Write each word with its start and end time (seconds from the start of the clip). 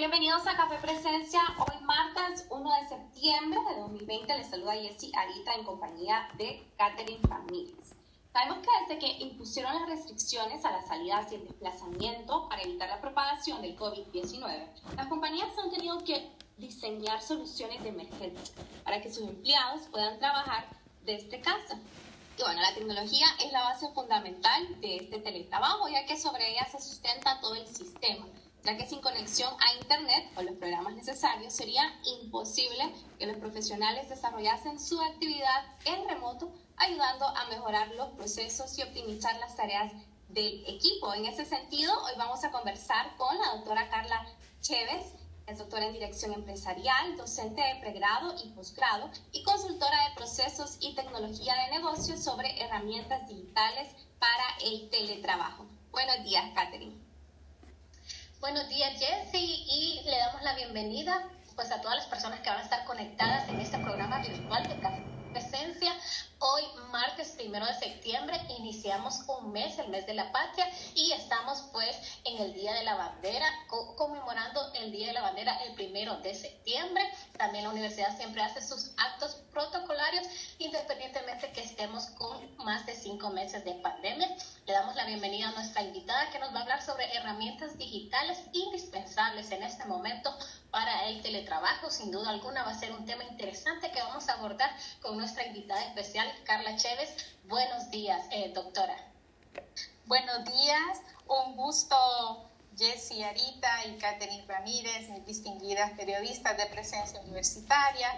Bienvenidos 0.00 0.46
a 0.46 0.56
Café 0.56 0.76
Presencia. 0.76 1.42
Hoy 1.58 1.78
martes 1.84 2.46
1 2.48 2.70
de 2.80 2.88
septiembre 2.88 3.60
de 3.68 3.80
2020 3.80 4.38
les 4.38 4.48
saluda 4.48 4.72
Jessie 4.72 5.12
Arita 5.14 5.52
en 5.52 5.62
compañía 5.62 6.26
de 6.38 6.66
Catherine 6.78 7.20
Ramírez. 7.28 7.96
Sabemos 8.32 8.60
que 8.60 8.68
desde 8.80 8.98
que 8.98 9.22
impusieron 9.22 9.74
las 9.74 9.86
restricciones 9.86 10.64
a 10.64 10.70
las 10.70 10.86
salidas 10.86 11.30
y 11.30 11.34
el 11.34 11.46
desplazamiento 11.46 12.48
para 12.48 12.62
evitar 12.62 12.88
la 12.88 13.02
propagación 13.02 13.60
del 13.60 13.76
COVID-19, 13.76 14.68
las 14.96 15.06
compañías 15.08 15.50
han 15.62 15.70
tenido 15.70 16.02
que 16.02 16.32
diseñar 16.56 17.20
soluciones 17.20 17.82
de 17.82 17.90
emergencia 17.90 18.54
para 18.82 19.02
que 19.02 19.12
sus 19.12 19.28
empleados 19.28 19.82
puedan 19.90 20.18
trabajar 20.18 20.66
desde 21.04 21.42
casa. 21.42 21.78
Y 22.38 22.42
bueno, 22.42 22.62
la 22.62 22.72
tecnología 22.72 23.26
es 23.44 23.52
la 23.52 23.64
base 23.64 23.92
fundamental 23.92 24.80
de 24.80 24.96
este 24.96 25.18
teletrabajo, 25.18 25.90
ya 25.90 26.06
que 26.06 26.16
sobre 26.16 26.52
ella 26.52 26.64
se 26.64 26.80
sustenta 26.80 27.38
todo 27.42 27.54
el 27.54 27.66
sistema 27.66 28.24
ya 28.64 28.76
que 28.76 28.86
sin 28.86 29.00
conexión 29.00 29.52
a 29.60 29.74
Internet 29.74 30.30
o 30.36 30.42
los 30.42 30.56
programas 30.56 30.94
necesarios 30.94 31.52
sería 31.54 31.82
imposible 32.04 32.92
que 33.18 33.26
los 33.26 33.36
profesionales 33.36 34.08
desarrollasen 34.08 34.78
su 34.78 35.00
actividad 35.00 35.64
en 35.84 36.08
remoto, 36.08 36.52
ayudando 36.76 37.26
a 37.26 37.46
mejorar 37.46 37.88
los 37.94 38.10
procesos 38.10 38.78
y 38.78 38.82
optimizar 38.82 39.36
las 39.38 39.56
tareas 39.56 39.92
del 40.28 40.64
equipo. 40.66 41.12
En 41.14 41.26
ese 41.26 41.44
sentido, 41.44 41.92
hoy 42.04 42.12
vamos 42.16 42.44
a 42.44 42.50
conversar 42.50 43.16
con 43.16 43.36
la 43.38 43.56
doctora 43.56 43.88
Carla 43.88 44.26
Chévez, 44.60 45.14
es 45.46 45.58
doctora 45.58 45.86
en 45.86 45.94
Dirección 45.94 46.32
Empresarial, 46.32 47.16
docente 47.16 47.60
de 47.60 47.80
pregrado 47.80 48.34
y 48.44 48.50
posgrado 48.50 49.10
y 49.32 49.42
consultora 49.42 50.08
de 50.08 50.14
procesos 50.14 50.76
y 50.80 50.94
tecnología 50.94 51.54
de 51.54 51.76
negocios 51.76 52.22
sobre 52.22 52.62
herramientas 52.62 53.26
digitales 53.26 53.88
para 54.20 54.44
el 54.64 54.88
teletrabajo. 54.90 55.66
Buenos 55.90 56.22
días, 56.22 56.44
Catherine. 56.54 57.09
Buenos 58.40 58.70
días, 58.70 58.98
Jessy, 58.98 59.64
y 59.68 60.00
le 60.06 60.16
damos 60.16 60.40
la 60.40 60.54
bienvenida 60.54 61.28
pues 61.54 61.70
a 61.70 61.82
todas 61.82 61.98
las 61.98 62.06
personas 62.06 62.40
que 62.40 62.48
van 62.48 62.60
a 62.60 62.62
estar 62.62 62.86
conectadas 62.86 63.46
en 63.50 63.60
este 63.60 63.76
programa 63.78 64.18
virtual 64.20 64.66
de 64.66 64.80
Café 64.80 65.02
Presencia. 65.30 65.92
Hoy, 66.42 66.62
martes 66.90 67.32
primero 67.32 67.66
de 67.66 67.74
septiembre, 67.74 68.40
iniciamos 68.56 69.20
un 69.26 69.52
mes, 69.52 69.78
el 69.78 69.90
mes 69.90 70.06
de 70.06 70.14
la 70.14 70.32
patria, 70.32 70.66
y 70.94 71.12
estamos 71.12 71.64
pues 71.70 71.94
en 72.24 72.40
el 72.40 72.54
Día 72.54 72.72
de 72.72 72.84
la 72.84 72.94
Bandera, 72.94 73.46
conmemorando 73.68 74.72
el 74.72 74.90
Día 74.90 75.08
de 75.08 75.12
la 75.12 75.20
Bandera 75.20 75.62
el 75.64 75.74
primero 75.74 76.16
de 76.20 76.34
septiembre. 76.34 77.02
También 77.36 77.64
la 77.64 77.70
universidad 77.70 78.16
siempre 78.16 78.40
hace 78.40 78.66
sus 78.66 78.92
actos 78.96 79.34
protocolarios, 79.52 80.26
independientemente 80.58 81.52
que 81.52 81.62
estemos 81.62 82.06
con 82.16 82.56
más 82.64 82.86
de 82.86 82.94
cinco 82.94 83.28
meses 83.28 83.62
de 83.66 83.74
pandemia. 83.74 84.34
Le 84.64 84.72
damos 84.72 84.96
la 84.96 85.04
bienvenida 85.04 85.48
a 85.48 85.52
nuestra 85.52 85.82
invitada 85.82 86.30
que 86.30 86.38
nos 86.38 86.54
va 86.54 86.60
a 86.60 86.62
hablar 86.62 86.82
sobre 86.82 87.12
herramientas 87.16 87.76
digitales 87.76 88.38
indispensables 88.54 89.50
en 89.50 89.62
este 89.62 89.84
momento 89.84 90.34
para 90.70 91.08
el 91.08 91.20
teletrabajo. 91.22 91.90
Sin 91.90 92.10
duda 92.10 92.30
alguna 92.30 92.62
va 92.62 92.70
a 92.70 92.78
ser 92.78 92.92
un 92.92 93.04
tema 93.04 93.24
interesante 93.24 93.90
que 93.90 94.00
vamos 94.00 94.28
a 94.28 94.34
abordar 94.34 94.70
con 95.02 95.18
nuestra 95.18 95.44
invitada 95.46 95.82
especial, 95.84 96.29
Carla 96.44 96.76
Chévez. 96.76 97.16
Buenos 97.44 97.90
días, 97.90 98.26
eh, 98.30 98.52
doctora. 98.54 98.96
Buenos 100.06 100.44
días, 100.44 101.00
un 101.26 101.56
gusto. 101.56 101.96
Jessie 102.76 103.24
Arita 103.24 103.86
y 103.86 103.98
Catherine 103.98 104.44
Ramírez, 104.46 105.10
mis 105.10 105.26
distinguidas 105.26 105.90
periodistas 105.92 106.56
de 106.56 106.66
presencia 106.66 107.20
universitaria. 107.20 108.08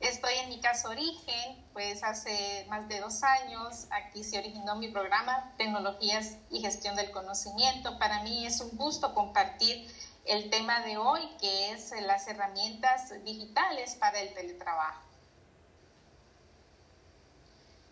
Estoy 0.00 0.32
en 0.38 0.48
mi 0.48 0.60
caso 0.60 0.88
origen, 0.88 1.64
pues 1.72 2.02
hace 2.02 2.66
más 2.68 2.88
de 2.88 2.98
dos 2.98 3.22
años 3.22 3.86
aquí 3.90 4.24
se 4.24 4.38
originó 4.38 4.74
mi 4.74 4.88
programa 4.88 5.52
Tecnologías 5.56 6.36
y 6.50 6.60
Gestión 6.60 6.96
del 6.96 7.12
Conocimiento. 7.12 7.98
Para 7.98 8.22
mí 8.24 8.44
es 8.44 8.60
un 8.60 8.76
gusto 8.76 9.14
compartir 9.14 9.86
el 10.24 10.50
tema 10.50 10.80
de 10.80 10.96
hoy, 10.96 11.20
que 11.40 11.70
es 11.70 11.92
las 12.00 12.26
herramientas 12.26 13.12
digitales 13.24 13.94
para 13.94 14.18
el 14.20 14.34
teletrabajo. 14.34 15.11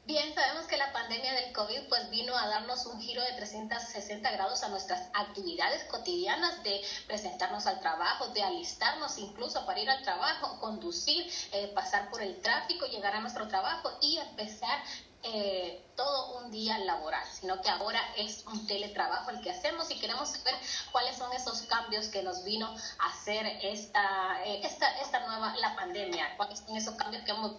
Bien, 0.06 0.34
sabemos 0.34 0.66
que 0.66 0.76
la 0.78 0.92
pandemia 0.92 1.32
del 1.34 1.52
COVID 1.52 1.88
pues 1.88 2.10
vino 2.10 2.36
a 2.36 2.48
darnos 2.48 2.86
un 2.86 3.00
giro 3.00 3.22
de 3.22 3.32
360 3.34 4.30
grados 4.32 4.62
a 4.62 4.68
nuestras 4.68 5.08
actividades 5.12 5.84
cotidianas 5.84 6.62
de 6.64 6.80
presentarnos 7.06 7.66
al 7.66 7.80
trabajo, 7.80 8.28
de 8.28 8.42
alistarnos 8.42 9.18
incluso 9.18 9.64
para 9.66 9.78
ir 9.78 9.90
al 9.90 10.02
trabajo, 10.02 10.58
conducir, 10.58 11.30
eh, 11.52 11.68
pasar 11.74 12.10
por 12.10 12.22
el 12.22 12.40
tráfico, 12.40 12.86
llegar 12.86 13.14
a 13.14 13.20
nuestro 13.20 13.46
trabajo 13.46 13.90
y 14.00 14.16
empezar 14.18 14.82
eh, 15.22 15.84
todo 15.94 16.38
un 16.38 16.50
día 16.50 16.78
laboral, 16.78 17.26
sino 17.30 17.60
que 17.60 17.68
ahora 17.68 18.00
es 18.16 18.44
un 18.46 18.66
teletrabajo 18.66 19.30
el 19.30 19.40
que 19.42 19.50
hacemos 19.50 19.90
y 19.90 20.00
queremos 20.00 20.30
saber 20.30 20.54
cuáles 20.92 21.16
son 21.18 21.30
esos 21.34 21.62
cambios 21.62 22.08
que 22.08 22.22
nos 22.22 22.42
vino 22.42 22.74
a 22.98 23.06
hacer 23.06 23.46
esta, 23.62 24.42
eh, 24.44 24.62
esta, 24.64 24.98
esta 24.98 25.20
nueva, 25.26 25.54
la 25.56 25.76
pandemia, 25.76 26.36
cuáles 26.38 26.60
son 26.60 26.74
esos 26.74 26.94
cambios 26.94 27.22
que 27.22 27.32
hemos 27.32 27.52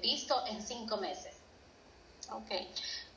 visto 0.00 0.46
en 0.46 0.62
cinco 0.62 0.96
meses. 0.96 1.31
Ok. 2.32 2.50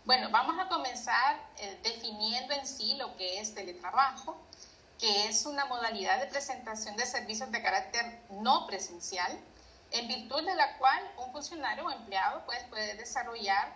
Bueno, 0.03 0.29
vamos 0.29 0.59
a 0.59 0.67
comenzar 0.67 1.37
eh, 1.57 1.79
definiendo 1.83 2.53
en 2.53 2.67
sí 2.67 2.95
lo 2.97 3.15
que 3.15 3.39
es 3.39 3.55
teletrabajo, 3.55 4.37
que 4.99 5.27
es 5.27 5.45
una 5.45 5.65
modalidad 5.65 6.19
de 6.19 6.27
presentación 6.27 6.97
de 6.97 7.05
servicios 7.05 7.49
de 7.49 7.61
carácter 7.61 8.19
no 8.29 8.67
presencial, 8.67 9.31
en 9.91 10.07
virtud 10.09 10.45
de 10.45 10.53
la 10.55 10.77
cual 10.77 11.01
un 11.17 11.31
funcionario 11.31 11.85
o 11.85 11.91
empleado 11.91 12.43
pues, 12.45 12.61
puede 12.65 12.95
desarrollar 12.95 13.73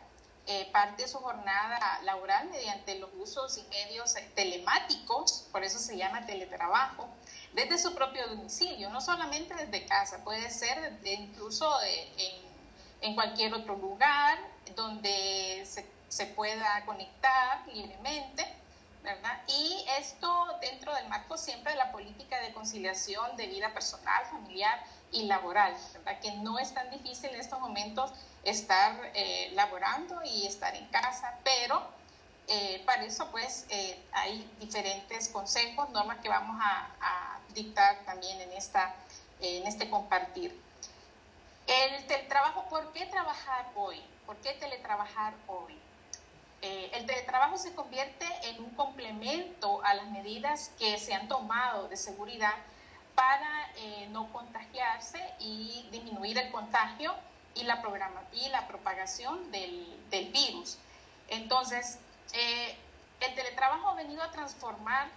eh, 0.48 0.70
parte 0.74 1.04
de 1.04 1.08
su 1.08 1.20
jornada 1.20 2.02
laboral 2.04 2.50
mediante 2.50 3.00
los 3.00 3.10
usos 3.18 3.58
y 3.58 3.64
medios 3.70 4.16
telemáticos, 4.36 5.48
por 5.54 5.64
eso 5.64 5.80
se 5.80 5.96
llama 5.96 6.26
teletrabajo, 6.26 7.08
desde 7.54 7.78
su 7.78 7.96
propio 7.96 8.28
domicilio, 8.28 8.90
no 8.90 9.00
solamente 9.00 9.56
desde 9.56 9.86
casa, 9.86 10.22
puede 10.24 10.50
ser 10.50 11.00
incluso 11.06 11.72
en 13.02 13.16
cualquier 13.16 13.54
otro 13.54 13.76
lugar 13.78 14.38
donde 14.76 15.66
se, 16.10 16.26
pueda 16.36 16.84
conectar 16.86 17.66
libremente, 17.74 18.46
¿verdad? 19.04 19.42
Y 19.48 19.86
esto 20.00 20.58
dentro 20.60 20.94
del 20.96 21.08
marco 21.08 21.38
siempre 21.38 21.72
de 21.72 21.78
la 21.78 21.92
política 21.92 22.40
de 22.42 22.52
conciliación 22.54 23.38
de 23.38 23.48
vida 23.48 23.74
personal, 23.74 24.26
familiar 24.26 24.84
y 25.12 25.24
laboral, 25.24 25.76
¿verdad? 25.94 26.20
Que 26.20 26.32
no 26.38 26.60
es 26.60 26.74
tan 26.74 26.90
difícil 26.90 27.30
en 27.30 27.40
estos 27.40 27.60
momentos 27.60 28.12
estar 28.44 29.12
eh, 29.14 29.52
laborando 29.54 30.22
y 30.24 30.46
estar 30.46 30.76
en 30.76 30.86
casa, 30.88 31.38
pero 31.44 31.88
eh, 32.52 32.82
para 32.84 33.04
eso 33.04 33.30
pues 33.30 33.68
eh, 33.70 34.04
hay 34.12 34.50
diferentes 34.60 35.30
consejos, 35.30 35.88
normas 35.92 36.18
que 36.18 36.30
vamos 36.30 36.60
a, 36.60 36.88
dictar 37.54 37.98
también 38.06 38.40
en, 38.42 38.52
esta, 38.54 38.94
en 39.42 39.66
este 39.66 39.90
compartir. 39.90 40.56
El 41.66 42.06
teletrabajo, 42.06 42.70
¿por 42.70 42.94
qué 42.94 43.08
trabajar 43.08 43.66
hoy? 43.76 44.00
¿Por 44.30 44.38
qué 44.42 44.54
teletrabajar 44.60 45.34
hoy? 45.48 45.76
Eh, 46.62 46.92
el 46.94 47.08
teletrabajo 47.08 47.58
se 47.58 47.74
convierte 47.74 48.28
en 48.44 48.64
un 48.64 48.70
complemento 48.76 49.84
a 49.84 49.96
las 49.96 50.06
medidas 50.12 50.70
que 50.78 51.00
se 51.00 51.16
han 51.16 51.28
tomado 51.28 51.88
de 51.88 51.98
seguridad 51.98 52.54
para 53.16 53.72
eh, 53.78 54.08
no 54.12 54.32
contagiarse 54.32 55.20
y 55.40 55.84
disminuir 55.92 56.38
el 56.38 56.52
contagio 56.52 57.12
y 57.56 57.64
la, 57.64 57.82
programa, 57.82 58.22
y 58.32 58.48
la 58.50 58.68
propagación 58.68 59.52
del, 59.52 60.00
del 60.12 60.32
virus. 60.32 60.78
Entonces, 61.30 61.98
eh, 62.34 62.78
el 63.22 63.34
teletrabajo 63.34 63.88
ha 63.88 63.96
venido 63.96 64.22
a 64.22 64.30
transformar 64.30 65.08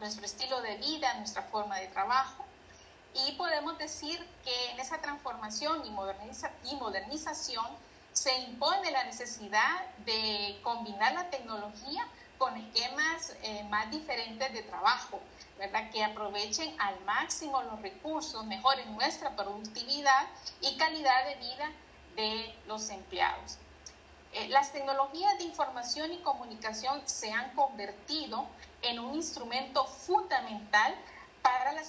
nuestro 0.00 0.26
estilo 0.26 0.60
de 0.62 0.78
vida, 0.78 1.14
nuestra 1.14 1.42
forma 1.42 1.78
de 1.78 1.86
trabajo, 1.86 2.44
y 3.24 3.32
podemos 3.32 3.78
decir 3.78 4.18
que 4.44 4.70
en 4.72 4.80
esa 4.80 5.00
transformación 5.00 5.82
y, 5.86 6.74
modernización 6.74 7.85
se 8.16 8.34
impone 8.38 8.90
la 8.90 9.04
necesidad 9.04 9.84
de 10.06 10.58
combinar 10.62 11.12
la 11.12 11.28
tecnología 11.28 12.08
con 12.38 12.56
esquemas 12.56 13.36
eh, 13.42 13.62
más 13.64 13.90
diferentes 13.90 14.52
de 14.54 14.62
trabajo, 14.62 15.20
¿verdad? 15.58 15.90
que 15.90 16.02
aprovechen 16.02 16.74
al 16.80 16.98
máximo 17.04 17.62
los 17.62 17.80
recursos, 17.82 18.42
mejoren 18.46 18.94
nuestra 18.94 19.36
productividad 19.36 20.26
y 20.62 20.78
calidad 20.78 21.26
de 21.26 21.34
vida 21.34 21.70
de 22.16 22.54
los 22.66 22.88
empleados. 22.88 23.58
Eh, 24.32 24.48
las 24.48 24.72
tecnologías 24.72 25.36
de 25.36 25.44
información 25.44 26.10
y 26.10 26.18
comunicación 26.18 27.02
se 27.04 27.30
han 27.30 27.54
convertido 27.54 28.46
en 28.80 28.98
un 28.98 29.14
instrumento 29.14 29.84
fundamental 29.84 30.94
para 31.42 31.72
la 31.72 31.82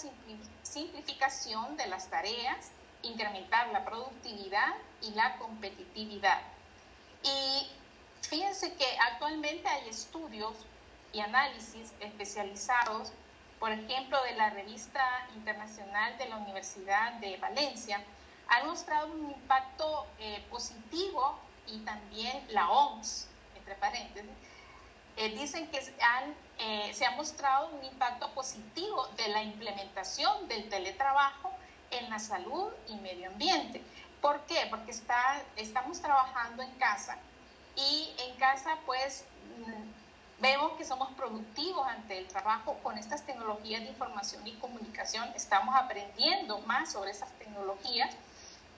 simplificación 0.64 1.78
de 1.78 1.88
las 1.88 2.10
tareas, 2.10 2.72
incrementar 3.08 3.68
la 3.70 3.84
productividad 3.86 4.76
y 5.02 5.12
la 5.12 5.38
competitividad. 5.38 6.42
Y 7.24 7.68
fíjense 8.22 8.74
que 8.76 8.86
actualmente 9.12 9.68
hay 9.68 9.90
estudios 9.90 10.54
y 11.14 11.20
análisis 11.20 11.94
especializados, 12.00 13.12
por 13.60 13.72
ejemplo, 13.72 14.22
de 14.24 14.36
la 14.36 14.50
revista 14.52 15.28
internacional 15.36 16.18
de 16.18 16.30
la 16.30 16.38
Universidad 16.38 17.14
de 17.14 17.38
Valencia, 17.38 18.04
han 18.50 18.68
mostrado 18.68 19.08
un 19.08 19.32
impacto 19.32 20.06
eh, 20.20 20.46
positivo 20.50 21.38
y 21.68 21.80
también 21.80 22.46
la 22.50 22.70
OMS, 22.70 23.28
entre 23.56 23.76
paréntesis, 23.76 24.30
eh, 25.18 25.30
dicen 25.30 25.68
que 25.70 25.80
eh, 26.60 26.94
se 26.94 27.06
ha 27.06 27.12
mostrado 27.12 27.70
un 27.70 27.84
impacto 27.84 28.30
positivo 28.32 29.08
de 29.18 29.30
la 29.30 29.42
implementación 29.42 30.48
del 30.48 30.70
teletrabajo 30.70 31.52
en 31.92 32.10
la 32.10 32.20
salud 32.20 32.72
y 32.88 32.96
medio 32.98 33.30
ambiente. 33.30 33.82
¿Por 34.22 34.40
qué? 34.42 34.68
Porque 34.70 34.92
está, 34.92 35.42
estamos 35.56 36.02
trabajando 36.02 36.64
en 36.64 36.72
casa 36.72 37.18
y 37.76 38.14
en 38.18 38.36
casa 38.38 38.78
pues 38.86 39.24
mm, 39.60 40.42
vemos 40.42 40.74
que 40.74 40.86
somos 40.86 41.12
productivos 41.14 41.88
ante 41.88 42.18
el 42.18 42.28
trabajo 42.28 42.78
con 42.84 42.98
estas 42.98 43.24
tecnologías 43.26 43.82
de 43.82 43.90
información 43.90 44.46
y 44.48 44.54
comunicación, 44.54 45.30
estamos 45.36 45.76
aprendiendo 45.76 46.60
más 46.62 46.92
sobre 46.92 47.12
esas 47.12 47.32
tecnologías 47.34 48.16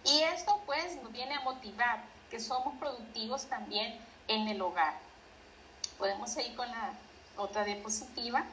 y 0.05 0.19
esto 0.21 0.61
pues 0.65 1.01
nos 1.01 1.11
viene 1.11 1.35
a 1.35 1.41
motivar 1.41 2.03
que 2.29 2.39
somos 2.39 2.77
productivos 2.77 3.45
también 3.45 3.99
en 4.27 4.47
el 4.47 4.61
hogar. 4.61 4.93
Podemos 5.97 6.31
seguir 6.31 6.55
con 6.55 6.69
la 6.69 6.93
otra 7.35 7.63
diapositiva. 7.63 8.45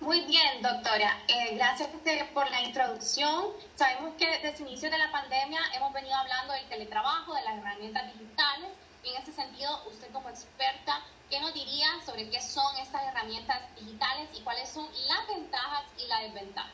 Muy 0.00 0.22
bien, 0.22 0.62
doctora. 0.62 1.22
Eh, 1.28 1.56
gracias 1.56 1.90
por 2.32 2.50
la 2.50 2.62
introducción. 2.62 3.48
Sabemos 3.74 4.14
que 4.16 4.26
desde 4.26 4.48
el 4.48 4.68
inicio 4.70 4.90
de 4.90 4.96
la 4.96 5.12
pandemia 5.12 5.60
hemos 5.74 5.92
venido 5.92 6.14
hablando 6.14 6.54
del 6.54 6.66
teletrabajo, 6.70 7.34
de 7.34 7.42
las 7.42 7.58
herramientas 7.58 8.06
digitales. 8.14 8.70
Y 9.04 9.10
en 9.10 9.22
ese 9.22 9.32
sentido, 9.32 9.82
usted 9.90 10.10
como 10.10 10.30
experta, 10.30 11.04
¿qué 11.28 11.38
nos 11.40 11.52
diría 11.52 11.86
sobre 12.06 12.30
qué 12.30 12.40
son 12.40 12.74
estas 12.78 13.02
herramientas 13.02 13.60
digitales 13.78 14.30
y 14.32 14.40
cuáles 14.40 14.70
son 14.70 14.88
las 15.06 15.26
ventajas 15.28 15.84
y 15.98 16.06
las 16.06 16.22
desventajas? 16.22 16.72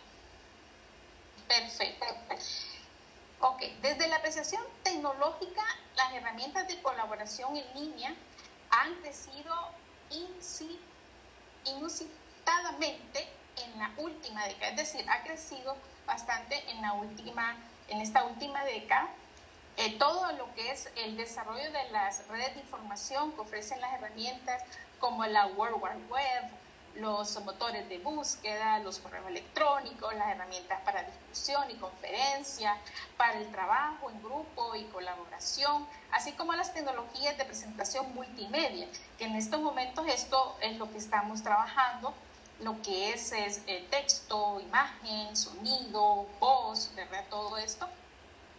Perfecto. 1.48 2.06
Ok, 3.40 3.60
desde 3.82 4.06
la 4.06 4.16
apreciación 4.16 4.62
tecnológica, 4.84 5.64
las 5.96 6.12
herramientas 6.12 6.68
de 6.68 6.80
colaboración 6.80 7.56
en 7.56 7.74
línea 7.74 8.14
han 8.70 8.94
crecido 9.00 9.52
en 13.64 13.78
la 13.78 13.90
última 13.98 14.44
década, 14.46 14.70
es 14.70 14.76
decir, 14.76 15.04
ha 15.08 15.22
crecido 15.22 15.76
bastante 16.06 16.62
en 16.70 16.82
la 16.82 16.92
última, 16.92 17.56
en 17.88 18.00
esta 18.00 18.24
última 18.24 18.64
década. 18.64 19.08
Eh, 19.76 19.98
todo 19.98 20.32
lo 20.32 20.52
que 20.54 20.70
es 20.70 20.88
el 20.96 21.16
desarrollo 21.16 21.70
de 21.70 21.90
las 21.90 22.26
redes 22.28 22.54
de 22.54 22.60
información 22.60 23.32
que 23.32 23.40
ofrecen 23.40 23.80
las 23.80 23.92
herramientas 23.94 24.62
como 25.00 25.26
la 25.26 25.46
World 25.46 25.82
Wide 25.82 26.06
Web, 26.08 26.50
los 26.94 27.38
motores 27.44 27.86
de 27.90 27.98
búsqueda, 27.98 28.78
los 28.78 28.98
correos 29.00 29.26
electrónicos, 29.28 30.14
las 30.14 30.28
herramientas 30.28 30.80
para 30.82 31.02
discusión 31.02 31.70
y 31.70 31.74
conferencia, 31.74 32.74
para 33.18 33.38
el 33.38 33.50
trabajo 33.52 34.10
en 34.10 34.22
grupo 34.22 34.74
y 34.74 34.84
colaboración, 34.84 35.86
así 36.10 36.32
como 36.32 36.54
las 36.54 36.72
tecnologías 36.72 37.36
de 37.36 37.44
presentación 37.44 38.14
multimedia, 38.14 38.88
que 39.18 39.26
en 39.26 39.36
estos 39.36 39.60
momentos 39.60 40.06
esto 40.08 40.56
es 40.62 40.78
lo 40.78 40.90
que 40.90 40.96
estamos 40.96 41.42
trabajando, 41.42 42.14
lo 42.60 42.80
que 42.82 43.12
es, 43.12 43.32
es 43.32 43.62
eh, 43.66 43.86
texto, 43.90 44.60
imagen, 44.60 45.36
sonido, 45.36 46.26
voz, 46.40 46.90
¿verdad? 46.94 47.24
Todo 47.28 47.58
esto 47.58 47.88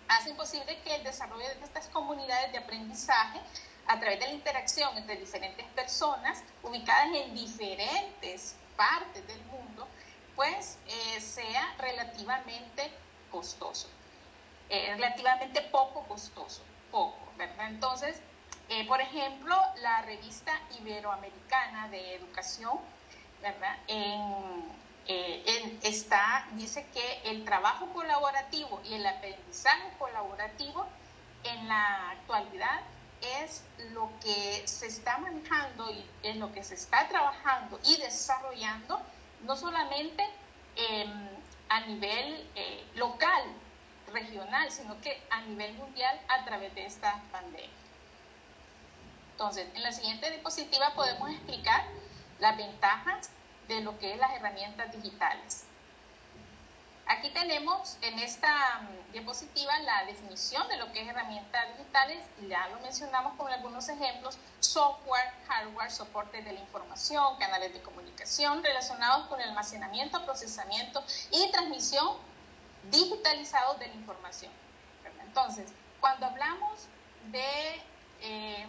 hace 0.07 0.33
posible 0.35 0.79
que 0.83 0.95
el 0.95 1.03
desarrollo 1.03 1.47
de 1.47 1.65
estas 1.65 1.88
comunidades 1.88 2.51
de 2.51 2.59
aprendizaje 2.59 3.41
a 3.88 3.99
través 3.99 4.19
de 4.19 4.27
la 4.27 4.33
interacción 4.33 4.95
entre 4.97 5.17
diferentes 5.17 5.65
personas 5.67 6.44
ubicadas 6.63 7.07
en 7.13 7.33
diferentes 7.33 8.55
partes 8.75 9.25
del 9.27 9.41
mundo, 9.45 9.88
pues 10.35 10.77
eh, 10.88 11.19
sea 11.19 11.73
relativamente 11.79 12.91
costoso, 13.31 13.88
eh, 14.69 14.93
relativamente 14.95 15.61
poco 15.63 16.03
costoso, 16.03 16.61
poco, 16.91 17.17
¿verdad? 17.38 17.69
Entonces, 17.69 18.21
por 18.89 19.00
ejemplo, 19.00 19.55
la 19.81 20.01
revista 20.01 20.51
Iberoamericana 20.77 21.88
de 21.88 22.15
Educación, 22.15 22.77
¿verdad? 23.42 23.78
está, 25.84 26.48
dice 26.54 26.86
que 26.94 27.30
el 27.30 27.45
trabajo 27.45 27.88
colaborativo 27.94 28.81
y 28.86 28.95
el 28.95 29.06
aprendizaje 29.06 29.89
colaborativo 29.98 30.86
en 31.44 31.68
la 31.68 32.12
actualidad 32.12 32.81
es 33.22 33.63
lo 33.94 34.10
que 34.22 34.68
se 34.68 34.88
está 34.88 35.18
manejando 35.18 35.89
y 35.92 36.06
en 36.24 36.39
lo 36.39 36.51
que 36.51 36.63
se 36.63 36.75
está 36.75 37.07
trabajando 37.07 37.80
y 37.86 37.98
desarrollando, 37.98 39.01
no 39.44 39.56
solamente 39.56 40.24
em, 40.75 41.30
a 41.69 41.80
nivel 41.81 42.48
eh, 42.56 42.86
local, 42.95 43.44
regional, 44.13 44.72
sino 44.72 45.00
que 45.01 45.22
a 45.30 45.42
nivel 45.42 45.74
mundial 45.74 46.19
a 46.30 46.45
través 46.45 46.74
de 46.75 46.86
esta 46.86 47.22
pandemia. 47.31 47.69
Entonces, 49.31 49.68
en 49.75 49.84
la 49.84 49.92
siguiente 49.92 50.30
diapositiva 50.31 50.94
podemos 50.95 51.30
explicar 51.31 51.86
las 52.39 52.57
ventajas 52.57 53.30
de 53.68 53.81
lo 53.81 53.98
que 54.00 54.13
es 54.13 54.19
las 54.19 54.31
herramientas 54.34 54.92
digitales. 54.92 55.66
Aquí 57.10 57.30
tenemos 57.30 57.98
en 58.01 58.19
esta 58.19 58.81
mm, 58.81 59.13
diapositiva 59.13 59.80
la 59.80 60.06
definición 60.06 60.68
de 60.68 60.75
lo 60.78 60.92
que 60.92 61.01
es 61.01 61.07
herramientas 61.07 61.78
digitales, 61.78 62.19
ya 62.50 62.68
lo 62.68 62.81
mencionamos 62.81 63.34
con 63.38 63.50
algunos 63.50 63.88
ejemplos, 63.88 64.38
software, 64.60 65.31
hardware, 65.48 65.89
soporte 65.89 66.42
de 66.42 66.51
la 66.51 66.60
información, 66.60 67.38
canales 67.38 67.74
de 67.74 67.81
comunicación 67.81 68.62
relacionados 68.62 69.28
con 69.28 69.39
el 69.39 69.50
almacenamiento, 69.50 70.24
procesamiento 70.25 71.01
y 71.31 71.50
transmisión 71.51 72.18
digitalizados 72.92 73.80
de 73.80 73.88
la 73.88 73.95
información. 73.95 74.51
Entonces, 75.25 75.72
cuando 76.01 76.25
hablamos 76.25 76.88
de 77.31 77.81
eh, 78.22 78.68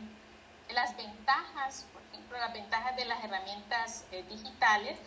las 0.70 0.97
ventajas, 0.97 1.87
las 2.36 2.52
ventajas 2.52 2.96
de 2.96 3.04
las 3.04 3.22
herramientas 3.25 4.04
eh, 4.12 4.22
digitales, 4.25 4.98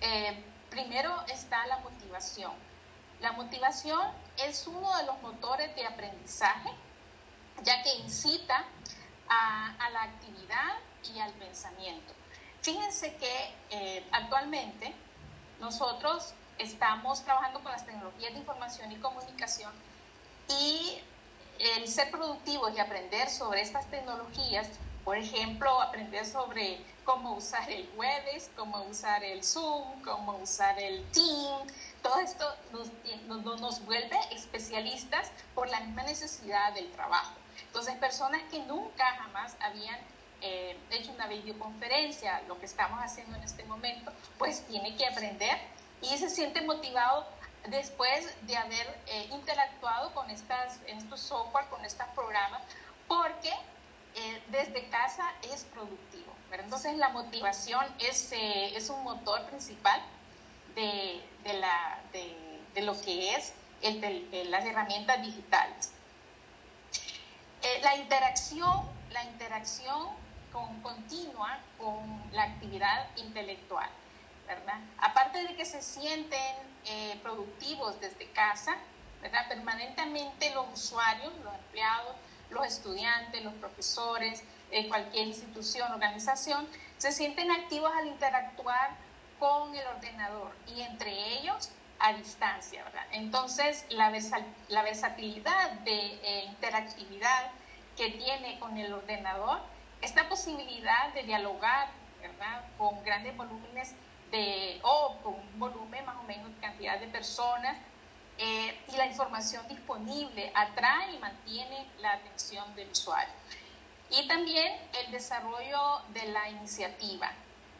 eh, 0.00 0.42
primero 0.70 1.24
está 1.28 1.66
la 1.66 1.78
motivación. 1.78 2.52
La 3.20 3.32
motivación 3.32 4.00
es 4.36 4.66
uno 4.66 4.96
de 4.98 5.04
los 5.04 5.20
motores 5.22 5.74
de 5.74 5.86
aprendizaje, 5.86 6.70
ya 7.62 7.82
que 7.82 7.94
incita 7.96 8.64
a, 9.28 9.90
la 9.92 10.02
actividad 10.02 10.74
y 11.14 11.18
al 11.20 11.32
pensamiento. 11.32 12.12
Fíjense 12.60 13.14
que 13.16 13.54
eh, 13.70 14.06
actualmente 14.12 14.94
nosotros 15.60 16.34
estamos 16.58 17.22
trabajando 17.24 17.60
con 17.62 17.72
las 17.72 17.86
tecnologías 17.86 18.32
de 18.32 18.38
información 18.38 18.92
y 18.92 18.96
comunicación 18.96 19.72
y 20.48 21.00
el 21.58 21.88
ser 21.88 22.10
productivos 22.10 22.72
y 22.74 22.80
aprender 22.80 23.30
sobre 23.30 23.62
estas 23.62 23.86
tecnologías, 23.90 24.68
por 25.06 25.16
ejemplo, 25.16 25.80
aprender 25.80 26.26
sobre 26.26 26.84
cómo 27.04 27.34
usar 27.34 27.70
el 27.70 27.88
Webex, 27.96 28.50
cómo 28.56 28.82
usar 28.82 29.22
el 29.22 29.44
Zoom, 29.44 30.02
cómo 30.02 30.36
usar 30.38 30.76
el 30.80 31.04
Team, 31.12 31.64
todo 32.02 32.18
esto 32.18 32.44
nos, 32.72 32.90
nos, 33.60 33.84
vuelve 33.86 34.18
especialistas 34.32 35.30
por 35.54 35.68
la 35.68 35.78
misma 35.78 36.02
necesidad 36.02 36.74
del 36.74 36.90
trabajo. 36.90 37.34
Entonces, 37.68 37.94
personas 37.98 38.42
que 38.50 38.58
nunca 38.64 39.04
jamás 39.18 39.56
habían 39.60 39.96
eh, 40.40 40.76
hecho 40.90 41.12
una 41.12 41.28
videoconferencia, 41.28 42.42
lo 42.48 42.58
que 42.58 42.66
estamos 42.66 42.98
haciendo 43.00 43.36
en 43.36 43.44
este 43.44 43.62
momento, 43.62 44.12
pues 44.38 44.66
tiene 44.66 44.96
que 44.96 45.06
aprender 45.06 45.56
y 46.02 46.18
se 46.18 46.28
siente 46.28 46.62
motivado 46.62 47.28
después 47.68 48.34
de 48.48 48.56
haber 48.56 48.88
eh, 49.06 49.28
interactuado 49.30 50.12
con 50.14 50.28
estas, 50.30 50.80
estos 50.88 51.20
software, 51.20 51.66
con 51.66 51.84
estos 51.84 52.08
programas, 52.08 52.60
porque 53.06 53.52
eh, 54.16 54.42
desde 54.48 54.88
casa 54.88 55.32
es 55.42 55.64
productivo. 55.64 56.32
Entonces 56.52 56.96
la 56.96 57.10
motivación 57.10 57.84
es, 57.98 58.32
es 58.32 58.88
un 58.88 59.02
motor 59.02 59.44
principal 59.46 60.00
de, 60.74 61.22
la, 61.44 62.00
de, 62.12 62.82
lo 62.82 62.98
que 63.00 63.34
es 63.34 63.52
las 64.48 64.64
herramientas 64.64 65.22
digitales. 65.22 65.92
Eh, 67.62 67.80
la 67.82 67.96
interacción, 67.96 68.82
la 69.10 69.24
interacción 69.24 70.08
con, 70.52 70.80
continua 70.82 71.58
con 71.78 72.22
la 72.32 72.44
actividad 72.44 73.08
intelectual, 73.16 73.88
¿verdad? 74.46 74.80
Aparte 74.98 75.42
de 75.42 75.56
que 75.56 75.64
se 75.64 75.82
sienten 75.82 76.56
eh, 76.84 77.18
productivos 77.22 77.98
desde 78.00 78.30
casa, 78.32 78.76
¿verdad? 79.22 79.48
Permanentemente 79.48 80.54
los 80.54 80.66
usuarios, 80.72 81.32
los 81.42 81.54
empleados, 81.54 82.14
los 82.50 82.66
estudiantes, 82.66 83.44
los 83.44 83.54
profesores, 83.54 84.42
eh, 84.70 84.88
cualquier 84.88 85.28
institución, 85.28 85.92
organización, 85.92 86.66
se 86.98 87.12
sienten 87.12 87.50
activos 87.50 87.90
al 87.96 88.06
interactuar 88.06 88.90
con 89.38 89.74
el 89.74 89.86
ordenador 89.86 90.52
y 90.66 90.80
entre 90.80 91.38
ellos 91.38 91.70
a 91.98 92.12
distancia, 92.12 92.84
¿verdad? 92.84 93.06
Entonces, 93.12 93.84
la, 93.90 94.12
la 94.68 94.82
versatilidad 94.82 95.72
de 95.80 95.96
eh, 96.22 96.44
interactividad 96.46 97.50
que 97.96 98.10
tiene 98.10 98.58
con 98.58 98.76
el 98.76 98.92
ordenador, 98.92 99.60
esta 100.02 100.28
posibilidad 100.28 101.12
de 101.14 101.22
dialogar, 101.22 101.88
¿verdad? 102.20 102.64
Con 102.76 103.02
grandes 103.02 103.36
volúmenes 103.36 103.94
de, 104.30 104.78
o 104.82 105.16
con 105.22 105.34
un 105.34 105.58
volumen 105.58 106.04
más 106.04 106.16
o 106.16 106.22
menos 106.24 106.54
de 106.54 106.60
cantidad 106.60 106.98
de 106.98 107.06
personas, 107.06 107.76
eh, 108.38 108.78
y 108.92 108.96
la 108.96 109.06
información 109.06 109.66
disponible 109.68 110.52
atrae 110.54 111.14
y 111.14 111.18
mantiene 111.18 111.86
la 112.00 112.12
atención 112.12 112.74
del 112.74 112.90
usuario. 112.90 113.32
Y 114.10 114.28
también 114.28 114.72
el 115.04 115.10
desarrollo 115.10 116.00
de 116.12 116.26
la 116.28 116.48
iniciativa, 116.50 117.30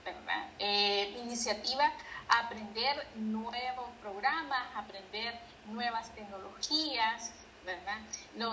¿verdad? 0.05 0.49
Eh, 0.59 1.21
iniciativa 1.23 1.93
aprender 2.29 3.07
nuevos 3.17 3.89
programas, 4.03 4.61
aprender 4.75 5.39
nuevas 5.67 6.11
tecnologías, 6.15 7.33
¿verdad? 7.65 7.99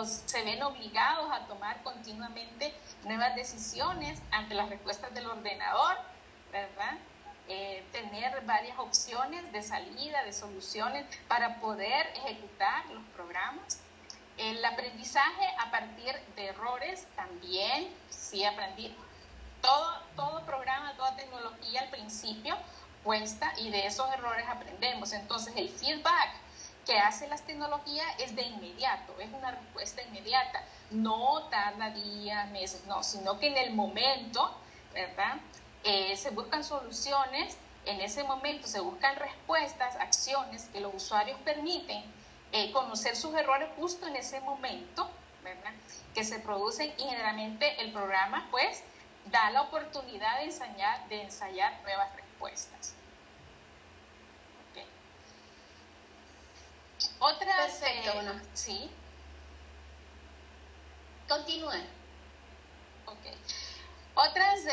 Se 0.05 0.43
ven 0.43 0.61
obligados 0.63 1.31
a 1.31 1.47
tomar 1.47 1.81
continuamente 1.83 2.73
nuevas 3.03 3.35
decisiones 3.35 4.19
ante 4.31 4.55
las 4.55 4.69
respuestas 4.69 5.13
del 5.13 5.27
ordenador, 5.27 5.97
¿verdad? 6.51 6.97
Eh, 7.49 7.83
tener 7.91 8.41
varias 8.45 8.79
opciones 8.79 9.51
de 9.51 9.61
salida, 9.61 10.23
de 10.23 10.31
soluciones 10.31 11.05
para 11.27 11.59
poder 11.59 12.07
ejecutar 12.15 12.85
los 12.87 13.03
programas. 13.15 13.79
El 14.37 14.63
aprendizaje 14.63 15.47
a 15.59 15.69
partir 15.69 16.15
de 16.37 16.47
errores 16.47 17.05
también, 17.15 17.93
sí 18.09 18.45
aprendí. 18.45 18.95
Todo, 19.61 20.01
todo 20.15 20.45
programa, 20.45 20.93
toda 20.95 21.15
tecnología 21.17 21.81
al 21.81 21.89
principio 21.89 22.57
cuesta 23.03 23.53
y 23.57 23.69
de 23.69 23.87
esos 23.87 24.11
errores 24.13 24.45
aprendemos. 24.47 25.11
Entonces 25.11 25.53
el 25.57 25.69
feedback 25.69 26.29
que 26.85 26.97
hace 26.97 27.27
las 27.27 27.45
tecnologías 27.45 28.07
es 28.19 28.35
de 28.35 28.43
inmediato, 28.43 29.19
es 29.19 29.29
una 29.33 29.51
respuesta 29.51 30.01
inmediata. 30.01 30.63
No 30.91 31.43
tarda 31.49 31.89
días, 31.89 32.49
meses, 32.51 32.85
no, 32.87 33.03
sino 33.03 33.37
que 33.39 33.47
en 33.47 33.57
el 33.57 33.73
momento, 33.73 34.55
¿verdad? 34.93 35.37
Eh, 35.83 36.15
se 36.15 36.29
buscan 36.29 36.63
soluciones, 36.63 37.57
en 37.85 37.99
ese 37.99 38.23
momento 38.23 38.67
se 38.67 38.79
buscan 38.79 39.15
respuestas, 39.17 39.95
acciones 39.97 40.69
que 40.71 40.79
los 40.79 40.93
usuarios 40.95 41.37
permiten 41.41 42.03
eh, 42.53 42.71
conocer 42.71 43.15
sus 43.15 43.33
errores 43.35 43.67
justo 43.75 44.07
en 44.07 44.15
ese 44.15 44.39
momento, 44.41 45.09
¿verdad? 45.43 45.73
Que 46.13 46.23
se 46.23 46.39
producen 46.39 46.93
y 46.97 47.03
generalmente 47.03 47.81
el 47.81 47.91
programa 47.91 48.47
pues 48.51 48.83
da 49.25 49.49
la 49.51 49.63
oportunidad 49.63 50.37
de 50.39 50.45
ensayar, 50.45 51.07
de 51.09 51.23
ensayar 51.23 51.81
nuevas 51.81 52.15
respuestas. 52.15 52.93
Okay. 54.71 54.85
Otras... 57.19 57.79
Perfecto, 57.79 58.21
eh, 58.21 58.41
Sí. 58.53 58.91
Continúen. 61.27 61.87
Ok. 63.05 63.25
Otras 64.15 64.63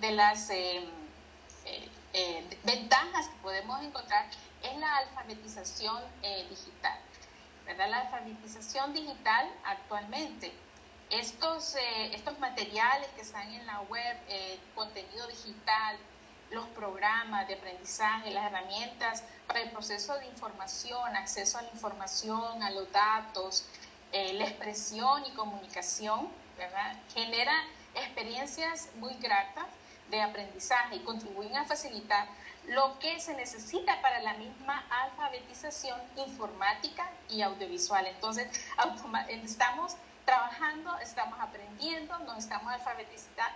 de, 0.00 0.12
las 0.12 0.50
eh, 0.50 0.84
eh, 1.64 1.88
eh, 2.12 2.58
ventajas 2.62 3.26
que 3.26 3.36
podemos 3.42 3.82
encontrar 3.82 4.26
es 4.62 4.76
la 4.78 4.98
alfabetización 4.98 6.00
digital. 6.48 6.98
¿verdad? 7.66 7.90
La 7.90 8.00
alfabetización 8.02 8.92
digital 8.92 9.50
actualmente. 9.64 10.52
Estos, 11.10 11.74
estos 12.12 12.38
materiales 12.38 13.08
que 13.14 13.22
están 13.22 13.52
en 13.52 13.66
la 13.66 13.80
web, 13.82 14.16
contenido 14.74 15.26
digital, 15.26 15.96
los 16.50 16.66
programas 16.68 17.46
de 17.48 17.54
aprendizaje, 17.54 18.30
las 18.30 18.46
herramientas 18.46 19.22
para 19.46 19.60
el 19.60 19.70
proceso 19.70 20.14
de 20.18 20.26
información, 20.26 21.16
acceso 21.16 21.58
a 21.58 21.62
la 21.62 21.70
información, 21.70 22.62
a 22.62 22.70
los 22.70 22.90
datos, 22.90 23.66
la 24.12 24.44
expresión 24.44 25.24
y 25.26 25.30
comunicación, 25.32 26.28
¿verdad? 26.56 26.96
genera 27.12 27.52
experiencias 27.94 28.88
muy 28.96 29.14
gratas 29.14 29.66
de 30.10 30.20
aprendizaje 30.20 30.96
y 30.96 31.00
contribuyen 31.00 31.56
a 31.56 31.64
facilitar 31.64 32.28
lo 32.66 32.98
que 32.98 33.20
se 33.20 33.34
necesita 33.34 34.00
para 34.00 34.20
la 34.20 34.34
misma 34.34 34.84
alfabetización 34.90 36.00
informática 36.16 37.10
y 37.28 37.42
audiovisual. 37.42 38.06
Entonces, 38.06 38.48
estamos 39.28 39.96
trabajando, 40.24 40.96
estamos 40.98 41.38
aprendiendo, 41.40 42.18
nos 42.20 42.38
estamos 42.38 42.72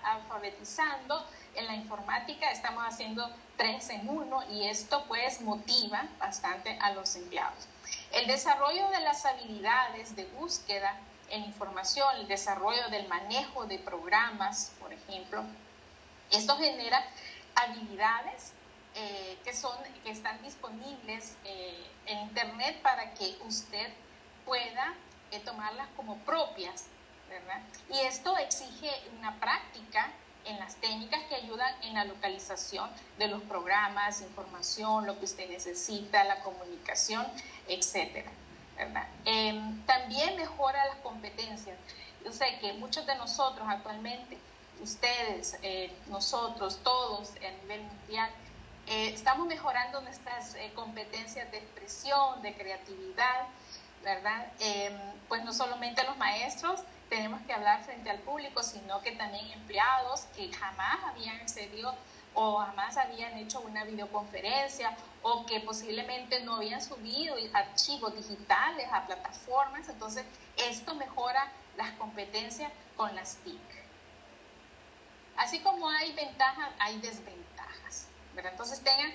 alfabetizando 0.02 1.26
en 1.54 1.66
la 1.66 1.75
informática, 1.75 2.50
estamos 2.50 2.85
haciendo 2.87 3.30
tres 3.57 3.88
en 3.88 4.09
uno 4.09 4.42
y 4.50 4.68
esto 4.68 5.04
pues 5.09 5.40
motiva 5.40 6.07
bastante 6.18 6.78
a 6.80 6.92
los 6.92 7.16
empleados. 7.16 7.66
El 8.12 8.26
desarrollo 8.26 8.88
de 8.90 9.00
las 9.00 9.25
habilidades 9.25 10.14
de 10.14 10.26
búsqueda 10.38 10.95
en 11.30 11.44
información, 11.44 12.08
el 12.16 12.28
desarrollo 12.28 12.88
del 12.90 13.06
manejo 13.08 13.66
de 13.66 13.78
programas, 13.78 14.73
por 14.80 14.92
ejemplo. 14.92 15.44
Esto 16.30 16.56
genera 16.56 17.04
habilidades 17.54 18.52
eh, 18.94 19.38
que, 19.44 19.54
son, 19.54 19.76
que 20.02 20.11
están 20.11 20.40
disponibles 20.42 21.37
eh, 21.44 21.87
en 22.06 22.18
Internet 22.20 22.80
para 22.82 23.14
que 23.14 23.37
usted 23.47 23.88
pueda 24.44 24.94
eh, 25.30 25.40
tomarlas 25.40 25.88
como 25.97 26.16
propias, 26.18 26.87
¿verdad? 27.28 27.61
Y 27.92 27.99
esto 27.99 28.37
exige 28.38 28.90
una 29.18 29.38
práctica 29.38 30.11
en 30.47 30.58
las 30.58 30.76
técnicas 30.76 31.20
que 31.28 31.35
ayudan 31.35 31.73
en 31.82 31.94
la 31.94 32.04
localización 32.04 32.90
de 33.18 33.28
los 33.28 33.42
programas, 33.42 34.23
información, 34.23 35.06
lo 35.06 35.18
que 35.18 35.26
usted 35.26 35.49
necesita, 35.50 36.25
la 36.25 36.40
comunicación, 36.40 37.26
etcétera. 37.68 38.30
Em, 39.25 39.82
también 39.87 40.37
mejora 40.37 40.85
las 40.87 40.97
competencias. 40.99 41.76
Yo 42.25 42.32
sé 42.32 42.58
que 42.61 42.73
muchos 42.75 43.06
de 43.06 43.14
nosotros 43.16 43.66
actualmente, 43.68 44.38
ustedes, 44.80 45.58
eh, 45.62 45.92
nosotros, 46.06 46.78
todos 46.82 47.30
a 47.37 47.62
nivel 47.62 47.82
mundial, 47.82 48.30
eh, 48.87 49.11
estamos 49.12 49.47
mejorando 49.47 50.00
nuestras 50.00 50.54
eh, 50.54 50.73
competencias 50.75 51.50
de 51.50 51.58
expresión, 51.58 52.40
de 52.42 52.54
creatividad, 52.54 53.47
¿verdad? 54.02 54.47
Em, 54.61 54.94
pues 55.28 55.44
no 55.44 55.52
solamente 55.52 56.04
los 56.04 56.16
maestros 56.16 56.80
tenemos 57.11 57.40
que 57.42 57.52
hablar 57.52 57.82
frente 57.85 58.11
al 58.11 58.18
público, 58.20 58.62
sino 58.62 59.02
que 59.02 59.12
también 59.12 59.50
empleados 59.50 60.23
que 60.37 60.52
jamás 60.52 60.99
habían 61.04 61.37
accedido 61.40 61.94
o 62.35 62.58
jamás 62.58 62.97
habían 62.97 63.37
hecho 63.37 63.61
una 63.61 63.85
videoconferencia 63.85 64.97
o 65.22 65.46
que 65.46 65.60
posiblemente 65.60 66.40
no 66.40 66.56
habían 66.56 66.80
subido 66.80 67.37
archivos 67.52 68.14
digitales 68.14 68.88
a 68.92 69.06
plataformas. 69.06 69.88
Entonces, 69.88 70.25
esto 70.56 70.94
mejora 70.94 71.50
las 71.76 71.90
competencias 71.92 72.70
con 72.96 73.14
las 73.14 73.37
TIC. 73.37 73.60
Así 75.37 75.60
como 75.60 75.88
hay 75.88 76.12
ventajas, 76.12 76.70
hay 76.78 76.98
desventajas. 76.98 78.08
Entonces, 78.37 78.80
tengan, 78.82 79.12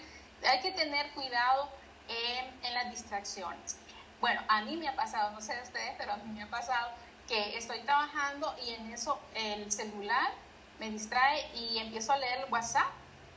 hay 0.49 0.59
que 0.61 0.71
tener 0.71 1.11
cuidado 1.11 1.69
en, 2.07 2.65
en 2.65 2.73
las 2.73 2.89
distracciones. 2.89 3.77
Bueno, 4.19 4.41
a 4.47 4.61
mí 4.61 4.77
me 4.77 4.87
ha 4.87 4.95
pasado, 4.95 5.31
no 5.31 5.41
sé 5.41 5.55
de 5.55 5.63
ustedes, 5.63 5.95
pero 5.97 6.13
a 6.13 6.17
mí 6.17 6.31
me 6.31 6.43
ha 6.43 6.49
pasado 6.49 6.91
que 7.27 7.57
estoy 7.57 7.79
trabajando 7.81 8.53
y 8.65 8.73
en 8.73 8.93
eso 8.93 9.19
el 9.33 9.71
celular 9.71 10.31
me 10.79 10.89
distrae 10.89 11.49
y 11.55 11.77
empiezo 11.77 12.11
a 12.13 12.17
leer 12.17 12.39
el 12.39 12.51
WhatsApp 12.51 12.87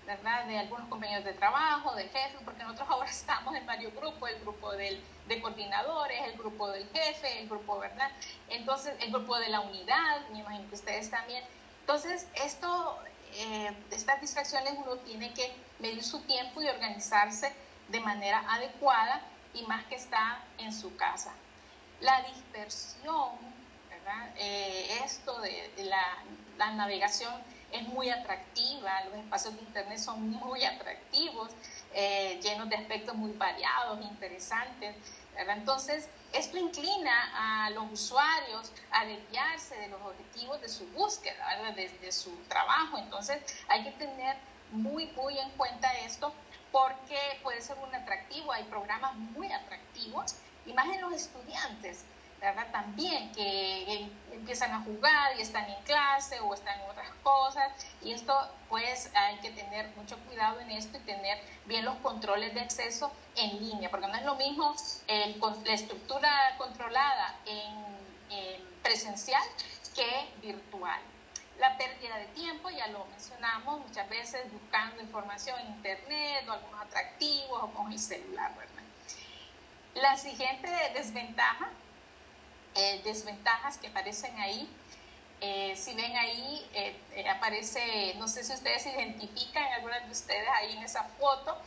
De 0.07 0.57
algunos 0.57 0.89
compañeros 0.89 1.25
de 1.25 1.33
trabajo, 1.33 1.93
de 1.97 2.05
jefes, 2.05 2.41
porque 2.45 2.63
nosotros 2.63 2.89
ahora 2.89 3.11
estamos 3.11 3.57
en 3.57 3.67
varios 3.67 3.93
grupos, 3.93 4.31
el 4.31 4.41
grupo 4.41 4.71
del, 4.73 5.03
de 5.27 5.41
coordinadores, 5.41 6.21
el 6.27 6.39
grupo 6.39 6.69
del 6.69 6.89
jefe, 6.91 7.41
el 7.41 7.49
grupo, 7.49 7.81
¿verdad? 7.81 8.13
Entonces, 8.49 8.95
el 9.01 9.11
grupo 9.11 9.37
de 9.41 9.49
la 9.49 9.61
unidad, 9.61 10.29
me 10.31 10.39
imagino 10.39 10.69
que 10.69 10.77
ustedes 10.77 11.11
también. 11.11 11.43
Entonces, 11.81 12.29
esto, 12.37 13.01
eh, 13.35 13.77
estas 13.91 14.21
distracciones 14.21 14.75
uno 14.79 14.95
tiene 14.99 15.35
que 15.35 15.53
medir 15.81 16.05
su 16.05 16.21
tiempo 16.21 16.63
y 16.63 16.69
organizarse 16.69 17.53
de 17.89 17.99
manera 17.99 18.45
adecuada 18.49 19.23
y 19.55 19.65
más 19.65 19.85
que 19.87 19.97
está 19.97 20.41
en 20.59 20.73
su 20.73 20.95
casa. 20.97 21.33
La 22.01 22.23
dispersión, 22.23 23.31
¿verdad? 23.91 24.31
Eh, 24.37 25.01
esto 25.05 25.41
de, 25.41 25.69
la 26.57 26.71
navegación 26.75 27.35
es 27.77 27.89
muy 27.89 28.11
atractiva, 28.11 29.05
los 29.05 29.15
espacios 29.15 29.55
de 29.55 29.61
Internet 29.63 29.99
son 29.99 30.31
muy 30.31 30.65
atractivos, 30.65 31.51
eh, 31.95 32.41
llenos 32.43 32.69
de 32.69 32.77
aspectos 32.77 33.15
muy 33.15 33.33
variados, 33.33 34.01
interesantes. 34.03 34.97
Entonces, 35.37 36.09
esto 36.33 36.57
inclina 36.57 37.67
a 37.67 37.71
los 37.71 37.93
usuarios 37.93 38.73
a 38.91 39.05
desviarse 39.05 39.77
de 39.77 39.89
los 39.89 40.01
objetivos 40.01 40.61
de 40.61 40.69
su 40.69 40.87
búsqueda, 40.89 41.73
de, 41.75 42.13
su 42.13 42.31
trabajo. 42.49 42.99
Entonces, 42.99 43.39
hay 43.69 43.85
que 43.85 43.93
tener 43.93 44.37
muy, 44.73 45.07
muy 45.09 45.39
en 45.39 45.51
cuenta 45.51 45.93
esto 45.99 46.33
porque 46.73 47.19
puede 47.43 47.61
ser 47.61 47.77
un 47.79 47.95
atractivo, 47.95 48.53
hay 48.53 48.65
programas 48.65 49.15
muy 49.15 49.51
atractivos, 49.53 50.35
y 50.67 50.73
más 50.73 50.87
en 50.89 51.01
los 51.01 51.13
estudiantes 51.13 52.05
también 52.55 53.33
que 53.33 54.09
empiezan 54.33 54.73
a 54.73 54.81
jugar 54.83 55.37
y 55.37 55.43
están 55.43 55.69
en 55.69 55.83
clase 55.83 56.39
o 56.41 56.55
están 56.55 56.81
en 56.81 56.91
otras 56.91 57.11
cosas 57.23 57.73
y 58.03 58.13
esto 58.13 58.33
pues 58.69 59.11
hay 59.15 59.37
que 59.39 59.51
tener 59.51 59.89
mucho 59.97 60.17
cuidado 60.27 60.61
en 60.61 60.71
esto 60.71 60.99
y 60.99 61.01
tener 61.01 61.39
bien 61.67 61.85
los 61.85 61.97
controles 61.97 62.55
de 62.55 62.61
acceso 62.61 63.11
en 63.37 63.59
línea, 63.59 63.91
porque 63.91 64.07
no 64.07 64.15
es 64.15 64.25
lo 64.25 64.35
mismo 64.37 64.75
el, 65.09 65.41
la 65.65 65.73
estructura 65.73 66.55
controlada 66.59 67.35
en, 67.47 67.97
presencial 68.83 69.43
que 69.95 70.29
virtual. 70.41 71.01
La 71.59 71.77
pérdida 71.77 72.17
de 72.19 72.27
tiempo, 72.27 72.71
ya 72.71 72.87
lo 72.89 73.05
mencionamos 73.07 73.81
muchas 73.81 74.09
veces 74.09 74.53
buscando 74.53 75.03
información 75.03 75.59
en 75.59 75.67
internet 75.69 76.47
o 76.49 76.53
algunos 76.53 76.83
atractivos 76.83 77.63
o 77.63 77.71
con 77.71 77.91
el 77.91 77.99
celular, 77.99 78.55
¿verdad? 78.55 78.83
La 79.95 80.17
siguiente 80.17 80.69
desventaja 80.95 81.71
eh, 82.77 83.01
desventajas 83.05 83.79
que 83.79 83.89
aparecen 83.89 84.39
ahí 84.39 84.69
Eh, 85.41 85.75
si 85.77 85.95
ven 85.95 86.17
ahí, 86.17 86.67
eh, 86.73 87.29
aparece, 87.29 88.15
no 88.17 88.27
sé 88.27 88.43
si 88.43 88.55
ustedes 88.55 88.87
identifican, 88.87 89.65
algunas 89.75 90.03
de 90.07 90.11
ustedes 90.11 90.49
ahí 90.49 90.77
en 90.79 90.83
esa 90.83 91.05
foto, 91.21 91.59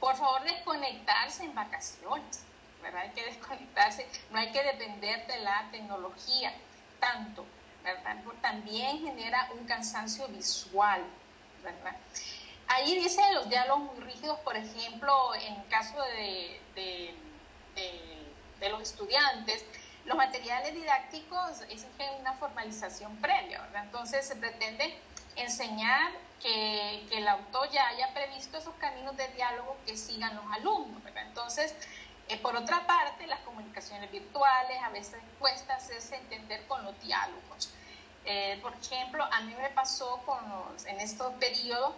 por 0.00 0.16
favor 0.16 0.42
desconectarse 0.42 1.44
en 1.44 1.54
vacaciones, 1.54 2.42
¿verdad? 2.82 3.02
Hay 3.02 3.10
que 3.10 3.24
desconectarse, 3.24 4.04
no 4.30 4.38
hay 4.40 4.50
que 4.50 4.62
depender 4.64 5.26
de 5.28 5.38
la 5.40 5.68
tecnología 5.70 6.52
tanto, 6.98 7.46
¿verdad? 7.84 8.16
También 8.42 8.98
genera 8.98 9.48
un 9.52 9.64
cansancio 9.66 10.26
visual, 10.28 11.02
¿verdad? 11.62 11.96
Ahí 12.66 12.96
dice 13.00 13.22
los 13.32 13.48
diálogos 13.48 13.94
muy 13.94 14.00
rígidos, 14.10 14.40
por 14.40 14.56
ejemplo, 14.56 15.34
en 15.36 15.54
caso 15.70 16.02
de, 16.16 16.60
de, 16.74 17.14
de 18.60 18.68
los 18.70 18.82
estudiantes, 18.82 19.64
los 20.08 20.16
materiales 20.16 20.74
didácticos 20.74 21.60
exigen 21.68 22.08
una 22.20 22.32
formalización 22.34 23.14
previa. 23.16 23.68
Entonces 23.74 24.26
se 24.26 24.36
pretende 24.36 24.98
enseñar 25.36 26.10
que, 26.40 27.06
el 27.10 27.28
autor 27.28 27.70
ya 27.70 27.86
haya 27.88 28.12
previsto 28.14 28.56
esos 28.58 28.74
caminos 28.76 29.16
de 29.16 29.28
diálogo 29.28 29.76
que 29.84 29.96
sigan 29.96 30.34
los 30.34 30.44
alumnos. 30.52 31.02
Entonces, 31.14 31.74
eh, 32.28 32.38
por 32.38 32.56
otra 32.56 32.86
parte, 32.86 33.26
las 33.26 33.40
comunicaciones 33.40 34.10
virtuales 34.10 34.78
a 34.82 34.88
veces 34.90 35.20
cuesta 35.38 35.74
hacerse 35.74 36.16
entender 36.16 36.66
con 36.66 36.82
los 36.84 36.98
diálogos. 37.02 37.70
Eh, 38.24 38.58
por 38.62 38.74
ejemplo, 38.74 39.24
a 39.30 39.40
mí 39.42 39.54
me 39.60 39.68
pasó 39.70 40.22
con 40.24 40.38
en 40.86 41.00
estos 41.00 41.34
periodos 41.34 41.92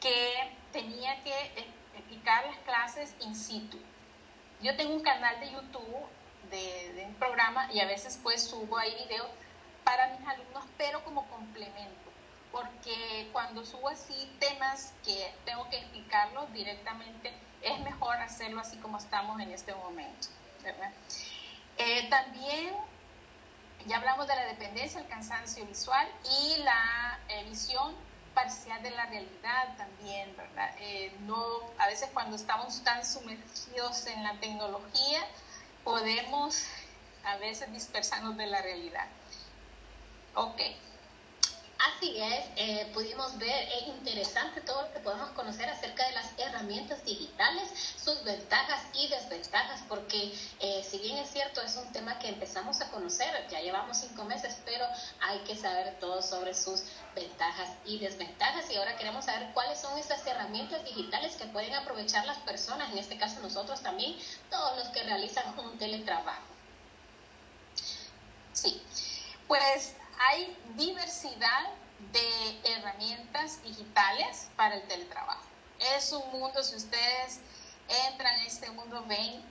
que 0.00 0.56
tenía 0.72 1.22
que 1.22 1.30
eh, 1.30 1.66
explicar 1.94 2.46
las 2.46 2.58
clases 2.58 3.14
in 3.20 3.36
situ. 3.36 3.78
Yo 4.60 4.76
tengo 4.76 4.94
un 4.94 5.02
canal 5.02 5.38
de 5.38 5.52
YouTube 5.52 6.08
de, 6.50 7.04
un 7.06 7.14
programa 7.14 7.72
y 7.72 7.80
a 7.80 7.86
veces 7.86 8.18
pues 8.22 8.42
subo 8.42 8.78
ahí 8.78 8.94
videos 9.04 9.28
para 9.84 10.08
mis 10.16 10.28
alumnos, 10.28 10.64
pero 10.76 11.02
como 11.04 11.26
complemento, 11.28 12.10
porque 12.52 13.28
cuando 13.32 13.64
subo 13.64 13.88
así 13.88 14.30
temas 14.38 14.92
que 15.04 15.32
tengo 15.44 15.68
que 15.70 15.78
explicarlos 15.78 16.52
directamente, 16.52 17.32
es 17.62 17.80
mejor 17.80 18.16
hacerlo 18.16 18.60
así 18.60 18.76
como 18.78 18.98
estamos 18.98 19.40
en 19.40 19.50
este 19.50 19.74
momento. 19.74 20.28
Eh, 21.78 22.08
también 22.10 22.74
ya 23.86 23.96
hablamos 23.96 24.26
de 24.26 24.36
la 24.36 24.44
dependencia, 24.46 25.00
el 25.00 25.08
cansancio 25.08 25.64
visual 25.66 26.06
y 26.42 26.58
la 26.58 27.18
eh, 27.28 27.44
visión 27.44 27.94
parcial 28.34 28.82
de 28.82 28.90
la 28.90 29.06
realidad 29.06 29.76
también, 29.76 30.36
¿verdad? 30.36 30.70
Eh, 30.78 31.16
no, 31.20 31.42
a 31.78 31.86
veces 31.86 32.10
cuando 32.12 32.36
estamos 32.36 32.82
tan 32.84 33.04
sumergidos 33.04 34.06
en 34.06 34.22
la 34.22 34.34
tecnología, 34.34 35.20
podemos 35.84 36.64
a 37.24 37.36
veces 37.38 37.70
dispersarnos 37.72 38.36
de 38.36 38.46
la 38.46 38.62
realidad. 38.62 39.06
Ok. 40.34 40.60
Así 41.96 42.16
es, 42.18 42.44
eh, 42.56 42.90
pudimos 42.92 43.38
ver, 43.38 43.68
es 43.68 43.86
interesante 43.86 44.60
todo 44.60 44.82
lo 44.82 44.92
que 44.92 45.00
podemos 45.00 45.30
conocer 45.30 45.68
acerca 45.70 46.06
de 46.06 46.12
las 46.12 46.26
herramientas 46.36 47.02
digitales, 47.04 47.68
sus 47.96 48.22
ventajas 48.24 48.82
y 48.94 49.08
desventajas, 49.08 49.80
porque 49.88 50.32
eh, 50.60 50.86
si 50.88 50.98
bien 50.98 51.16
es 51.18 51.30
cierto, 51.30 51.62
es 51.62 51.76
un 51.76 51.90
tema 51.92 52.18
que 52.18 52.28
empezamos 52.28 52.80
a 52.80 52.90
conocer, 52.90 53.28
ya 53.50 53.60
llevamos 53.60 53.96
cinco 53.96 54.24
meses, 54.24 54.58
pero 54.64 54.84
hay 55.20 55.38
que 55.40 55.56
saber 55.56 55.98
todo 55.98 56.20
sobre 56.20 56.52
sus 56.54 56.82
ventajas 57.14 57.70
y 57.86 57.98
desventajas. 57.98 58.70
Y 58.70 58.76
ahora 58.76 58.96
queremos 58.96 59.24
saber 59.24 59.50
cuáles 59.54 59.80
son 59.80 59.96
esas 59.98 60.26
herramientas 60.26 60.84
digitales 60.84 61.36
que 61.36 61.46
pueden 61.46 61.74
aprovechar 61.74 62.26
las 62.26 62.38
personas, 62.38 62.92
en 62.92 62.98
este 62.98 63.16
caso 63.16 63.40
nosotros 63.40 63.80
también, 63.80 64.16
todos 64.50 64.76
los 64.76 64.88
que 64.88 65.02
realizan 65.04 65.58
un 65.58 65.78
teletrabajo. 65.78 66.42
Sí, 68.52 68.82
pues 69.46 69.94
hay 70.18 70.56
diversidad 70.74 71.70
de 72.12 72.60
herramientas 72.64 73.62
digitales 73.62 74.48
para 74.56 74.76
el 74.76 74.82
teletrabajo. 74.88 75.44
Es 75.96 76.12
un 76.12 76.30
mundo, 76.32 76.62
si 76.62 76.76
ustedes 76.76 77.40
entran 78.10 78.38
en 78.40 78.46
este 78.46 78.70
mundo, 78.70 79.04
ven, 79.06 79.42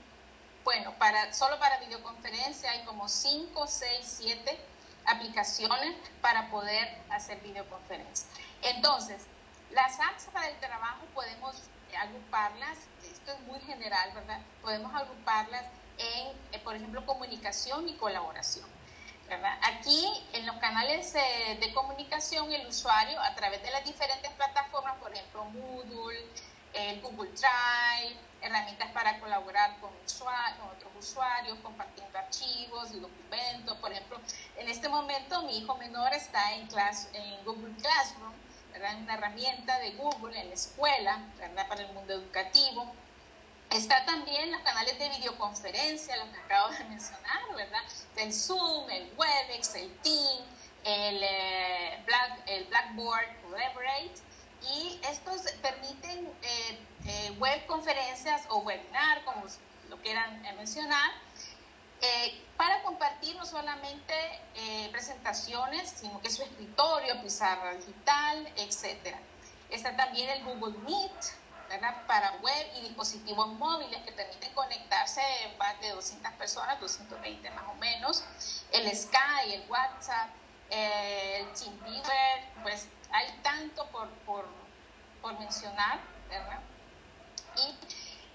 bueno, 0.63 0.93
para, 0.97 1.33
solo 1.33 1.57
para 1.59 1.79
videoconferencia 1.79 2.71
hay 2.71 2.83
como 2.83 3.07
5, 3.07 3.67
6, 3.67 3.89
7 4.01 4.59
aplicaciones 5.05 5.95
para 6.21 6.49
poder 6.49 6.97
hacer 7.09 7.39
videoconferencia. 7.41 8.27
Entonces, 8.61 9.23
las 9.71 9.99
apps 9.99 10.25
para 10.33 10.49
el 10.49 10.59
trabajo 10.59 11.05
podemos 11.13 11.55
agruparlas, 11.97 12.77
esto 13.09 13.31
es 13.31 13.39
muy 13.41 13.59
general, 13.61 14.11
¿verdad? 14.13 14.41
Podemos 14.61 14.93
agruparlas 14.93 15.63
en, 15.97 16.27
eh, 16.51 16.59
por 16.63 16.75
ejemplo, 16.75 17.05
comunicación 17.05 17.87
y 17.87 17.95
colaboración. 17.95 18.76
Aquí 19.61 20.07
en 20.33 20.45
los 20.45 20.55
canales 20.57 21.13
eh, 21.15 21.57
de 21.59 21.73
comunicación 21.73 22.51
el 22.51 22.65
usuario 22.67 23.19
a 23.21 23.35
través 23.35 23.61
de 23.61 23.71
las 23.71 23.83
diferentes 23.83 24.31
plataformas, 24.31 24.95
por 24.97 25.11
ejemplo 25.11 25.43
Moodle, 25.45 26.25
el 26.73 27.01
Google 27.01 27.31
Drive, 27.31 28.17
herramientas 28.41 28.89
para 28.91 29.19
colaborar 29.19 29.77
con, 29.79 29.89
con, 29.89 30.69
otros 30.69 30.91
usuarios, 30.97 31.57
compartiendo 31.61 32.17
archivos 32.17 32.91
y 32.93 32.99
documentos. 32.99 33.77
Por 33.77 33.91
ejemplo, 33.91 34.19
en 34.57 34.69
este 34.69 34.87
momento 34.87 35.41
mi 35.43 35.57
hijo 35.57 35.75
menor 35.75 36.13
está 36.13 36.53
en, 36.53 36.67
class, 36.67 37.09
en 37.13 37.43
Google 37.43 37.73
Classroom, 37.81 38.33
¿verdad? 38.71 38.95
una 38.97 39.15
herramienta 39.15 39.77
de 39.79 39.91
Google 39.91 40.39
en 40.39 40.47
la 40.49 40.53
escuela 40.53 41.19
¿verdad? 41.37 41.67
para 41.67 41.81
el 41.81 41.91
mundo 41.93 42.13
educativo. 42.13 42.93
Está 43.71 44.05
también 44.05 44.49
los 44.51 44.61
canales 44.61 44.97
de 44.97 45.09
videoconferencia, 45.09 46.15
los 46.17 46.29
que 46.29 46.39
acabo 46.39 46.69
de 46.69 46.83
mencionar, 46.89 47.55
¿verdad? 47.55 47.81
El 48.15 48.33
Zoom, 48.33 48.89
el 48.89 49.11
Webex, 49.17 49.75
el 49.75 49.93
Team, 49.99 50.45
el, 50.85 51.21
eh, 51.21 52.03
Black, 52.05 52.41
el 52.47 52.63
Blackboard 52.65 53.41
Collaborate. 53.41 54.15
Y 54.73 54.99
estos 55.09 55.41
permiten 55.61 56.27
eh, 56.41 56.79
eh, 57.05 57.31
web 57.39 57.65
conferencias 57.67 58.43
o 58.49 58.59
webinar, 58.59 59.23
como 59.25 59.43
lo 59.89 59.97
quieran 59.97 60.41
mencionar, 60.57 61.11
para 62.57 62.81
compartir 62.83 63.35
no 63.35 63.45
solamente 63.45 64.13
presentaciones, 64.91 65.89
sino 65.89 66.19
que 66.21 66.29
su 66.29 66.43
escritorio, 66.43 67.21
pizarra 67.21 67.73
digital, 67.75 68.47
etc. 68.57 69.15
Está 69.69 69.95
también 69.95 70.29
el 70.29 70.43
Google 70.43 70.77
Meet, 70.79 71.11
para 72.07 72.31
web 72.41 72.67
y 72.77 72.81
dispositivos 72.81 73.47
móviles 73.53 74.01
que 74.03 74.11
permiten 74.11 74.53
conectarse 74.53 75.21
más 75.59 75.79
de 75.81 75.91
200 75.91 76.31
personas, 76.33 76.79
220 76.79 77.49
más 77.51 77.65
o 77.69 77.73
menos, 77.75 78.23
el 78.71 78.89
Sky, 78.95 79.53
el 79.53 79.69
WhatsApp, 79.69 80.29
el 80.69 81.51
TeamViewer, 81.53 82.63
pues 82.63 82.87
hay 83.11 83.27
tanto 83.43 83.85
por, 83.87 84.09
por, 84.25 84.45
por 85.21 85.37
mencionar. 85.39 85.99
Y 87.57 87.75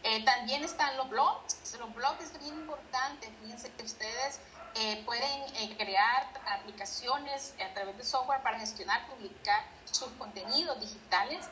eh, 0.03 0.25
también 0.25 0.65
están 0.65 0.97
los 0.97 1.09
blogs, 1.09 1.77
los 1.79 1.95
blogs 1.95 2.25
es 2.25 2.39
bien 2.41 2.55
importante, 2.55 3.31
fíjense 3.43 3.71
que 3.73 3.85
ustedes 3.85 4.41
eh, 4.75 5.03
pueden 5.05 5.43
eh, 5.57 5.77
crear 5.77 6.29
aplicaciones 6.47 7.55
a 7.65 7.73
través 7.75 7.97
de 7.97 8.05
software 8.05 8.43
para 8.43 8.59
gestionar, 8.59 9.07
publicar 9.07 9.65
sus 9.85 10.09
contenidos 10.13 10.81
digitales 10.81 11.47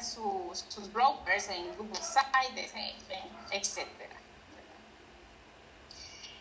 sus, 0.00 0.64
sus 0.68 0.92
brokers 0.92 1.48
en 1.48 1.76
Google 1.76 2.00
Sites, 2.00 2.72
etc. 3.50 3.88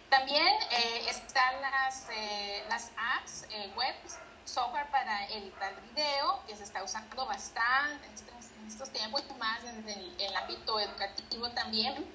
También 0.10 0.48
eh, 0.72 1.06
están 1.10 1.62
las, 1.62 2.08
eh, 2.12 2.64
las 2.68 2.92
apps 2.98 3.46
eh, 3.52 3.72
web, 3.76 3.96
software 4.46 4.90
para 4.90 5.28
editar 5.28 5.74
video, 5.94 6.44
que 6.48 6.56
se 6.56 6.64
está 6.64 6.84
usando 6.84 7.26
bastante 7.28 8.08
en 8.08 8.68
estos, 8.68 8.90
tiempos, 8.92 9.24
más 9.38 9.64
en 9.64 9.88
el, 9.88 10.36
ámbito 10.36 10.80
educativo 10.80 11.50
también. 11.52 12.06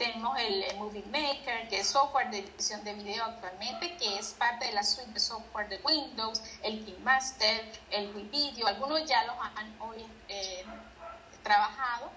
Tenemos 0.00 0.34
el, 0.38 0.64
Movie 0.78 1.04
Maker, 1.12 1.68
que 1.68 1.80
es 1.80 1.88
software 1.88 2.30
de 2.30 2.38
edición 2.38 2.82
de 2.84 2.94
video 2.94 3.22
actualmente, 3.22 3.98
que 3.98 4.16
es 4.16 4.32
parte 4.32 4.64
de 4.64 4.72
la 4.72 4.82
suite 4.82 5.12
de 5.12 5.20
software 5.20 5.68
de 5.68 5.78
Windows, 5.84 6.42
el 6.62 6.82
KeyMaster, 6.86 7.70
el 7.90 8.08
WeVideo, 8.16 8.66
algunos 8.66 9.04
ya 9.04 9.22
los 9.26 9.36
han 9.56 9.76
hoy 9.78 10.02
eh, 10.28 10.64
trabajado. 11.42 12.10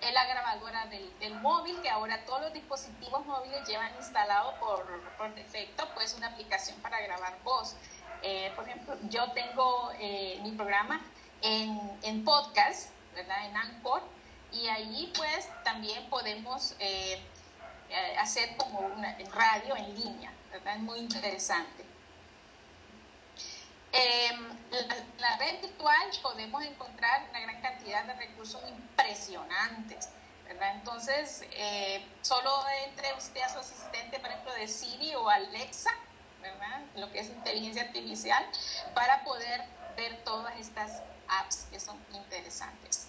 Es 0.00 0.14
la 0.14 0.24
grabadora 0.24 0.86
del, 0.86 1.34
móvil, 1.42 1.78
que 1.82 1.90
ahora 1.90 2.24
todos 2.24 2.40
los 2.40 2.54
dispositivos 2.54 3.26
móviles 3.26 3.68
llevan 3.68 3.94
instalado 3.96 4.54
por, 4.58 4.86
por 5.18 5.34
defecto, 5.34 5.86
pues 5.92 6.14
una 6.14 6.28
aplicación 6.28 6.80
para 6.80 7.02
grabar 7.02 7.36
voz. 7.44 7.76
Eh, 8.22 8.50
por 8.56 8.66
ejemplo, 8.66 8.96
yo 9.10 9.30
tengo 9.32 9.90
eh, 9.98 10.40
mi 10.42 10.52
programa 10.52 11.02
en, 11.42 11.98
en 12.02 12.24
podcast, 12.24 12.88
¿verdad? 13.14 13.44
En 13.44 13.54
Anchor, 13.58 14.15
y 14.62 14.68
ahí 14.68 15.12
pues 15.16 15.48
también 15.64 16.08
podemos 16.08 16.74
eh, 16.78 17.20
eh, 17.90 18.16
hacer 18.18 18.56
como 18.56 18.80
una 18.80 19.16
radio 19.32 19.76
en 19.76 19.94
línea, 19.94 20.32
¿verdad? 20.50 20.76
Es 20.76 20.82
muy 20.82 20.98
interesante. 20.98 21.84
En 23.92 24.58
la, 25.18 25.36
red 25.38 25.60
virtual 25.60 26.10
podemos 26.22 26.62
encontrar 26.62 27.26
una 27.30 27.40
gran 27.40 27.60
cantidad 27.60 28.04
de 28.04 28.14
recursos 28.14 28.60
impresionantes, 28.68 30.08
¿verdad? 30.44 30.74
Entonces, 30.74 31.44
eh, 31.52 32.04
solo 32.22 32.50
entre 32.86 33.12
usted 33.14 33.42
a 33.42 33.48
su 33.48 33.58
asistente, 33.58 34.18
por 34.18 34.30
ejemplo, 34.30 34.52
de 34.54 34.68
Siri 34.68 35.14
o 35.14 35.28
Alexa, 35.28 35.90
¿verdad? 36.40 36.80
Lo 36.96 37.10
que 37.10 37.20
es 37.20 37.28
inteligencia 37.28 37.82
artificial, 37.82 38.44
para 38.94 39.22
poder 39.24 39.62
ver 39.96 40.22
todas 40.24 40.56
estas 40.58 41.02
apps 41.28 41.66
que 41.70 41.80
son 41.80 41.98
interesantes. 42.12 43.05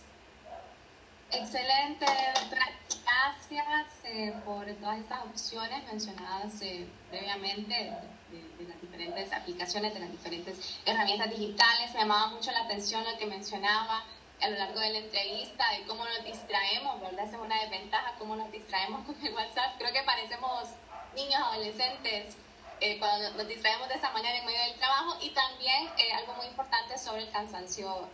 Excelente, 1.32 2.06
doctora. 2.40 2.68
Gracias 3.04 3.88
eh, 4.06 4.34
por 4.46 4.66
todas 4.76 5.00
estas 5.00 5.24
opciones 5.24 5.84
mencionadas 5.86 6.62
eh, 6.62 6.88
previamente 7.10 7.74
de, 7.74 8.66
las 8.66 8.82
diferentes 8.82 9.34
aplicaciones, 9.34 9.94
de 9.94 10.00
las 10.00 10.12
diferentes 10.12 10.80
herramientas 10.86 11.30
digitales. 11.30 11.94
Me 11.94 12.00
llamaba 12.00 12.28
mucho 12.28 12.52
la 12.52 12.62
atención 12.62 13.04
lo 13.04 13.18
que 13.18 13.26
mencionaba 13.26 14.06
a 14.42 14.50
lo 14.50 14.58
largo 14.58 14.80
de 14.80 14.90
la 14.92 15.00
entrevista 15.00 15.66
de 15.72 15.86
cómo 15.86 16.06
nos 16.06 16.24
distraemos, 16.24 17.02
¿verdad? 17.02 17.26
Esa 17.26 17.36
es 17.36 17.42
una 17.42 17.62
desventaja, 17.62 18.14
cómo 18.18 18.36
nos 18.36 18.52
distraemos 18.52 19.06
con 19.06 19.16
el 19.26 19.34
WhatsApp. 19.34 19.78
Creo 19.78 19.92
que 19.92 20.04
parecemos 20.04 20.70
niños, 21.14 21.42
adolescentes, 21.42 22.38
eh, 22.80 23.00
cuando 23.00 23.32
nos 23.32 23.48
distraemos 23.48 23.90
de 23.90 23.96
esa 23.96 24.12
manera 24.12 24.38
en 24.38 24.46
medio 24.46 24.62
del 24.62 24.76
trabajo 24.76 25.18
y 25.22 25.32
también 25.32 25.90
algo 26.16 26.36
muy 26.36 26.46
importante 26.46 26.98
sobre 26.98 27.24
el 27.24 27.32
cansancio 27.32 28.08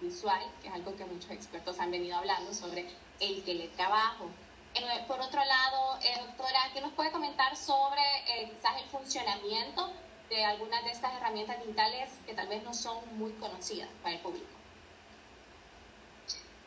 visual, 0.00 0.40
que 0.62 0.68
es 0.68 0.74
algo 0.74 0.96
que 0.96 1.04
muchos 1.04 1.30
expertos 1.30 1.78
han 1.80 1.90
venido 1.90 2.16
hablando 2.16 2.52
sobre 2.54 2.88
el 3.20 3.44
teletrabajo. 3.44 4.30
Eh, 4.74 5.04
por 5.08 5.20
otro 5.20 5.44
lado, 5.44 5.98
eh, 6.02 6.20
doctora, 6.26 6.60
¿qué 6.72 6.80
nos 6.80 6.92
puede 6.92 7.10
comentar 7.10 7.56
sobre 7.56 8.02
eh, 8.28 8.50
quizás 8.50 8.80
el 8.80 8.88
funcionamiento 8.90 9.90
de 10.28 10.44
algunas 10.44 10.84
de 10.84 10.90
estas 10.90 11.14
herramientas 11.14 11.58
digitales 11.60 12.10
que 12.26 12.34
tal 12.34 12.48
vez 12.48 12.62
no 12.62 12.74
son 12.74 12.98
muy 13.18 13.32
conocidas 13.32 13.88
para 14.02 14.14
el 14.14 14.20
público? 14.20 14.46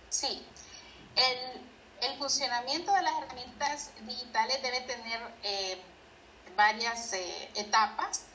Sí, 0.10 0.46
el, 1.16 2.10
el 2.10 2.18
funcionamiento 2.18 2.94
de 2.94 3.02
las 3.04 3.14
herramientas 3.22 3.92
digitales 4.02 4.62
debe 4.62 4.82
tener 4.82 5.22
varias 6.56 7.14
etapas. 7.56 8.26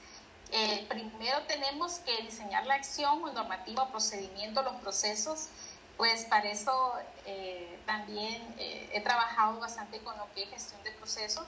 Primero 0.89 1.43
tenemos 1.47 1.99
que 2.01 2.23
diseñar 2.23 2.67
la 2.67 2.75
acción 2.75 3.23
o 3.25 3.33
normativa 3.33 3.89
procedimiento, 3.89 4.63
los 4.63 4.75
procesos. 4.77 5.49
Pues 5.97 6.27
para 6.27 6.51
eso 6.51 6.93
eh, 7.25 7.79
también 7.87 8.43
eh, 8.59 8.91
he 8.93 9.01
trabajado 9.01 9.59
bastante 9.61 9.99
con 10.01 10.17
lo 10.19 10.31
que 10.35 10.43
es 10.43 10.51
gestión 10.51 10.83
de 10.85 10.91
procesos 10.93 11.47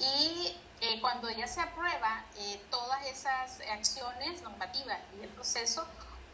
y 0.00 0.56
eh, 0.80 1.00
cuando 1.00 1.30
ya 1.30 1.46
se 1.46 1.60
aprueba 1.60 2.24
todas 2.70 3.06
esas 3.06 3.60
acciones 3.70 4.42
normativas 4.42 4.98
y 5.18 5.22
el 5.22 5.28
proceso, 5.30 5.86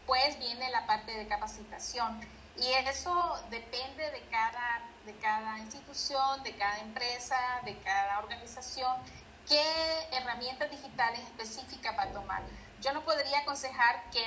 pues 0.06 0.38
viene 0.38 0.70
la 0.70 0.86
parte 0.86 1.12
de 1.12 1.26
capacitación. 1.26 2.20
Y 2.56 2.66
eso 2.88 3.42
depende 3.50 4.10
de 4.10 4.20
cada, 4.30 4.82
de 5.04 5.14
cada 5.16 5.58
institución, 5.58 6.42
de 6.44 6.54
cada 6.56 6.78
empresa, 6.78 7.36
de 7.64 7.76
cada 7.78 8.18
organización, 8.20 8.96
qué 9.48 9.62
herramientas 10.12 10.70
digitales 10.70 11.20
específicas 11.20 11.96
va 11.96 12.04
a 12.04 12.12
tomar. 12.12 12.42
Yo 12.80 12.92
no 12.92 13.04
podría 13.04 13.40
aconsejar 13.40 14.02
qué, 14.10 14.24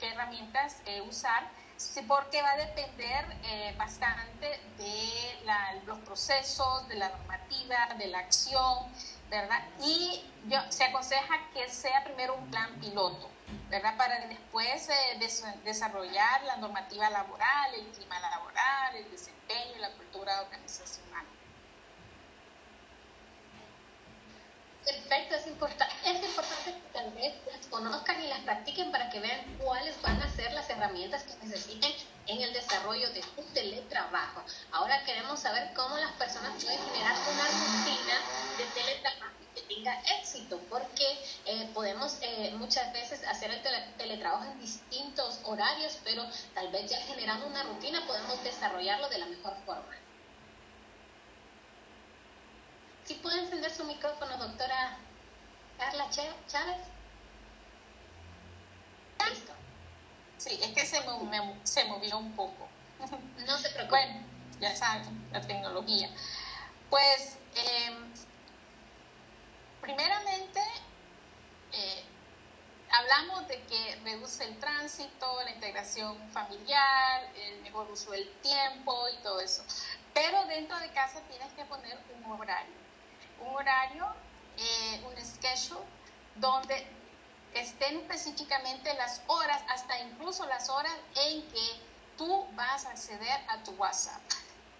qué 0.00 0.08
herramientas 0.08 0.76
usar, 1.08 1.48
Sí, 1.76 2.00
porque 2.08 2.40
va 2.40 2.52
a 2.52 2.56
depender 2.56 3.26
eh, 3.44 3.74
bastante 3.76 4.58
de 4.78 5.84
los 5.84 5.98
procesos, 6.00 6.88
de 6.88 6.94
la 6.94 7.10
normativa, 7.10 7.94
de 7.98 8.06
la 8.06 8.20
acción, 8.20 8.90
¿verdad? 9.28 9.62
Y 9.82 10.24
yo, 10.48 10.58
se 10.70 10.84
aconseja 10.84 11.34
que 11.52 11.68
sea 11.68 12.02
primero 12.02 12.34
un 12.34 12.50
plan 12.50 12.80
piloto, 12.80 13.28
¿verdad? 13.68 13.94
Para 13.98 14.18
después 14.26 14.88
eh, 14.88 15.54
desarrollar 15.64 16.42
la 16.44 16.56
normativa 16.56 17.10
laboral, 17.10 17.74
el 17.74 17.86
clima 17.88 18.18
laboral, 18.20 18.96
el 18.96 19.10
desempeño 19.10 19.78
la 19.78 19.90
cultura 19.90 20.40
organizacional. 20.40 21.26
Perfecto, 24.86 25.34
es, 25.34 25.48
importante 25.48 25.92
es 26.04 26.22
importante 26.22 26.72
que 26.72 26.92
tal 26.92 27.10
vez 27.10 27.34
las 27.52 27.66
conozcan 27.66 28.22
y 28.22 28.28
las 28.28 28.38
practiquen 28.42 28.92
para 28.92 29.10
que 29.10 29.18
vean 29.18 29.40
cuáles 29.58 30.00
van 30.00 30.22
a 30.22 30.30
ser 30.36 30.52
las 30.52 30.70
herramientas 30.70 31.24
que 31.24 31.34
necesiten 31.44 31.92
en 32.28 32.40
el 32.40 32.52
desarrollo 32.52 33.10
de 33.10 33.20
su 33.20 33.42
teletrabajo. 33.52 34.44
Ahora 34.70 35.02
queremos 35.04 35.40
saber 35.40 35.74
cómo 35.74 35.98
las 35.98 36.12
personas 36.12 36.62
pueden 36.62 36.78
generar 36.78 37.16
una 37.16 37.46
rutina 37.48 38.14
de 38.58 38.80
teletrabajo 38.80 39.34
que 39.56 39.62
tenga 39.62 40.00
éxito, 40.20 40.60
porque 40.70 41.18
eh, 41.46 41.68
podemos 41.74 42.18
eh, 42.20 42.52
muchas 42.54 42.92
veces 42.92 43.24
hacer 43.26 43.50
el 43.50 43.62
teletrabajo 43.96 44.44
en 44.44 44.60
distintos 44.60 45.40
horarios, 45.42 45.98
pero 46.04 46.24
tal 46.54 46.68
vez 46.68 46.88
ya 46.88 47.00
generando 47.00 47.48
una 47.48 47.64
rutina 47.64 48.06
podemos 48.06 48.40
desarrollarlo 48.44 49.08
de 49.08 49.18
la 49.18 49.26
mejor 49.26 49.56
forma. 49.66 50.05
Si 53.06 53.14
puede 53.14 53.38
encender 53.38 53.72
su 53.72 53.84
micrófono, 53.84 54.36
doctora 54.36 54.98
Carla 55.78 56.10
Chávez. 56.10 56.78
Listo. 59.30 59.52
Sí, 60.38 60.58
es 60.60 60.72
que 60.72 60.84
se, 60.84 61.00
se 61.62 61.84
movió 61.84 62.18
un 62.18 62.32
poco. 62.34 62.68
No 63.46 63.58
se 63.58 63.70
preocupe. 63.70 63.90
Bueno, 63.90 64.26
ya 64.60 64.74
saben, 64.74 65.28
la 65.32 65.40
tecnología. 65.40 66.10
Pues, 66.90 67.38
em, 67.54 68.12
primeramente, 69.80 70.60
eh, 71.72 72.04
hablamos 72.90 73.46
de 73.46 73.62
que 73.66 74.00
reduce 74.02 74.42
el 74.44 74.58
tránsito, 74.58 75.42
la 75.44 75.50
integración 75.52 76.18
familiar, 76.32 77.30
el 77.36 77.60
mejor 77.62 77.88
uso 77.88 78.10
del 78.10 78.28
tiempo 78.40 79.08
y 79.10 79.16
todo 79.22 79.40
eso. 79.40 79.62
Pero 80.12 80.44
dentro 80.46 80.76
de 80.80 80.90
casa 80.90 81.20
tienes 81.28 81.52
que 81.52 81.64
poner 81.66 81.96
un 82.24 82.32
horario 82.32 82.85
un 83.40 83.54
horario, 83.54 84.06
eh, 84.56 85.04
un 85.06 85.24
schedule, 85.24 85.84
donde 86.36 86.86
estén 87.54 87.98
específicamente 87.98 88.92
las 88.94 89.22
horas, 89.26 89.62
hasta 89.68 89.98
incluso 90.00 90.46
las 90.46 90.68
horas 90.68 90.92
en 91.14 91.42
que 91.48 91.80
tú 92.16 92.46
vas 92.54 92.84
a 92.84 92.90
acceder 92.90 93.40
a 93.48 93.58
tu 93.62 93.72
WhatsApp, 93.72 94.20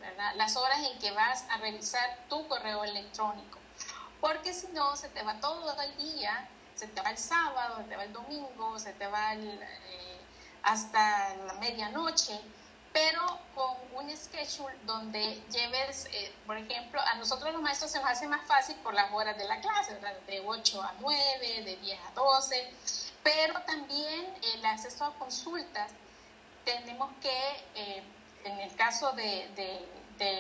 ¿verdad? 0.01 0.35
Las 0.37 0.57
horas 0.57 0.79
en 0.81 0.99
que 0.99 1.11
vas 1.13 1.45
a 1.51 1.57
revisar 1.59 2.19
tu 2.29 2.47
correo 2.49 2.85
electrónico. 2.85 3.59
Porque 4.21 4.53
si 4.53 4.69
no, 4.69 4.97
se 4.97 5.09
te 5.09 5.23
va 5.23 5.41
todo 5.41 5.81
el 5.81 5.97
día, 5.97 6.49
se 6.75 6.87
te 6.89 7.01
va 7.01 7.11
el 7.11 7.19
sábado, 7.19 7.79
se 7.79 7.85
te 7.85 7.97
va 7.97 8.05
el 8.05 8.13
domingo, 8.13 8.79
se 8.79 8.93
te 8.93 9.07
va 9.07 9.35
eh, 9.35 10.21
hasta 10.63 11.35
la 11.47 11.55
medianoche 11.55 12.41
pero 12.97 13.39
con 13.55 13.77
un 13.93 14.17
schedule 14.17 14.75
donde 14.87 15.21
lleves, 15.51 16.07
eh, 16.13 16.33
por 16.47 16.57
ejemplo, 16.57 16.99
a 16.99 17.15
nosotros 17.17 17.53
los 17.53 17.61
maestros 17.61 17.91
se 17.91 18.01
nos 18.01 18.09
hace 18.09 18.27
más 18.27 18.47
fácil 18.47 18.75
por 18.77 18.95
las 18.95 19.13
horas 19.13 19.37
de 19.37 19.45
la 19.45 19.61
clase, 19.61 19.99
de 20.27 20.41
8 20.41 20.83
a 20.83 20.95
9, 21.01 21.63
de 21.63 21.77
10 21.77 22.01
a 22.09 22.13
12, 22.13 22.71
pero 23.23 23.61
también 23.67 24.35
el 24.55 24.65
acceso 24.65 25.05
a 25.05 25.13
consultas, 25.19 25.91
tenemos 26.65 27.11
que, 27.21 27.65
eh, 27.75 28.03
en 28.45 28.61
el 28.61 28.75
caso 28.77 29.13
de, 29.13 29.47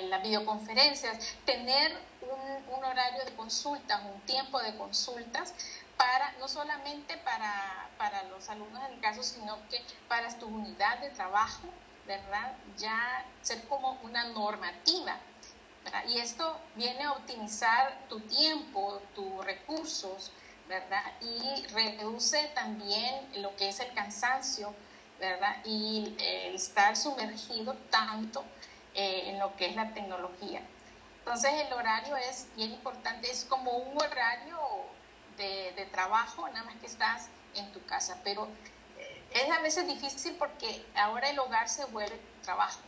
las 0.08 0.22
videoconferencias, 0.22 1.36
tener 1.44 1.92
un, 2.22 2.82
horario 2.82 3.24
de 3.24 3.34
consultas, 3.34 4.00
un 4.02 4.20
tiempo 4.22 4.62
de 4.62 4.74
consultas, 4.78 5.52
para, 5.98 6.32
no 6.38 6.48
solamente 6.48 7.18
para, 7.18 7.90
para 7.98 8.22
los 8.24 8.48
alumnos 8.48 8.82
en 8.86 8.94
el 8.94 9.00
caso, 9.00 9.22
sino 9.22 9.58
que 9.68 9.82
para 10.08 10.28
tu 10.38 10.46
unidad 10.46 11.00
de 11.00 11.10
trabajo, 11.10 11.68
¿verdad? 12.06 12.52
Ya 12.78 13.24
ser 13.42 13.66
como 13.68 13.98
una 14.02 14.24
normativa. 14.28 15.18
Y 16.08 16.18
esto 16.18 16.58
viene 16.74 17.04
a 17.04 17.12
optimizar 17.12 17.96
tu 18.08 18.20
tiempo, 18.20 19.00
tus 19.14 19.44
recursos, 19.44 20.32
¿verdad? 20.68 21.02
Y 21.20 21.64
reduce 21.68 22.50
también 22.54 23.28
lo 23.36 23.54
que 23.56 23.68
es 23.68 23.80
el 23.80 23.92
cansancio, 23.94 24.74
¿verdad? 25.20 25.56
Y 25.64 26.16
el 26.18 26.56
estar 26.56 26.96
sumergido 26.96 27.74
tanto 27.90 28.44
eh, 28.94 29.30
en 29.30 29.38
lo 29.38 29.54
que 29.56 29.66
es 29.66 29.76
la 29.76 29.92
tecnología. 29.94 30.60
Entonces 31.20 31.52
el 31.54 31.72
horario 31.72 32.16
es 32.16 32.46
bien 32.56 32.72
importante, 32.72 33.30
es 33.30 33.44
como 33.44 33.70
un 33.72 33.96
horario 34.00 34.58
de, 35.36 35.72
de 35.76 35.86
trabajo, 35.86 36.48
nada 36.48 36.64
más 36.64 36.76
que 36.76 36.86
estás 36.86 37.28
en 37.54 37.72
tu 37.72 37.84
casa, 37.86 38.20
pero 38.22 38.48
es 39.32 39.50
a 39.50 39.60
veces 39.60 39.86
difícil 39.86 40.34
porque 40.38 40.84
ahora 40.94 41.30
el 41.30 41.38
hogar 41.38 41.68
se 41.68 41.84
vuelve 41.86 42.20
trabajo. 42.42 42.80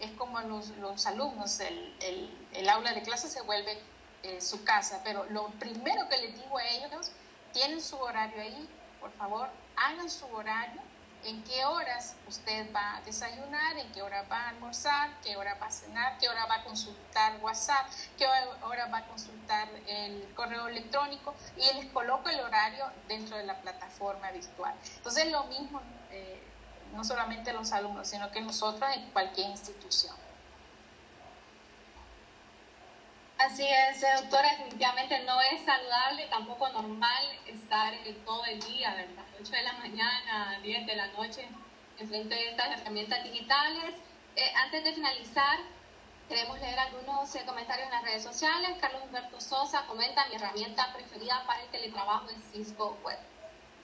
Es 0.00 0.10
como 0.12 0.40
los, 0.40 0.68
los 0.78 1.06
alumnos, 1.06 1.60
el, 1.60 1.96
el, 2.00 2.48
el, 2.54 2.68
aula 2.68 2.92
de 2.92 3.02
clase 3.02 3.28
se 3.28 3.40
vuelve 3.42 3.78
eh, 4.22 4.40
su 4.40 4.64
casa, 4.64 5.00
pero 5.04 5.24
lo 5.30 5.48
primero 5.58 6.08
que 6.08 6.18
les 6.18 6.34
digo 6.34 6.58
a 6.58 6.64
ellos, 6.64 7.12
tienen 7.52 7.80
su 7.80 7.96
horario 7.96 8.40
ahí, 8.40 8.68
por 9.00 9.12
favor, 9.12 9.48
hagan 9.76 10.10
su 10.10 10.26
horario 10.26 10.80
en 11.24 11.42
qué 11.44 11.64
horas 11.64 12.16
usted 12.26 12.72
va 12.74 12.96
a 12.96 13.00
desayunar, 13.02 13.76
en 13.78 13.90
qué 13.92 14.02
hora 14.02 14.22
va 14.24 14.46
a 14.46 14.48
almorzar, 14.50 15.10
qué 15.22 15.36
hora 15.36 15.54
va 15.54 15.66
a 15.66 15.70
cenar, 15.70 16.18
qué 16.18 16.28
hora 16.28 16.46
va 16.46 16.56
a 16.56 16.64
consultar 16.64 17.38
WhatsApp, 17.40 17.86
qué 18.18 18.26
hora 18.26 18.86
va 18.86 18.98
a 18.98 19.06
consultar 19.06 19.68
el 19.86 20.32
correo 20.34 20.68
electrónico 20.68 21.34
y 21.56 21.74
les 21.76 21.86
coloco 21.92 22.28
el 22.28 22.40
horario 22.40 22.86
dentro 23.08 23.36
de 23.36 23.44
la 23.44 23.60
plataforma 23.60 24.30
virtual. 24.30 24.74
Entonces 24.96 25.30
lo 25.30 25.44
mismo, 25.44 25.80
eh, 26.10 26.42
no 26.92 27.04
solamente 27.04 27.52
los 27.52 27.72
alumnos, 27.72 28.08
sino 28.08 28.30
que 28.30 28.40
nosotros 28.40 28.90
en 28.94 29.10
cualquier 29.10 29.50
institución. 29.50 30.14
Así 33.38 33.66
es, 33.66 34.00
doctora, 34.20 34.48
definitivamente 34.56 35.24
no 35.24 35.40
es 35.40 35.64
saludable, 35.64 36.26
tampoco 36.28 36.68
normal 36.68 37.24
estar 37.46 37.92
todo 38.24 38.44
el 38.44 38.60
día, 38.60 38.94
¿verdad? 38.94 39.31
8 39.42 39.50
de 39.50 39.62
la 39.62 39.72
mañana, 39.72 40.60
10 40.62 40.86
de 40.86 40.94
la 40.94 41.08
noche, 41.08 41.48
enfrente 41.98 42.32
de 42.32 42.50
estas 42.50 42.78
herramientas 42.80 43.24
digitales. 43.24 43.96
Eh, 44.36 44.52
antes 44.54 44.84
de 44.84 44.92
finalizar, 44.92 45.58
queremos 46.28 46.60
leer 46.60 46.78
algunos 46.78 47.34
eh, 47.34 47.42
comentarios 47.44 47.88
en 47.88 47.92
las 47.92 48.04
redes 48.04 48.22
sociales. 48.22 48.78
Carlos 48.80 49.02
Humberto 49.04 49.40
Sosa 49.40 49.84
comenta 49.88 50.28
mi 50.28 50.36
herramienta 50.36 50.92
preferida 50.94 51.42
para 51.44 51.60
el 51.60 51.68
teletrabajo 51.70 52.28
es 52.30 52.36
Cisco 52.52 52.96
Web. 53.02 53.18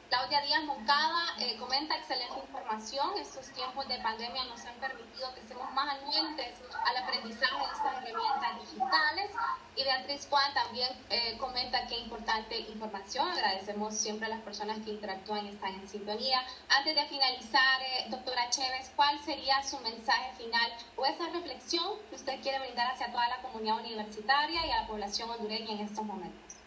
Claudia 0.09 0.41
Díaz 0.41 0.65
Moncada 0.65 1.35
eh, 1.39 1.57
comenta 1.59 1.95
excelente 1.95 2.41
información. 2.41 3.11
Estos 3.19 3.47
tiempos 3.53 3.87
de 3.89 3.99
pandemia 3.99 4.43
nos 4.45 4.65
han 4.65 4.75
permitido 4.77 5.35
que 5.35 5.41
estemos 5.41 5.71
más 5.73 5.97
anuentes 5.97 6.55
al 6.87 6.97
aprendizaje 6.97 7.57
de 7.59 7.65
estas 7.65 8.09
herramientas 8.09 8.61
digitales. 8.61 9.31
Y 9.77 9.85
Beatriz 9.85 10.27
Juan 10.31 10.55
también 10.55 10.89
eh, 11.11 11.37
comenta 11.37 11.87
qué 11.89 11.99
importante 11.99 12.59
información. 12.59 13.29
Agradecemos 13.29 13.95
siempre 13.95 14.27
a 14.27 14.31
las 14.31 14.41
personas 14.41 14.79
que 14.83 14.93
interactúan 14.93 15.45
y 15.45 15.51
están 15.51 15.75
en 15.75 15.87
sintonía. 15.87 16.43
Antes 16.71 16.95
de 16.95 17.05
finalizar, 17.05 17.83
eh, 17.83 18.07
doctora 18.09 18.49
Chévez, 18.49 18.91
¿cuál 18.97 19.19
sería 19.21 19.63
su 19.63 19.79
mensaje 19.81 20.33
final 20.39 20.73
o 20.97 21.05
esa 21.05 21.29
reflexión 21.29 21.85
que 22.09 22.17
usted 22.17 22.41
quiere 22.41 22.61
brindar 22.61 22.93
hacia 22.93 23.13
toda 23.13 23.29
la 23.29 23.43
comunidad 23.43 23.77
universitaria 23.81 24.67
y 24.67 24.71
a 24.71 24.81
la 24.81 24.87
población 24.87 25.29
hondureña 25.29 25.73
en 25.73 25.81
estos 25.81 26.03
momentos? 26.03 26.58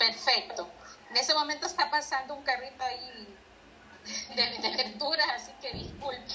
Perfecto. 0.00 0.66
En 1.10 1.18
ese 1.18 1.34
momento 1.34 1.66
está 1.66 1.90
pasando 1.90 2.34
un 2.34 2.42
carrito 2.42 2.82
ahí 2.82 3.36
de, 4.34 4.58
de 4.58 4.76
verduras, 4.76 5.26
así 5.34 5.52
que 5.60 5.74
disculpe. 5.74 6.34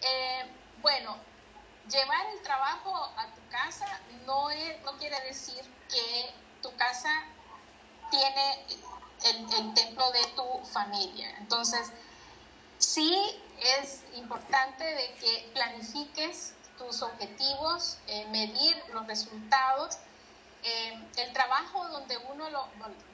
Eh, 0.00 0.46
bueno, 0.80 1.14
llevar 1.90 2.26
el 2.32 2.40
trabajo 2.40 3.12
a 3.18 3.26
tu 3.34 3.46
casa 3.50 4.00
no, 4.24 4.48
es, 4.48 4.80
no 4.82 4.96
quiere 4.96 5.20
decir 5.26 5.62
que 5.90 6.32
tu 6.62 6.74
casa 6.76 7.10
tiene 8.10 8.64
el, 9.24 9.74
templo 9.74 10.10
de 10.12 10.24
tu 10.28 10.64
familia. 10.64 11.36
Entonces, 11.36 11.92
sí 12.78 13.14
es 13.60 14.04
importante 14.14 14.84
de 14.84 15.12
que 15.16 15.50
planifiques 15.52 16.54
tus 16.78 17.02
objetivos, 17.02 17.98
eh, 18.06 18.24
medir 18.30 18.82
los 18.94 19.06
resultados 19.06 19.98
eh, 20.66 20.98
el 21.18 21.32
trabajo 21.34 21.86
donde 21.88 22.16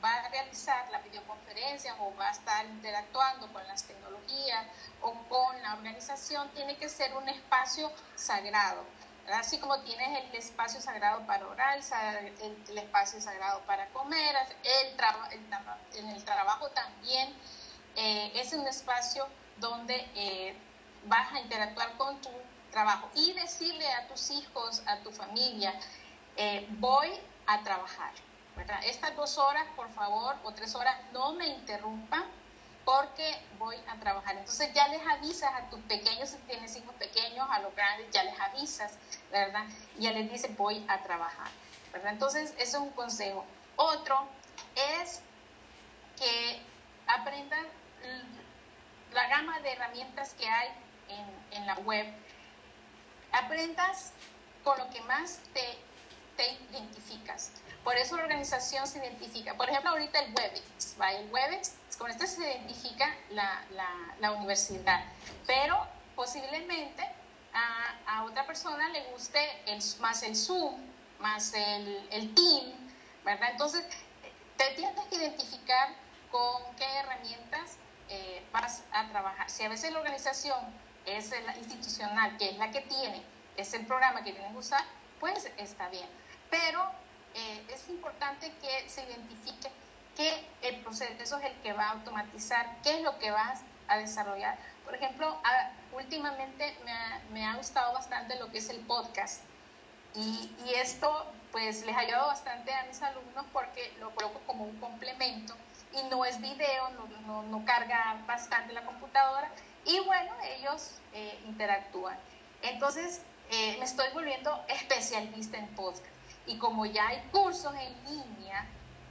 va 0.02 0.14
a 0.14 0.28
realizar 0.28 0.90
la 0.90 1.00
videoconferencia 1.00 1.94
o 2.00 2.14
va 2.16 2.28
a 2.28 2.30
estar 2.30 2.64
interactuando 2.66 3.52
con 3.52 3.66
las 3.66 3.84
tecnologías 3.84 4.66
o 5.02 5.14
con 5.28 5.62
la 5.62 5.74
organización 5.74 6.48
tiene 6.50 6.76
que 6.76 6.88
ser 6.88 7.16
un 7.16 7.28
espacio 7.28 7.90
sagrado. 8.14 8.84
Así 9.34 9.58
como 9.58 9.80
tienes 9.82 10.24
el 10.24 10.34
espacio 10.34 10.80
sagrado 10.80 11.24
para 11.26 11.46
orar, 11.46 11.78
el, 11.78 12.78
espacio 12.78 13.20
sagrado 13.20 13.60
para 13.60 13.86
comer, 13.88 14.34
el, 14.64 15.98
en 15.98 16.08
el 16.08 16.24
trabajo 16.24 16.68
también 16.70 17.32
eh, 17.96 18.32
es 18.34 18.52
un 18.52 18.66
espacio 18.66 19.26
donde 19.58 19.94
eh, 20.14 20.56
vas 21.04 21.32
a 21.32 21.40
interactuar 21.40 21.96
con 21.96 22.20
tu 22.20 22.30
trabajo 22.72 23.08
y 23.14 23.32
decirle 23.34 23.86
a 23.92 24.08
tus 24.08 24.30
hijos, 24.30 24.82
a 24.86 24.98
tu 24.98 25.10
familia, 25.12 25.74
voy 26.78 27.10
a 27.46 27.62
trabajar. 27.62 28.12
Estas 28.84 29.16
dos 29.16 29.38
horas, 29.38 29.66
por 29.76 29.90
favor, 29.92 30.36
o 30.44 30.52
tres 30.52 30.74
horas, 30.74 30.96
no 31.12 31.32
me 31.32 31.46
interrumpan 31.46 32.24
porque 32.84 33.40
voy 33.58 33.76
a 33.88 33.94
trabajar. 33.96 34.36
Entonces 34.36 34.72
ya 34.72 34.88
les 34.88 35.06
avisas 35.06 35.52
a 35.54 35.70
tus 35.70 35.80
pequeños, 35.80 36.30
si 36.30 36.36
tienes 36.38 36.76
hijos 36.76 36.94
pequeños, 36.94 37.46
a 37.50 37.60
los 37.60 37.74
grandes, 37.74 38.10
ya 38.10 38.24
les 38.24 38.38
avisas, 38.40 38.94
¿verdad? 39.30 39.64
Ya 39.98 40.12
les 40.12 40.30
dices, 40.30 40.56
voy 40.56 40.84
a 40.88 41.02
trabajar. 41.02 41.48
Entonces, 42.04 42.54
eso 42.58 42.78
es 42.78 42.82
un 42.82 42.90
consejo. 42.90 43.44
Otro 43.76 44.26
es 45.00 45.20
que 46.18 46.60
aprendan 47.06 47.66
la 49.12 49.28
gama 49.28 49.60
de 49.60 49.72
herramientas 49.72 50.34
que 50.34 50.48
hay 50.48 50.68
en, 51.08 51.58
en 51.58 51.66
la 51.66 51.74
web. 51.80 52.06
Aprendas 53.32 54.12
con 54.64 54.78
lo 54.78 54.88
que 54.90 55.00
más 55.02 55.40
te 55.52 55.78
identificas. 56.70 57.52
Por 57.84 57.96
eso 57.96 58.16
la 58.16 58.24
organización 58.24 58.86
se 58.86 58.98
identifica. 58.98 59.54
Por 59.54 59.68
ejemplo, 59.68 59.90
ahorita 59.90 60.18
el 60.18 60.34
WebEx, 60.34 60.96
¿va? 61.00 61.12
El 61.12 61.30
WebEx, 61.30 61.74
con 61.98 62.10
esto 62.10 62.26
se 62.26 62.42
identifica 62.42 63.14
la, 63.30 63.62
la, 64.20 64.32
universidad. 64.32 65.04
Pero 65.46 65.86
posiblemente 66.14 67.02
a, 67.52 67.96
a, 68.06 68.24
otra 68.24 68.46
persona 68.46 68.88
le 68.90 69.02
guste 69.12 69.40
el, 69.66 69.82
más 70.00 70.22
el 70.22 70.36
Zoom, 70.36 70.76
más 71.20 71.54
el, 71.54 72.08
el 72.10 72.34
Team, 72.34 72.72
¿verdad? 73.24 73.50
Entonces, 73.52 73.84
te 74.56 74.74
tienes 74.74 75.06
que 75.06 75.16
identificar 75.16 75.88
con 76.30 76.62
qué 76.76 76.84
herramientas 76.84 77.76
eh, 78.08 78.42
vas 78.52 78.82
a 78.92 79.08
trabajar. 79.08 79.48
Si 79.48 79.64
a 79.64 79.68
veces 79.68 79.92
la 79.92 79.98
organización 79.98 80.58
es 81.06 81.30
la 81.30 81.56
institucional, 81.56 82.36
que 82.36 82.50
es 82.50 82.58
la 82.58 82.70
que 82.70 82.82
tiene, 82.82 83.22
es 83.56 83.72
el 83.72 83.86
programa 83.86 84.22
que 84.22 84.32
tienes 84.32 84.52
que 84.52 84.58
usar, 84.58 84.84
pues 85.18 85.50
está 85.56 85.88
bien 85.88 86.08
pero 86.50 86.82
eh, 87.34 87.64
es 87.68 87.88
importante 87.88 88.52
que 88.60 88.88
se 88.88 89.04
identifique 89.04 89.70
que 90.16 90.46
el 90.62 90.80
proceso 90.82 91.38
es 91.38 91.44
el 91.44 91.54
que 91.62 91.72
va 91.72 91.84
a 91.84 91.90
automatizar, 91.92 92.76
qué 92.82 92.96
es 92.96 93.02
lo 93.02 93.18
que 93.18 93.30
vas 93.30 93.60
a 93.88 93.98
desarrollar. 93.98 94.58
Por 94.84 94.94
ejemplo, 94.94 95.38
últimamente 95.92 96.76
me 97.32 97.46
ha, 97.46 97.56
gustado 97.56 97.92
bastante 97.92 98.36
lo 98.38 98.50
que 98.50 98.58
es 98.58 98.68
el 98.70 98.80
podcast 98.80 99.42
y, 100.14 100.50
esto 100.74 101.26
pues 101.52 101.84
les 101.84 101.96
ha 101.96 102.00
ayudado 102.00 102.28
bastante 102.28 102.72
a 102.72 102.84
mis 102.84 103.02
alumnos 103.02 103.44
porque 103.52 103.92
lo 103.98 104.14
coloco 104.14 104.40
como 104.46 104.64
un 104.64 104.78
complemento 104.80 105.54
y 105.92 106.02
no 106.08 106.24
es 106.24 106.40
video, 106.40 106.90
no, 107.26 107.64
carga 107.64 108.22
bastante 108.26 108.72
la 108.72 108.84
computadora 108.84 109.50
y 109.84 110.00
bueno, 110.00 110.32
ellos 110.56 110.92
eh, 111.12 111.38
interactúan. 111.46 112.16
Entonces, 112.62 113.20
eh, 113.50 113.76
me 113.78 113.84
estoy 113.84 114.06
volviendo 114.12 114.64
especialista 114.68 115.58
en 115.58 115.68
podcast. 115.74 116.19
Y 116.46 116.58
como 116.58 116.86
ya 116.86 117.06
hay 117.08 117.20
cursos 117.32 117.72
en 117.74 118.04
línea 118.04 118.66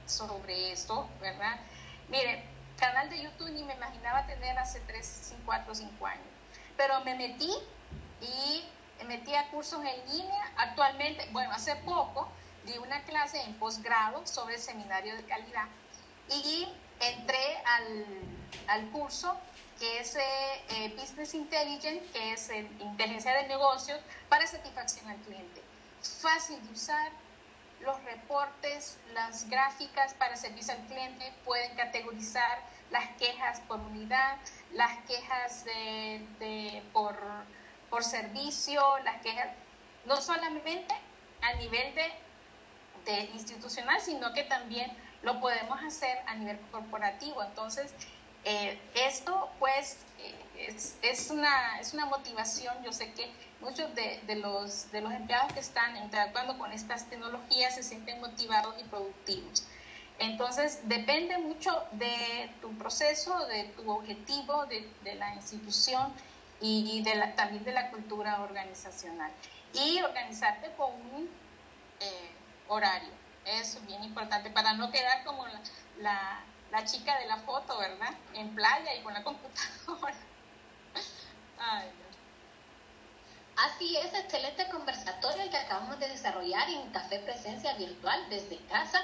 sobre 0.06 0.72
esto, 0.72 1.08
¿verdad? 1.20 1.58
Mire, 2.08 2.44
canal 2.78 3.08
de 3.08 3.22
YouTube 3.22 3.50
ni 3.50 3.62
me 3.62 3.74
imaginaba 3.74 4.26
tener 4.26 4.58
hace 4.58 4.80
3, 4.80 5.34
4, 5.44 5.74
5 5.74 6.06
años. 6.06 6.24
Pero 6.76 7.00
me 7.04 7.14
metí 7.14 7.52
y 8.20 8.64
me 8.98 9.04
metí 9.04 9.34
a 9.34 9.48
cursos 9.50 9.80
en 9.84 10.12
línea. 10.16 10.52
Actualmente, 10.56 11.28
bueno, 11.32 11.52
hace 11.52 11.76
poco 11.76 12.28
di 12.64 12.76
una 12.78 13.02
clase 13.04 13.40
en 13.42 13.54
posgrado 13.54 14.26
sobre 14.26 14.58
seminario 14.58 15.14
de 15.14 15.24
calidad 15.24 15.66
y 16.28 16.68
entré 17.00 17.56
al, 17.64 18.04
al 18.66 18.90
curso 18.90 19.34
que 19.78 20.00
es 20.00 20.14
eh, 20.16 20.94
Business 20.98 21.32
Intelligence, 21.34 22.04
que 22.12 22.32
es 22.32 22.50
inteligencia 22.80 23.32
de 23.32 23.48
negocios 23.48 23.98
para 24.28 24.46
satisfacción 24.46 25.08
al 25.08 25.16
cliente 25.18 25.69
fácil 26.02 26.62
de 26.66 26.72
usar. 26.72 27.10
Los 27.80 28.02
reportes, 28.04 28.98
las 29.14 29.48
gráficas 29.48 30.12
para 30.14 30.36
servicio 30.36 30.74
al 30.74 30.84
cliente 30.86 31.32
pueden 31.46 31.74
categorizar 31.76 32.58
las 32.90 33.08
quejas 33.16 33.60
por 33.60 33.80
unidad, 33.80 34.36
las 34.72 34.98
quejas 35.06 35.64
de, 35.64 36.82
por, 36.92 37.16
por 37.88 38.04
servicio, 38.04 38.82
las 39.04 39.22
quejas, 39.22 39.48
no 40.04 40.20
solamente 40.20 40.94
a 41.40 41.54
nivel 41.54 41.94
de, 41.94 42.12
de 43.06 43.20
institucional, 43.32 43.98
sino 44.00 44.32
que 44.34 44.42
también 44.44 44.92
lo 45.22 45.40
podemos 45.40 45.82
hacer 45.82 46.18
a 46.26 46.34
nivel 46.34 46.60
corporativo. 46.70 47.42
Entonces, 47.42 47.94
eh, 48.44 48.78
esto 48.94 49.50
pues 49.58 49.98
eh, 50.56 50.76
es, 51.02 51.30
una, 51.30 51.78
es 51.80 51.94
una 51.94 52.06
motivación, 52.06 52.74
yo 52.84 52.92
sé 52.92 53.12
que 53.12 53.30
muchos 53.60 53.94
de, 53.94 54.20
de, 54.26 54.36
los, 54.36 54.90
de 54.92 55.00
los 55.00 55.12
empleados 55.12 55.52
que 55.52 55.60
están 55.60 55.96
interactuando 55.96 56.58
con 56.58 56.72
estas 56.72 57.08
tecnologías 57.08 57.74
se 57.74 57.82
sienten 57.82 58.20
motivados 58.20 58.74
y 58.80 58.84
productivos. 58.84 59.64
Entonces, 60.18 60.80
depende 60.84 61.38
mucho 61.38 61.70
de 61.92 62.50
tu 62.60 62.76
proceso, 62.76 63.46
de 63.46 63.64
tu 63.76 63.90
objetivo, 63.90 64.66
de, 64.66 64.86
de 65.02 65.14
la 65.14 65.34
institución 65.34 66.12
y 66.60 67.02
de 67.02 67.14
la, 67.14 67.34
también 67.34 67.64
de 67.64 67.72
la 67.72 67.90
cultura 67.90 68.42
organizacional. 68.42 69.32
Y 69.72 70.02
organizarte 70.02 70.70
con 70.76 70.92
un 70.92 71.30
eh, 72.00 72.30
horario. 72.68 73.08
Eso 73.46 73.78
es 73.78 73.86
bien 73.86 74.04
importante 74.04 74.50
para 74.50 74.74
no 74.74 74.90
quedar 74.90 75.24
como 75.24 75.46
la 75.46 75.60
la 76.00 76.40
chica 76.84 77.18
de 77.18 77.26
la 77.26 77.36
foto, 77.38 77.78
¿verdad? 77.78 78.14
En 78.34 78.54
playa 78.54 78.94
y 78.94 79.02
con 79.02 79.12
la 79.12 79.22
computadora. 79.22 80.14
Ay, 81.58 81.90
Así 83.56 83.94
es, 83.96 84.14
excelente 84.14 84.66
conversatorio 84.70 85.42
el 85.42 85.50
que 85.50 85.58
acabamos 85.58 85.98
de 86.00 86.08
desarrollar 86.08 86.70
en 86.70 86.90
Café 86.92 87.18
Presencia 87.18 87.74
Virtual 87.74 88.18
desde 88.30 88.56
casa. 88.66 89.02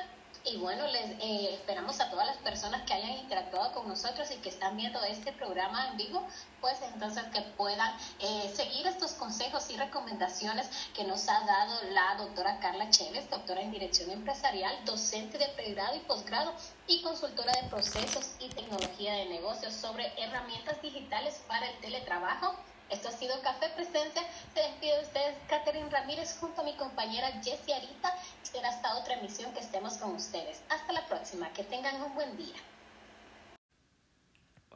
Y 0.49 0.59
bueno, 0.59 0.87
les 0.87 1.11
eh, 1.21 1.55
esperamos 1.55 2.01
a 2.01 2.09
todas 2.09 2.25
las 2.25 2.37
personas 2.37 2.83
que 2.83 2.95
hayan 2.95 3.19
interactuado 3.19 3.73
con 3.73 3.89
nosotros 3.89 4.31
y 4.31 4.37
que 4.37 4.49
están 4.49 4.77
viendo 4.77 5.03
este 5.03 5.33
programa 5.33 5.89
en 5.89 5.97
vivo, 5.97 6.25
pues 6.61 6.81
entonces 6.95 7.25
que 7.35 7.41
puedan 7.57 7.93
eh, 8.21 8.53
seguir 8.55 8.87
estos 8.87 9.15
consejos 9.15 9.69
y 9.71 9.77
recomendaciones 9.77 10.71
que 10.95 11.03
nos 11.03 11.29
ha 11.29 11.41
dado 11.41 11.83
la 11.91 12.15
doctora 12.19 12.61
Carla 12.61 12.89
Chévez, 12.91 13.29
doctora 13.29 13.61
en 13.61 13.73
Dirección 13.73 14.09
Empresarial, 14.09 14.73
docente 14.85 15.37
de 15.37 15.49
pregrado 15.49 15.97
y 15.97 16.01
posgrado 16.01 16.55
y 16.87 17.03
consultora 17.03 17.53
de 17.61 17.69
procesos 17.69 18.37
y 18.39 18.49
tecnología 18.49 19.15
de 19.15 19.25
negocios 19.27 19.75
sobre 19.75 20.13
herramientas 20.17 20.81
digitales 20.81 21.43
para 21.49 21.69
el 21.69 21.77
teletrabajo 21.81 22.55
esto 22.91 23.09
ha 23.09 23.13
sido 23.13 23.35
Café 23.43 23.67
Presencia. 23.75 24.23
Se 24.55 24.61
despide 24.61 24.97
de 24.97 25.03
ustedes 25.03 25.37
Catherine 25.49 25.91
Ramírez 25.91 26.37
junto 26.39 26.61
a 26.61 26.65
mi 26.65 26.75
compañera 26.77 27.29
Jessie 27.43 27.75
Arita. 27.75 28.11
Será 28.43 28.69
hasta 28.69 28.97
otra 28.97 29.19
emisión 29.19 29.53
que 29.53 29.61
estemos 29.61 29.95
con 29.99 30.15
ustedes. 30.15 30.63
Hasta 30.69 30.93
la 30.93 31.07
próxima. 31.07 31.53
Que 31.53 31.65
tengan 31.65 32.01
un 32.03 32.15
buen 32.15 32.37
día. 32.37 32.57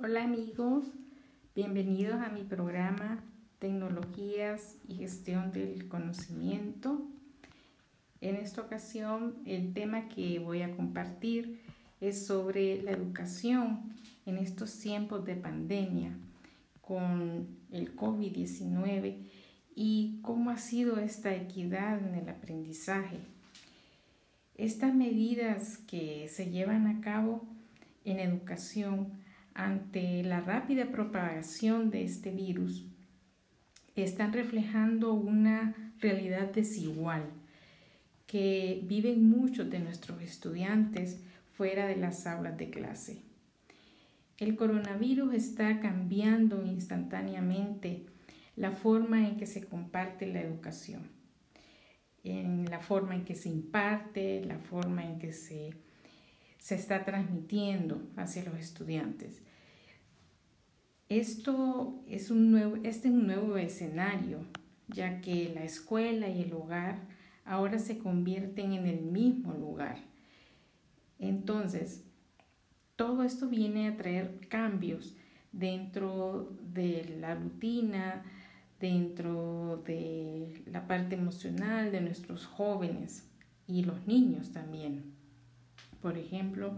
Hola 0.03 0.25
amigos, 0.25 0.87
bienvenidos 1.55 2.20
a 2.20 2.31
mi 2.31 2.42
programa 2.42 3.23
Tecnologías 3.59 4.77
y 4.88 4.96
Gestión 4.96 5.53
del 5.53 5.88
Conocimiento. 5.88 7.03
En 8.20 8.37
esta 8.37 8.62
ocasión 8.62 9.42
el 9.46 9.73
tema 9.73 10.09
que 10.09 10.38
voy 10.38 10.62
a 10.62 10.75
compartir 10.75 11.62
es 12.01 12.27
sobre 12.27 12.83
la 12.83 12.92
educación 12.92 13.94
en 14.27 14.38
estos 14.38 14.79
tiempos 14.79 15.25
de 15.27 15.37
pandemia 15.37 16.16
con 16.81 17.60
el 17.72 17.96
COVID-19 17.96 19.16
y 19.74 20.18
cómo 20.22 20.50
ha 20.50 20.59
sido 20.59 20.98
esta 20.98 21.35
equidad 21.35 21.98
en 22.06 22.14
el 22.14 22.28
aprendizaje. 22.28 23.18
Estas 24.56 24.94
medidas 24.94 25.78
que 25.78 26.28
se 26.28 26.50
llevan 26.50 26.87
a 26.87 27.00
cabo 27.00 27.46
en 28.04 28.20
educación 28.20 29.12
ante 29.54 30.22
la 30.22 30.40
rápida 30.40 30.90
propagación 30.90 31.90
de 31.90 32.04
este 32.04 32.30
virus 32.30 32.85
están 33.96 34.33
reflejando 34.33 35.12
una 35.14 35.92
realidad 35.98 36.52
desigual 36.52 37.24
que 38.26 38.80
viven 38.85 39.28
muchos 39.28 39.70
de 39.70 39.80
nuestros 39.80 40.22
estudiantes 40.22 41.20
fuera 41.56 41.87
de 41.87 41.96
las 41.96 42.26
aulas 42.26 42.56
de 42.56 42.70
clase. 42.70 43.30
El 44.40 44.57
coronavirus 44.57 45.35
está 45.35 45.81
cambiando 45.81 46.64
instantáneamente 46.64 48.07
la 48.57 48.70
forma 48.70 49.29
en 49.29 49.37
que 49.37 49.44
se 49.44 49.66
comparte 49.66 50.26
la 50.26 50.40
educación, 50.40 51.11
en 52.24 52.64
la 52.70 52.81
forma 52.81 53.14
en 53.14 53.26
que 53.26 53.35
se 53.35 53.50
imparte, 53.50 54.42
la 54.46 54.59
forma 54.59 55.05
en 55.05 55.18
que 55.18 55.35
se, 55.35 55.74
se 56.59 56.74
está 56.74 57.05
transmitiendo 57.05 58.03
hacia 58.16 58.42
los 58.42 58.59
estudiantes. 58.59 59.42
Esto 61.11 62.03
es 62.09 62.31
un 62.31 62.50
nuevo, 62.50 62.76
este 62.76 63.09
es 63.09 63.14
un 63.14 63.26
nuevo 63.26 63.59
escenario, 63.59 64.38
ya 64.88 65.20
que 65.20 65.53
la 65.55 65.64
escuela 65.64 66.31
y 66.31 66.44
el 66.44 66.55
hogar 66.55 66.96
ahora 67.44 67.79
se 67.79 67.98
convierten 67.98 68.72
en 68.72 68.87
el 68.87 69.03
mismo 69.03 69.53
lugar. 69.53 69.98
Entonces, 71.18 72.05
todo 73.01 73.23
esto 73.23 73.49
viene 73.49 73.89
a 73.89 73.97
traer 73.97 74.41
cambios 74.51 75.17
dentro 75.53 76.53
de 76.61 77.17
la 77.19 77.35
rutina, 77.35 78.23
dentro 78.79 79.83
de 79.87 80.63
la 80.67 80.87
parte 80.87 81.15
emocional 81.15 81.93
de 81.93 82.03
nuestros 82.03 82.45
jóvenes 82.45 83.27
y 83.67 83.85
los 83.85 84.07
niños 84.07 84.53
también. 84.53 85.15
Por 86.03 86.19
ejemplo, 86.19 86.77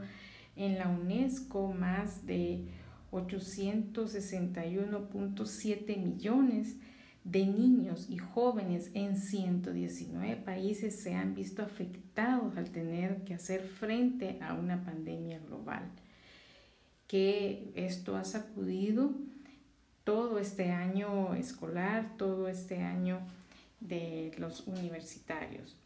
en 0.54 0.78
la 0.78 0.86
UNESCO 0.86 1.72
más 1.72 2.24
de 2.24 2.68
861.7 3.10 5.96
millones 5.96 6.76
de 7.24 7.46
niños 7.46 8.06
y 8.08 8.18
jóvenes 8.18 8.92
en 8.94 9.16
119 9.16 10.36
países 10.36 11.02
se 11.02 11.16
han 11.16 11.34
visto 11.34 11.62
afectados 11.62 12.56
al 12.56 12.70
tener 12.70 13.24
que 13.24 13.34
hacer 13.34 13.64
frente 13.64 14.38
a 14.40 14.54
una 14.54 14.84
pandemia 14.84 15.40
global 15.40 15.90
que 17.12 17.70
esto 17.74 18.16
ha 18.16 18.24
sacudido 18.24 19.12
todo 20.02 20.38
este 20.38 20.72
año 20.72 21.34
escolar, 21.34 22.16
todo 22.16 22.48
este 22.48 22.78
año 22.78 23.20
de 23.80 24.32
los 24.38 24.66
universitarios. 24.66 25.76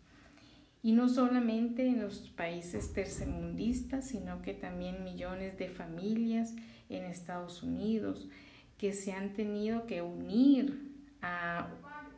Y 0.84 0.92
no 0.92 1.08
solamente 1.08 1.84
en 1.84 2.00
los 2.00 2.20
países 2.28 2.92
tercermundistas, 2.92 4.06
sino 4.06 4.40
que 4.40 4.54
también 4.54 5.02
millones 5.02 5.58
de 5.58 5.68
familias 5.68 6.54
en 6.88 7.02
Estados 7.02 7.64
Unidos 7.64 8.28
que 8.78 8.92
se 8.92 9.10
han 9.12 9.32
tenido 9.32 9.88
que 9.88 10.02
unir 10.02 10.92
a 11.22 11.66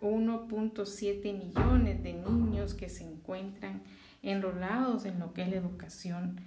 1.7 0.02 1.32
millones 1.32 2.02
de 2.02 2.12
niños 2.12 2.74
que 2.74 2.90
se 2.90 3.04
encuentran 3.04 3.80
enrolados 4.22 5.06
en 5.06 5.18
lo 5.18 5.32
que 5.32 5.44
es 5.44 5.48
la 5.48 5.56
educación 5.56 6.42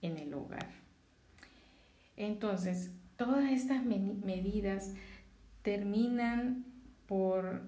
en 0.00 0.16
el 0.16 0.32
hogar. 0.32 0.87
Entonces, 2.18 2.90
todas 3.16 3.50
estas 3.52 3.84
medidas 3.84 4.92
terminan 5.62 6.64
por 7.06 7.62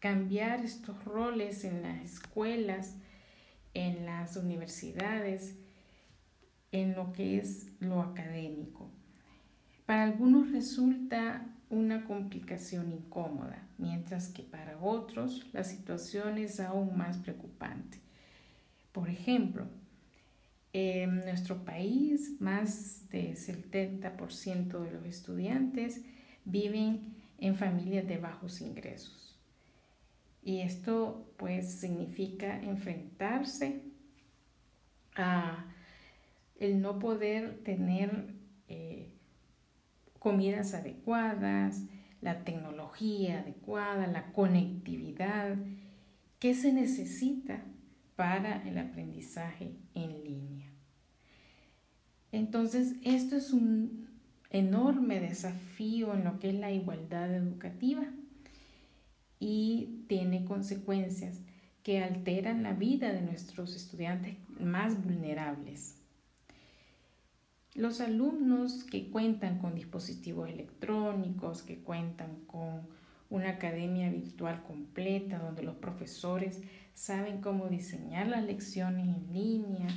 cambiar 0.00 0.64
estos 0.64 1.04
roles 1.04 1.62
en 1.62 1.82
las 1.82 2.02
escuelas, 2.02 2.96
en 3.74 4.06
las 4.06 4.36
universidades, 4.38 5.56
en 6.72 6.94
lo 6.94 7.12
que 7.12 7.36
es 7.36 7.70
lo 7.78 8.00
académico. 8.00 8.90
Para 9.84 10.04
algunos 10.04 10.52
resulta 10.52 11.46
una 11.68 12.06
complicación 12.06 12.92
incómoda, 12.92 13.62
mientras 13.76 14.28
que 14.28 14.42
para 14.42 14.78
otros 14.78 15.46
la 15.52 15.64
situación 15.64 16.38
es 16.38 16.60
aún 16.60 16.96
más 16.96 17.18
preocupante. 17.18 18.00
Por 18.92 19.10
ejemplo, 19.10 19.66
en 20.78 21.24
nuestro 21.24 21.64
país, 21.64 22.38
más 22.38 23.08
del 23.08 23.34
70% 23.34 24.78
de 24.78 24.90
los 24.90 25.06
estudiantes 25.06 26.02
viven 26.44 27.14
en 27.38 27.56
familias 27.56 28.06
de 28.06 28.18
bajos 28.18 28.60
ingresos. 28.60 29.40
Y 30.42 30.60
esto 30.60 31.32
pues 31.38 31.80
significa 31.80 32.60
enfrentarse 32.62 33.84
a 35.14 35.64
el 36.60 36.82
no 36.82 36.98
poder 36.98 37.62
tener 37.64 38.34
eh, 38.68 39.14
comidas 40.18 40.74
adecuadas, 40.74 41.80
la 42.20 42.44
tecnología 42.44 43.40
adecuada, 43.40 44.06
la 44.06 44.30
conectividad 44.32 45.56
que 46.38 46.52
se 46.52 46.70
necesita 46.74 47.64
para 48.14 48.62
el 48.68 48.76
aprendizaje 48.76 49.72
en 49.94 50.22
línea. 50.22 50.65
Entonces, 52.36 52.96
esto 53.02 53.34
es 53.34 53.54
un 53.54 54.10
enorme 54.50 55.20
desafío 55.20 56.12
en 56.12 56.24
lo 56.24 56.38
que 56.38 56.50
es 56.50 56.54
la 56.54 56.70
igualdad 56.70 57.34
educativa 57.34 58.04
y 59.40 60.04
tiene 60.06 60.44
consecuencias 60.44 61.40
que 61.82 62.02
alteran 62.02 62.62
la 62.62 62.74
vida 62.74 63.10
de 63.14 63.22
nuestros 63.22 63.74
estudiantes 63.74 64.36
más 64.60 65.02
vulnerables. 65.02 65.96
Los 67.74 68.02
alumnos 68.02 68.84
que 68.84 69.08
cuentan 69.08 69.58
con 69.58 69.74
dispositivos 69.74 70.50
electrónicos, 70.50 71.62
que 71.62 71.78
cuentan 71.78 72.36
con 72.46 72.82
una 73.30 73.48
academia 73.52 74.10
virtual 74.10 74.62
completa 74.62 75.38
donde 75.38 75.62
los 75.62 75.76
profesores 75.76 76.60
saben 76.92 77.40
cómo 77.40 77.68
diseñar 77.68 78.26
las 78.26 78.44
lecciones 78.44 79.08
en 79.08 79.32
línea, 79.32 79.88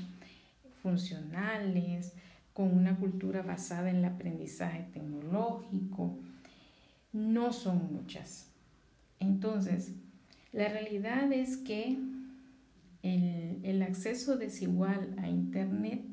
funcionales, 0.82 2.13
con 2.60 2.76
una 2.76 2.98
cultura 2.98 3.41
basada 3.41 3.89
en 3.89 3.95
el 3.95 4.04
aprendizaje 4.04 4.86
tecnológico, 4.91 6.19
no 7.13 7.54
son 7.54 7.93
muchas. 7.93 8.52
Entonces, 9.22 9.93
la 10.52 10.67
realidad 10.67 11.32
es 11.32 11.56
que 11.56 11.98
el, 13.02 13.62
el, 13.63 13.81
acceso 13.81 14.36
desigual 14.36 15.15
a 15.19 15.29
Internet 15.29 16.04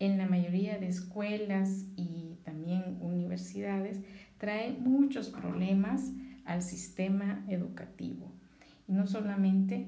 en 0.00 0.18
la 0.18 0.26
mayoría 0.26 0.78
de 0.78 0.88
escuelas 0.88 1.84
y 1.94 2.34
también 2.42 2.98
universidades 3.00 4.00
trae 4.38 4.72
muchos 4.72 5.28
problemas 5.28 6.10
al 6.44 6.60
sistema 6.60 7.44
educativo 7.46 8.32
no 8.88 9.06
solamente 9.06 9.86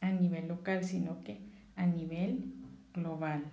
a 0.00 0.10
nivel 0.10 0.48
local, 0.48 0.82
sino 0.82 1.22
que 1.22 1.40
a 1.76 1.86
nivel 1.86 2.44
global. 2.94 3.44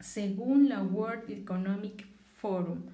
Según 0.00 0.68
la 0.68 0.82
World 0.82 1.30
Economic 1.30 2.06
Forum, 2.36 2.84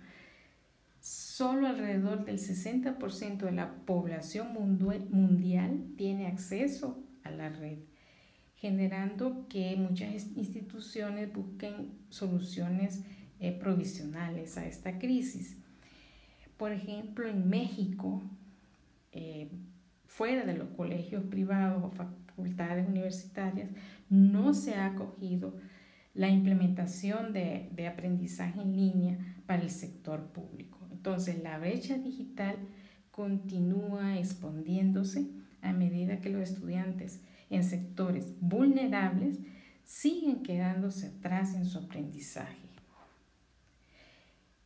solo 1.01 1.69
alrededor 1.69 2.25
del 2.25 2.39
60% 2.39 3.39
de 3.39 3.53
la 3.53 3.73
población 3.87 4.49
mundial 4.53 5.85
tiene 5.97 6.27
acceso 6.27 6.99
a 7.23 7.31
la 7.31 7.49
red, 7.49 7.79
generando 8.57 9.47
que 9.49 9.77
muchas 9.77 10.37
instituciones 10.37 11.33
busquen 11.33 11.93
soluciones 12.11 13.05
eh, 13.39 13.53
provisionales 13.53 14.59
a 14.59 14.67
esta 14.67 14.99
crisis. 14.99 15.57
Por 16.57 16.73
ejemplo, 16.73 17.29
en 17.29 17.49
México, 17.49 18.23
eh, 19.13 19.49
fuera 20.07 20.45
de 20.45 20.57
los 20.57 20.69
colegios 20.71 21.23
privados 21.25 21.85
o 21.85 21.91
facultades 21.91 22.89
universitarias, 22.89 23.71
no 24.09 24.55
se 24.55 24.75
ha 24.75 24.87
acogido 24.87 25.55
la 26.17 26.29
implementación 26.29 27.33
de, 27.33 27.69
de 27.73 27.87
aprendizaje 27.87 28.61
en 28.61 28.75
línea 28.75 29.19
para 29.47 29.63
el 29.63 29.71
sector 29.71 30.33
público. 30.33 30.79
Entonces, 30.91 31.43
la 31.43 31.59
brecha 31.59 31.99
digital 31.99 32.57
continúa 33.11 34.19
expandiéndose 34.19 35.29
a 35.63 35.73
medida 35.73 36.21
que 36.21 36.31
los 36.31 36.51
estudiantes 36.51 37.21
en 37.51 37.65
sectores 37.65 38.35
vulnerables 38.41 39.39
siguen 39.85 40.43
quedándose 40.43 41.07
atrás 41.07 41.55
en 41.55 41.65
su 41.65 41.79
aprendizaje. 41.79 42.67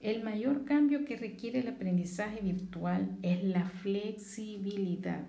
El 0.00 0.22
mayor 0.24 0.64
cambio 0.64 1.04
que 1.04 1.16
requiere 1.16 1.60
el 1.60 1.68
aprendizaje 1.68 2.40
virtual 2.40 3.18
es 3.22 3.44
la 3.44 3.66
flexibilidad. 3.66 5.26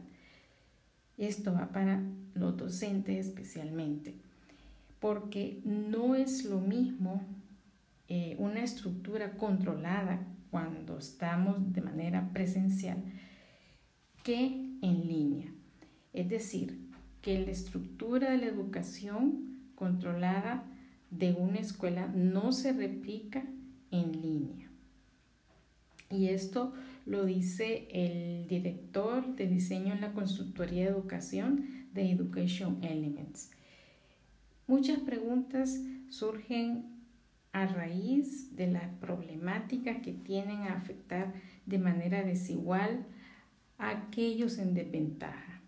Esto 1.18 1.54
va 1.54 1.74
para 1.74 2.02
los 2.34 2.56
docentes 2.56 3.28
especialmente, 3.28 4.16
porque 5.02 5.60
no 5.66 6.16
es 6.16 6.46
lo 6.46 6.62
mismo 6.62 7.24
eh, 8.08 8.36
una 8.38 8.64
estructura 8.64 9.32
controlada 9.32 10.28
cuando 10.52 11.00
estamos 11.00 11.74
de 11.74 11.82
manera 11.82 12.30
presencial 12.32 13.04
que 14.24 14.46
en 14.82 15.08
línea. 15.08 15.52
Es 16.14 16.30
decir, 16.30 16.80
que 17.22 17.40
la 17.40 17.52
estructura 17.52 18.32
de 18.32 18.38
la 18.38 18.46
educación 18.46 19.58
controlada 19.76 20.64
de 21.10 21.34
una 21.34 21.60
escuela 21.60 22.08
no 22.08 22.52
se 22.52 22.72
replica 22.72 23.44
en 23.90 24.22
línea. 24.22 24.70
Y 26.12 26.28
esto 26.28 26.74
lo 27.08 27.26
dice 27.26 27.88
el 27.92 28.48
director 28.48 29.36
de 29.36 29.48
diseño 29.48 29.94
en 29.94 30.02
la 30.02 30.14
consultoría 30.14 30.84
de 30.84 30.92
educación 30.92 31.88
de 31.94 32.12
Education 32.12 32.84
Elements. 32.84 33.52
Muchas 34.72 35.00
preguntas 35.00 35.82
surgen 36.08 36.86
a 37.52 37.66
raíz 37.66 38.56
de 38.56 38.68
la 38.68 38.90
problemática 39.02 40.02
que 40.02 40.14
tienen 40.14 40.60
a 40.60 40.76
afectar 40.76 41.34
de 41.66 41.78
manera 41.78 42.24
desigual 42.24 43.06
a 43.78 43.90
aquellos 43.90 44.60
en 44.60 44.74
desventaja. 44.74 45.62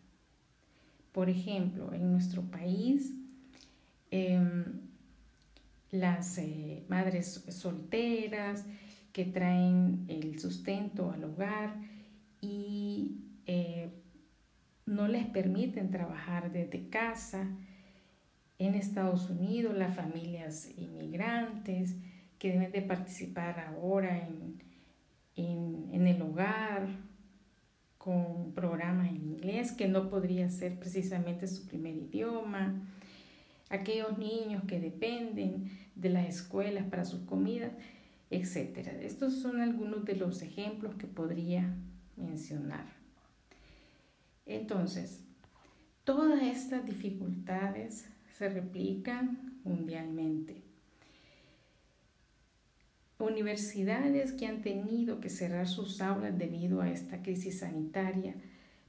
Por 1.12 1.30
ejemplo, 1.30 1.92
en 1.92 2.14
nuestro 2.14 2.44
país, 2.44 3.14
em, 4.10 4.64
las 5.92 6.38
eh, 6.38 6.86
madres 6.88 7.44
solteras 7.50 8.66
que 9.12 9.26
traen 9.26 10.06
el 10.08 10.40
sustento 10.40 11.12
al 11.12 11.26
hogar 11.26 11.76
y 12.40 13.18
eh, 13.48 13.90
no 14.86 15.10
les 15.10 15.26
permiten 15.26 15.92
trabajar 15.92 16.54
desde 16.54 16.88
casa, 16.88 17.50
en 18.66 18.76
Estados 18.76 19.30
Unidos, 19.30 19.76
las 19.76 19.96
familias 19.96 20.70
inmigrantes 20.78 21.96
que 22.38 22.52
deben 22.52 22.72
de 22.72 22.82
participar 22.82 23.60
ahora 23.60 24.28
en, 24.28 24.62
en, 25.36 26.08
el 26.08 26.22
hogar 26.22 26.88
con 27.98 28.54
programas 28.54 29.10
en 29.10 29.16
inglés, 29.16 29.72
que 29.72 29.88
no 29.88 30.10
podría 30.10 30.50
ser 30.50 30.78
precisamente 30.78 31.48
su 31.48 31.68
primer 31.68 31.96
idioma, 31.96 32.82
aquellos 33.70 34.18
niños 34.18 34.64
que 34.68 34.80
dependen 34.80 35.72
de 35.96 36.10
las 36.10 36.28
escuelas 36.28 36.86
para 36.90 37.06
sus 37.06 37.22
comidas, 37.22 37.72
etc. 38.30 38.88
Estos 39.02 39.40
son 39.40 39.62
algunos 39.62 40.06
de 40.06 40.16
los 40.16 40.42
ejemplos 40.42 40.96
que 40.96 41.08
podría 41.08 41.74
mencionar. 42.18 42.86
Entonces, 44.46 45.24
todas 46.04 46.42
estas 46.44 46.86
dificultades 46.86 48.13
se 48.44 48.50
replican 48.50 49.62
mundialmente. 49.64 50.62
Universidades 53.20 54.34
que 54.34 54.48
han 54.48 54.62
tenido 54.62 55.22
que 55.22 55.30
cerrar 55.30 55.66
sus 55.66 56.02
aulas 56.02 56.38
debido 56.38 56.82
a 56.82 56.90
esta 56.90 57.22
crisis 57.22 57.60
sanitaria, 57.60 58.36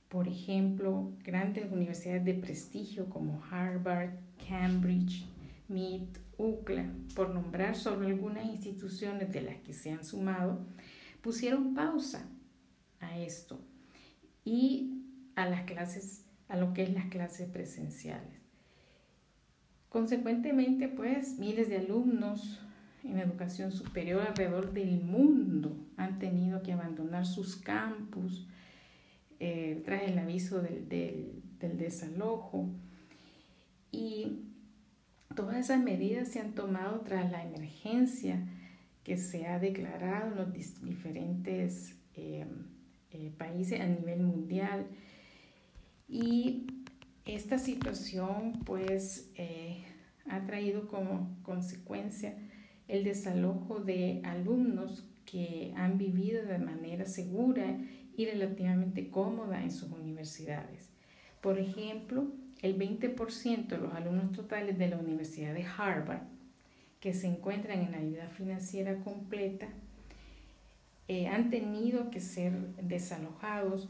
por 0.09 0.27
ejemplo, 0.27 1.13
grandes 1.23 1.71
universidades 1.71 2.25
de 2.25 2.35
prestigio 2.35 3.09
como 3.09 3.45
Harvard, 3.49 4.11
Cambridge, 4.49 5.25
MIT, 5.69 6.19
UCLA, 6.37 6.93
por 7.15 7.33
nombrar 7.33 7.77
solo 7.77 8.09
algunas 8.09 8.47
instituciones 8.47 9.33
de 9.33 9.43
las 9.43 9.57
que 9.59 9.73
se 9.73 9.93
han 9.93 10.05
sumado, 10.05 10.67
pusieron 11.21 11.75
pausa 11.75 12.29
a 12.99 13.21
esto 13.21 13.61
y 14.45 15.05
a 15.37 15.47
las 15.47 15.63
clases, 15.63 16.25
a 16.49 16.57
lo 16.57 16.75
que 16.75 16.83
es 16.83 16.93
las 16.93 17.07
clases 17.07 17.49
presenciales. 17.49 18.44
Consecuentemente, 19.95 20.89
pues 20.89 21.39
miles 21.39 21.69
de 21.69 21.77
alumnos 21.77 22.59
en 23.05 23.17
educación 23.21 23.71
superior 23.71 24.23
alrededor 24.23 24.73
del 24.73 25.01
mundo 25.01 25.77
han 25.97 26.19
tenido 26.19 26.65
que 26.65 26.73
abandonar 26.73 27.25
sus 27.25 27.55
campus 27.55 28.45
eh, 29.39 29.81
tras 29.85 30.03
el 30.03 30.19
aviso 30.19 30.61
del, 30.61 30.89
del 30.89 31.79
desalojo. 31.79 32.71
Y 33.93 34.41
todas 35.37 35.59
esas 35.59 35.81
medidas 35.81 36.27
se 36.27 36.41
han 36.41 36.57
tomado 36.57 37.03
tras 37.03 37.31
la 37.31 37.45
emergencia 37.45 38.45
que 39.05 39.17
se 39.17 39.47
ha 39.47 39.61
declarado 39.61 40.33
en 40.33 40.37
los 40.39 40.53
diferentes 40.83 41.95
eh, 42.17 42.47
eh, 43.13 43.31
países 43.39 43.81
a 43.81 43.87
nivel 43.87 44.23
mundial. 44.23 44.89
Y 46.09 46.67
esta 47.25 47.59
situación 47.59 48.61
pues 48.65 49.31
eh, 49.37 49.83
ha 50.29 50.45
traído 50.45 50.89
como 50.89 51.37
consecuencia 51.43 52.35
el 52.87 53.05
desalojo 53.05 53.81
de 53.81 54.21
alumnos 54.25 55.07
que 55.25 55.73
han 55.77 55.97
vivido 55.97 56.45
de 56.45 56.59
manera 56.59 57.07
segura 57.07 57.79
y 58.17 58.27
relativamente 58.27 59.11
cómoda 59.11 59.63
en 59.63 59.71
sus 59.71 59.91
universidades. 59.91 60.91
Por 61.41 61.59
ejemplo, 61.59 62.31
el 62.63 62.79
20% 62.79 63.69
de 63.69 63.79
los 63.79 63.93
alumnos 63.95 64.33
totales 64.33 64.79
de 64.79 64.89
la 64.89 64.99
Universidad 64.99 65.55
de 65.55 65.65
Harvard 65.65 66.23
que 67.01 67.15
se 67.15 67.27
encuentran 67.27 67.81
en 67.81 67.95
ayuda 67.95 68.29
financiera 68.29 68.97
completa 69.01 69.69
eh, 71.09 71.27
han 71.27 71.51
tenido 71.51 72.11
que 72.11 72.21
ser 72.21 72.53
desalojados 72.77 73.89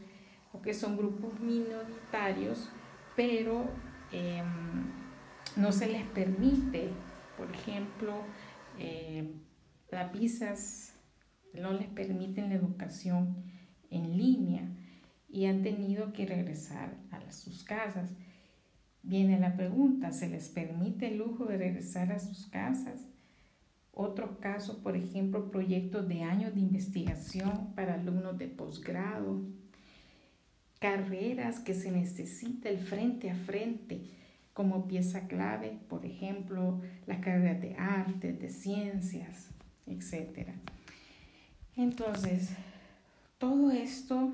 o 0.51 0.61
que 0.61 0.73
son 0.73 0.97
grupos 0.97 1.39
minoritarios 1.39 2.69
pero 3.15 3.69
em, 4.11 4.91
no 5.55 5.71
se 5.71 5.87
les 5.87 6.03
permite, 6.03 6.89
por 7.37 7.51
ejemplo, 7.51 8.13
eh, 8.79 9.33
las 9.91 10.11
visas 10.11 10.93
no 11.53 11.71
les 11.71 11.87
permiten 11.87 12.49
la 12.49 12.55
educación 12.55 13.35
en 13.89 14.17
línea 14.17 14.67
y 15.29 15.45
han 15.45 15.63
tenido 15.63 16.13
que 16.13 16.25
regresar 16.25 16.97
a 17.11 17.31
sus 17.31 17.63
casas. 17.63 18.13
Viene 19.03 19.39
la 19.39 19.55
pregunta, 19.55 20.11
¿se 20.11 20.27
les 20.27 20.49
permite 20.49 21.07
el 21.07 21.17
lujo 21.17 21.45
de 21.45 21.57
regresar 21.57 22.11
a 22.11 22.19
sus 22.19 22.47
casas? 22.47 23.07
Otro 23.91 24.39
caso, 24.39 24.81
por 24.83 24.97
ejemplo, 24.97 25.51
proyectos 25.51 26.07
de 26.07 26.23
años 26.23 26.53
de 26.53 26.59
investigación 26.59 27.73
para 27.75 27.93
alumnos 27.93 28.37
de 28.37 28.47
posgrado 28.47 29.41
carreras 30.85 31.59
que 31.59 31.73
se 31.73 31.89
necesita 31.89 32.69
el 32.69 32.77
frente 32.77 33.31
a 33.31 33.35
frente 33.35 34.01
como 34.53 34.87
pieza 34.87 35.27
clave, 35.27 35.79
por 35.89 36.05
ejemplo, 36.05 36.79
las 37.07 37.21
carreras 37.21 37.59
de 37.59 37.73
arte, 37.73 38.33
de 38.33 38.49
ciencias, 38.49 39.49
etc. 39.87 40.49
Entonces, 41.75 42.51
todo 43.39 43.71
esto 43.71 44.31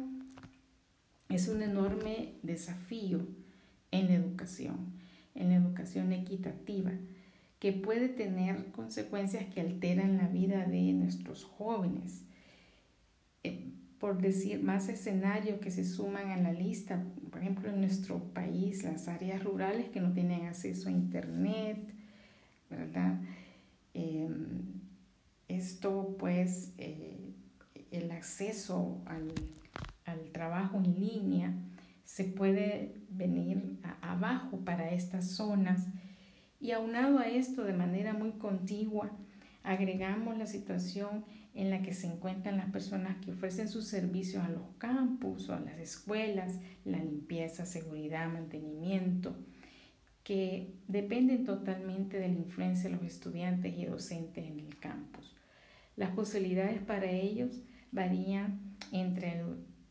es 1.30 1.48
un 1.48 1.62
enorme 1.62 2.34
desafío 2.44 3.26
en 3.92 4.08
la 4.08 4.16
educación, 4.16 4.92
en 5.36 5.52
la 5.52 5.56
educación 5.56 6.12
equitativa, 6.12 6.92
que 7.60 7.72
puede 7.72 8.10
tener 8.10 8.74
consecuencias 8.74 9.46
que 9.54 9.62
alteran 9.62 10.18
la 10.18 10.28
vida 10.28 10.66
de 10.66 10.92
nuestros 10.92 11.46
jóvenes. 11.46 12.26
Eh, 13.44 13.71
por 14.02 14.20
decir 14.20 14.64
más 14.64 14.90
escenarios 14.90 15.60
que 15.60 15.70
se 15.70 15.86
suman 15.86 16.32
a 16.32 16.38
la 16.38 16.52
lista. 16.52 17.04
Por 17.30 17.40
ejemplo, 17.40 17.70
en 17.70 17.82
nuestro 17.82 18.18
país, 18.34 18.84
las 18.84 19.08
áreas 19.08 19.44
rurales 19.44 19.90
que 19.90 20.02
no 20.02 20.12
tienen 20.12 20.48
acceso 20.48 20.90
a 20.90 20.92
Internet, 20.92 21.78
¿verdad? 22.68 23.22
Em, 23.94 24.64
esto, 25.48 26.16
pues, 26.18 26.74
eh, 26.80 27.32
el 27.92 28.10
acceso 28.12 29.04
al, 29.06 29.32
al 30.06 30.32
trabajo 30.32 30.78
en 30.78 31.00
línea 31.00 31.54
se 32.04 32.24
puede 32.24 32.96
venir 33.12 33.78
abajo 34.02 34.58
para 34.66 34.92
estas 34.92 35.30
zonas. 35.30 35.86
Y 36.60 36.72
aunado 36.72 37.20
a 37.20 37.28
esto, 37.28 37.64
de 37.64 37.74
manera 37.74 38.14
muy 38.14 38.32
contigua, 38.32 39.12
agregamos 39.62 40.40
la 40.40 40.48
situación 40.48 41.24
en 41.54 41.70
la 41.70 41.82
que 41.82 41.94
se 41.94 42.08
encuentran 42.08 42.58
las 42.58 42.72
personas 42.72 43.18
que 43.18 43.32
ofrecen 43.32 43.68
sus 43.68 43.88
servicios 43.88 44.44
a 44.44 44.50
los 44.50 44.64
campus 44.78 45.50
o 45.50 45.54
a 45.54 45.60
las 45.60 45.78
escuelas, 45.80 46.60
la 46.86 47.00
limpieza, 47.00 47.66
seguridad, 47.66 48.32
mantenimiento, 48.32 49.36
que 50.24 50.76
dependen 50.88 51.46
totalmente 51.46 52.20
de 52.20 52.30
la 52.30 52.36
influencia 52.36 52.90
de 52.90 52.96
los 52.96 53.06
estudiantes 53.06 53.78
y 53.78 53.86
docentes 53.86 54.46
en 54.46 54.60
el 54.60 54.78
campus. 54.78 55.36
Las 55.98 56.12
posibilidades 56.12 56.82
para 56.82 57.10
ellos 57.10 57.62
varían 57.92 58.78
entre 58.92 59.44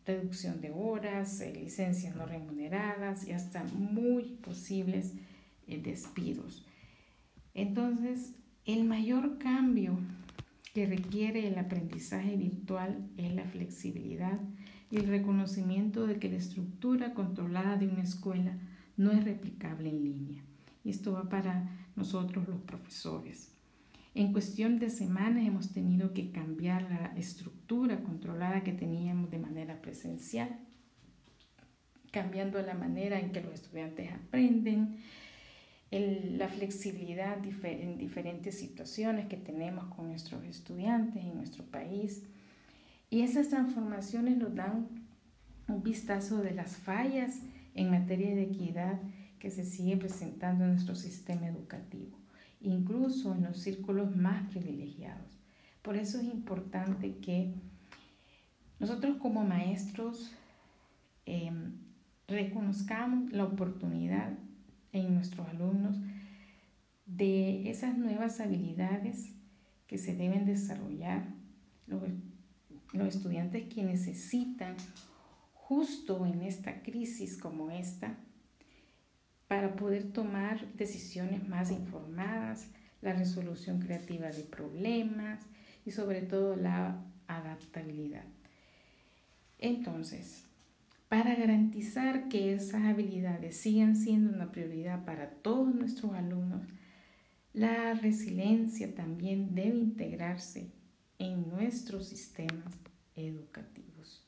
reducción 0.06 0.60
de 0.60 0.70
horas, 0.70 1.40
eh, 1.40 1.52
licencias 1.52 2.16
no 2.16 2.26
remuneradas 2.26 3.26
y 3.28 3.32
hasta 3.32 3.64
muy 3.64 4.38
posibles 4.42 5.12
eh, 5.66 5.80
despidos. 5.80 6.64
Entonces, 7.54 8.34
el 8.64 8.84
mayor 8.84 9.38
cambio 9.38 9.98
que 10.72 10.86
requiere 10.86 11.48
el 11.48 11.58
aprendizaje 11.58 12.36
virtual 12.36 13.08
es 13.16 13.32
la 13.32 13.44
flexibilidad 13.44 14.40
y 14.90 14.96
el 14.96 15.08
reconocimiento 15.08 16.06
de 16.06 16.18
que 16.18 16.28
la 16.28 16.36
estructura 16.36 17.14
controlada 17.14 17.76
de 17.76 17.88
una 17.88 18.02
escuela 18.02 18.56
no 18.96 19.12
es 19.12 19.24
replicable 19.24 19.88
en 19.88 20.04
línea. 20.04 20.42
Y 20.84 20.90
esto 20.90 21.12
va 21.12 21.28
para 21.28 21.68
nosotros 21.96 22.48
los 22.48 22.60
profesores. 22.60 23.52
En 24.14 24.32
cuestión 24.32 24.78
de 24.78 24.90
semanas 24.90 25.46
hemos 25.46 25.72
tenido 25.72 26.12
que 26.12 26.30
cambiar 26.30 26.82
la 26.82 27.12
estructura 27.16 28.02
controlada 28.02 28.64
que 28.64 28.72
teníamos 28.72 29.30
de 29.30 29.38
manera 29.38 29.80
presencial, 29.80 30.58
cambiando 32.10 32.60
la 32.60 32.74
manera 32.74 33.20
en 33.20 33.30
que 33.30 33.40
los 33.40 33.54
estudiantes 33.54 34.10
aprenden, 34.12 34.98
la 35.90 36.48
flexibilidad 36.48 37.38
en 37.64 37.98
diferentes 37.98 38.58
situaciones 38.58 39.26
que 39.26 39.36
tenemos 39.36 39.86
con 39.94 40.08
nuestros 40.08 40.44
estudiantes 40.44 41.24
en 41.24 41.34
nuestro 41.34 41.64
país. 41.64 42.22
Y 43.10 43.22
esas 43.22 43.48
transformaciones 43.48 44.36
nos 44.36 44.54
dan 44.54 44.88
un 45.66 45.82
vistazo 45.82 46.38
de 46.42 46.52
las 46.52 46.76
fallas 46.76 47.40
en 47.74 47.90
materia 47.90 48.34
de 48.34 48.42
equidad 48.42 49.00
que 49.40 49.50
se 49.50 49.64
sigue 49.64 49.96
presentando 49.96 50.64
en 50.64 50.70
nuestro 50.70 50.94
sistema 50.94 51.48
educativo, 51.48 52.16
incluso 52.60 53.34
en 53.34 53.44
los 53.44 53.58
círculos 53.58 54.14
más 54.14 54.48
privilegiados. 54.50 55.40
Por 55.82 55.96
eso 55.96 56.18
es 56.18 56.24
importante 56.24 57.16
que 57.16 57.54
nosotros 58.78 59.16
como 59.16 59.44
maestros 59.44 60.32
em, 61.26 61.72
reconozcamos 62.28 63.32
la 63.32 63.44
oportunidad 63.44 64.38
en 64.92 65.14
nuestros 65.14 65.48
alumnos 65.48 65.98
de 67.06 67.70
esas 67.70 67.96
nuevas 67.96 68.40
habilidades 68.40 69.32
que 69.86 69.98
se 69.98 70.14
deben 70.14 70.44
desarrollar 70.46 71.26
los, 71.86 72.02
estudiantes 73.14 73.72
que 73.72 73.82
necesitan 73.82 74.76
justo 75.52 76.26
en 76.26 76.42
esta 76.42 76.82
crisis 76.82 77.36
como 77.36 77.70
esta 77.70 78.16
para 79.48 79.74
poder 79.74 80.12
tomar 80.12 80.72
decisiones 80.74 81.48
más 81.48 81.72
informadas, 81.72 82.68
la 83.00 83.12
resolución 83.12 83.80
creativa 83.80 84.28
de 84.30 84.44
problemas 84.44 85.40
y 85.84 85.90
sobre 85.90 86.22
todo 86.22 86.54
la 86.54 87.04
adaptabilidad. 87.26 88.24
Entonces, 89.58 90.49
para 91.10 91.34
garantizar 91.34 92.28
que 92.28 92.54
esas 92.54 92.84
habilidades 92.84 93.56
sigan 93.56 93.96
siendo 93.96 94.32
una 94.32 94.52
prioridad 94.52 95.04
para 95.04 95.28
todos 95.28 95.74
nuestros 95.74 96.12
alumnos, 96.14 96.62
la 97.52 97.94
resiliencia 97.94 98.94
también 98.94 99.56
debe 99.56 99.76
integrarse 99.76 100.70
en 101.18 101.48
nuestros 101.48 102.06
sistemas 102.06 102.72
educativos. 103.16 104.24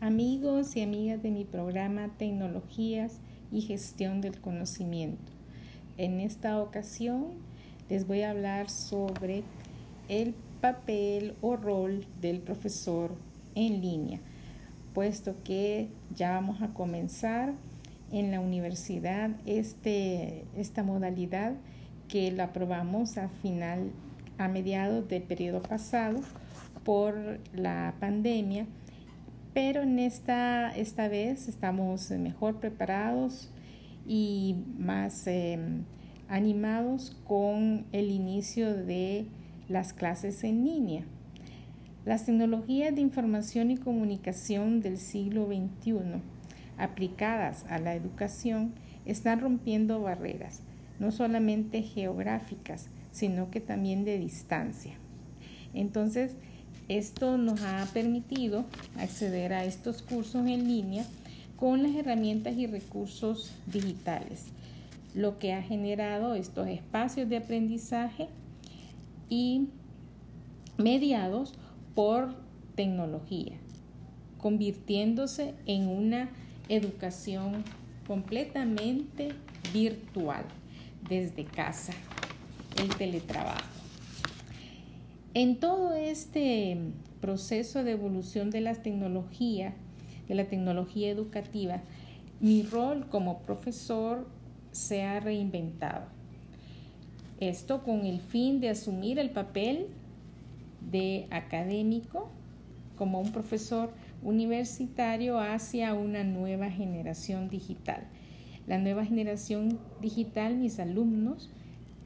amigos 0.00 0.74
y 0.74 0.82
amigas 0.82 1.22
de 1.22 1.30
mi 1.30 1.44
programa 1.44 2.18
Tecnologías 2.18 3.20
y 3.52 3.60
Gestión 3.60 4.20
del 4.20 4.40
Conocimiento. 4.40 5.30
En 5.96 6.18
esta 6.18 6.60
ocasión 6.60 7.34
les 7.88 8.06
voy 8.08 8.22
a 8.22 8.30
hablar 8.30 8.68
sobre 8.68 9.44
el 10.08 10.34
papel 10.60 11.34
o 11.40 11.56
rol 11.56 12.06
del 12.20 12.40
profesor 12.40 13.16
en 13.54 13.80
línea, 13.80 14.20
puesto 14.94 15.36
que 15.44 15.88
ya 16.14 16.32
vamos 16.32 16.62
a 16.62 16.68
comenzar 16.68 17.54
en 18.10 18.30
la 18.30 18.40
universidad 18.40 19.30
este, 19.46 20.44
esta 20.56 20.82
modalidad 20.82 21.54
que 22.08 22.30
la 22.30 22.44
aprobamos 22.44 23.16
a 23.18 23.28
final, 23.28 23.90
a 24.38 24.48
mediados 24.48 25.08
del 25.08 25.22
periodo 25.22 25.62
pasado 25.62 26.20
por 26.84 27.40
la 27.54 27.94
pandemia 28.00 28.66
pero 29.54 29.82
en 29.82 29.98
esta, 29.98 30.70
esta 30.70 31.08
vez 31.08 31.48
estamos 31.48 32.10
mejor 32.10 32.58
preparados 32.58 33.50
y 34.06 34.56
más 34.78 35.26
em, 35.26 35.84
animados 36.28 37.16
con 37.26 37.84
el 37.92 38.10
inicio 38.10 38.74
de 38.74 39.26
las 39.68 39.92
clases 39.92 40.44
en 40.44 40.64
línea. 40.64 41.04
Las 42.04 42.26
tecnologías 42.26 42.94
de 42.94 43.00
información 43.00 43.70
y 43.70 43.76
comunicación 43.76 44.80
del 44.80 44.98
siglo 44.98 45.46
XXI 45.46 46.20
aplicadas 46.76 47.64
a 47.68 47.78
la 47.78 47.94
educación 47.94 48.74
están 49.06 49.40
rompiendo 49.40 50.00
barreras, 50.00 50.62
no 50.98 51.12
solamente 51.12 51.82
geográficas, 51.82 52.88
sino 53.12 53.50
que 53.50 53.60
también 53.60 54.04
de 54.04 54.18
distancia. 54.18 54.94
Entonces, 55.74 56.36
esto 56.88 57.38
nos 57.38 57.62
ha 57.62 57.86
permitido 57.92 58.64
acceder 58.98 59.52
a 59.52 59.64
estos 59.64 60.02
cursos 60.02 60.46
en 60.46 60.66
línea 60.66 61.04
con 61.56 61.82
las 61.82 61.94
herramientas 61.94 62.56
y 62.56 62.66
recursos 62.66 63.54
digitales, 63.66 64.46
lo 65.14 65.38
que 65.38 65.52
ha 65.52 65.62
generado 65.62 66.34
estos 66.34 66.66
espacios 66.66 67.28
de 67.28 67.36
aprendizaje 67.36 68.28
y 69.28 69.68
mediados 70.78 71.54
por 71.94 72.34
tecnología, 72.74 73.56
convirtiéndose 74.38 75.54
en 75.66 75.88
una 75.88 76.30
educación 76.68 77.64
completamente 78.06 79.30
virtual 79.72 80.44
desde 81.08 81.44
casa, 81.44 81.92
el 82.78 82.94
teletrabajo. 82.96 83.60
En 85.34 85.58
todo 85.60 85.94
este 85.94 86.76
proceso 87.20 87.84
de 87.84 87.92
evolución 87.92 88.50
de 88.50 88.60
las 88.60 88.82
tecnologías, 88.82 89.74
de 90.28 90.34
la 90.34 90.44
tecnología 90.44 91.10
educativa, 91.10 91.82
mi 92.40 92.62
rol 92.62 93.08
como 93.08 93.40
profesor 93.42 94.26
se 94.72 95.04
ha 95.04 95.20
reinventado. 95.20 96.06
Esto 97.42 97.82
con 97.82 98.06
el 98.06 98.20
fin 98.20 98.60
de 98.60 98.68
asumir 98.68 99.18
el 99.18 99.30
papel 99.30 99.88
de 100.92 101.26
académico 101.32 102.30
como 102.94 103.20
un 103.20 103.32
profesor 103.32 103.90
universitario 104.22 105.40
hacia 105.40 105.92
una 105.92 106.22
nueva 106.22 106.70
generación 106.70 107.48
digital. 107.48 108.04
La 108.68 108.78
nueva 108.78 109.04
generación 109.04 109.80
digital, 110.00 110.56
mis 110.56 110.78
alumnos 110.78 111.50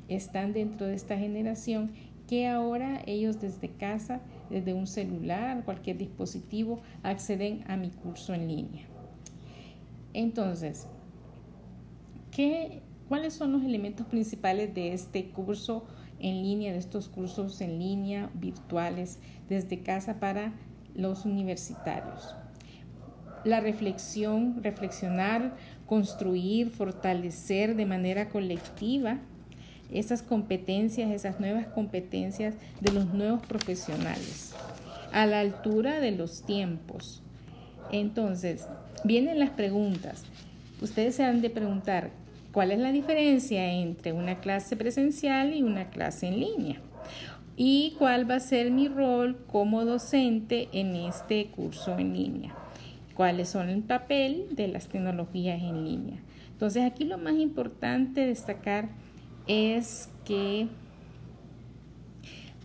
están 0.09 0.55
dentro 0.55 0.87
de 0.87 0.95
esta 0.95 1.18
generación 1.18 1.91
que 2.26 2.49
ahora 2.49 3.03
ellos 3.05 3.39
desde 3.39 3.68
casa, 3.68 4.22
desde 4.49 4.72
un 4.72 4.87
celular, 4.87 5.66
cualquier 5.66 5.99
dispositivo, 5.99 6.80
acceden 7.03 7.62
a 7.68 7.76
mi 7.76 7.91
curso 7.91 8.32
en 8.32 8.49
línea. 8.49 8.87
Entonces, 10.14 10.87
¿qué, 12.30 12.80
¿cuáles 13.09 13.35
son 13.35 13.53
los 13.53 13.63
elementos 13.63 14.07
principales 14.07 14.75
de 14.75 14.93
este 14.93 15.27
curso 15.31 15.85
en 16.19 16.43
línea, 16.43 16.73
de 16.73 16.79
estos 16.79 17.09
cursos 17.09 17.61
en 17.61 17.79
línea 17.79 18.31
virtuales 18.35 19.19
desde 19.49 19.81
casa 19.81 20.21
para 20.21 20.53
los 20.95 21.25
universitarios? 21.25 22.35
La 23.45 23.61
reflexión, 23.61 24.63
reflexionar, 24.63 25.55
construir, 25.87 26.71
fortalecer 26.71 27.77
de 27.77 27.87
manera 27.87 28.29
colectiva 28.29 29.19
esas 29.93 30.23
competencias, 30.23 31.11
esas 31.11 31.39
nuevas 31.39 31.67
competencias 31.69 32.55
de 32.81 32.93
los 32.93 33.07
nuevos 33.15 33.47
profesionales, 33.47 34.53
a 35.13 35.27
la 35.27 35.41
altura 35.41 36.01
de 36.01 36.11
los 36.11 36.43
tiempos. 36.43 37.23
Entonces, 37.93 38.67
vienen 39.05 39.39
las 39.39 39.51
preguntas. 39.51 40.25
Ustedes 40.81 41.15
se 41.15 41.25
han 41.25 41.41
de 41.41 41.51
preguntar, 41.51 42.11
¿cuál 42.57 42.73
es 42.73 42.79
la 42.79 42.91
diferencia 42.91 43.71
entre 43.71 44.15
una 44.15 44.41
clase 44.41 44.77
presencial 44.77 45.55
y 45.55 45.63
una 45.63 45.91
clase 45.91 46.29
en 46.29 46.41
línea? 46.41 46.81
y 47.55 47.95
cuál 47.99 48.31
va 48.31 48.37
a 48.37 48.41
ser 48.41 48.71
mi 48.71 48.89
rol 48.89 49.37
como 49.47 49.85
docente 49.85 50.71
en 50.73 50.97
este 50.97 51.49
curso 51.49 51.99
en 51.99 52.15
línea. 52.15 52.55
Cuáles 53.15 53.51
son 53.51 53.69
el 53.69 53.83
papel 53.83 54.47
de 54.53 54.69
las 54.69 54.89
tecnologías 54.89 55.63
en 55.63 55.85
línea. 55.85 56.23
Entonces 56.53 56.83
aquí 56.85 57.05
lo 57.05 57.19
más 57.19 57.35
importante 57.35 58.27
destacar 58.27 58.89
es 59.47 60.09
que 60.25 60.69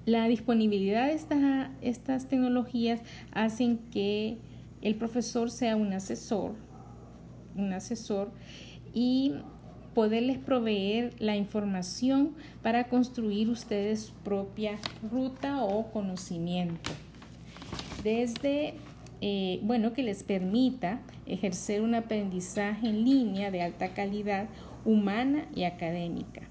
la 0.06 0.26
disponibilidad 0.30 1.08
de 1.08 1.70
estas, 1.82 2.30
tecnologías 2.30 3.02
hacen 3.34 3.78
que 3.92 4.38
el 4.82 4.96
profesor 4.96 5.52
sea 5.52 5.76
un 5.76 5.92
asesor, 5.92 6.56
un 7.58 7.74
asesor 7.74 8.32
y 8.94 9.34
poderles 9.94 10.38
proveer 10.38 11.14
la 11.20 11.36
información 11.36 12.32
para 12.62 12.86
construir 12.86 13.50
ustedes 13.50 14.02
su 14.02 14.14
propia 14.14 14.78
ruta 15.12 15.64
o 15.64 15.92
conocimiento. 15.92 16.92
Desde, 18.04 18.76
eh, 19.22 19.60
bueno, 19.64 19.94
que 19.94 20.04
les 20.04 20.24
permita 20.24 21.02
ejercer 21.26 21.82
un 21.82 21.96
aprendizaje 21.96 22.88
en 22.88 23.04
línea 23.04 23.52
de 23.52 23.62
alta 23.62 23.90
calidad 23.90 24.48
humana 24.86 25.46
y 25.56 25.64
académica. 25.64 26.42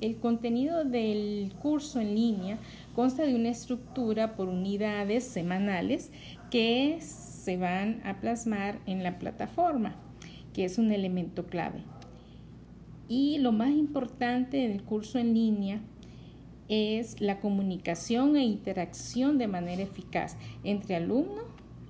El 0.00 0.16
contenido 0.16 0.84
del 0.84 1.52
curso 1.62 2.00
en 2.00 2.16
línea 2.16 2.58
consta 2.94 3.22
de 3.22 3.36
una 3.36 3.50
estructura 3.50 4.34
por 4.34 4.48
unidades 4.48 5.22
semanales 5.24 6.10
que 6.50 6.98
se 7.00 7.56
van 7.56 8.00
a 8.04 8.20
plasmar 8.20 8.80
en 8.86 9.04
la 9.04 9.20
plataforma, 9.20 9.94
que 10.52 10.64
es 10.64 10.78
un 10.78 10.90
elemento 10.90 11.46
clave. 11.46 11.84
Y 13.14 13.36
lo 13.36 13.52
más 13.52 13.68
importante 13.68 14.56
del 14.66 14.84
curso 14.84 15.18
en 15.18 15.34
línea 15.34 15.82
es 16.70 17.20
la 17.20 17.40
comunicación 17.40 18.36
e 18.36 18.42
interacción 18.42 19.36
de 19.36 19.48
manera 19.48 19.82
eficaz 19.82 20.38
entre 20.64 20.96
alumno 20.96 21.42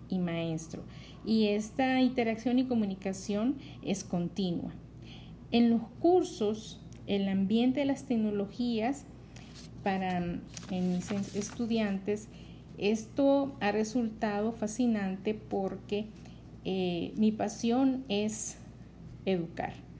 y 0.08 0.18
maestro. 0.18 0.82
Y 1.24 1.46
esta 1.46 2.00
interacción 2.00 2.58
y 2.58 2.64
comunicación 2.64 3.54
es 3.84 4.02
continua. 4.02 4.72
En 5.52 5.70
los 5.70 5.82
cursos, 6.00 6.80
el 7.06 7.28
ambiente 7.28 7.78
de 7.78 7.86
las 7.86 8.04
tecnologías 8.06 9.04
para 9.84 10.40
mis 10.72 11.12
estudiantes, 11.36 12.26
esto 12.78 13.54
ha 13.60 13.70
resultado 13.70 14.50
fascinante 14.50 15.34
porque 15.34 16.06
eh, 16.64 17.12
mi 17.16 17.30
pasión 17.30 18.02
es 18.08 18.56
educar 19.24 19.91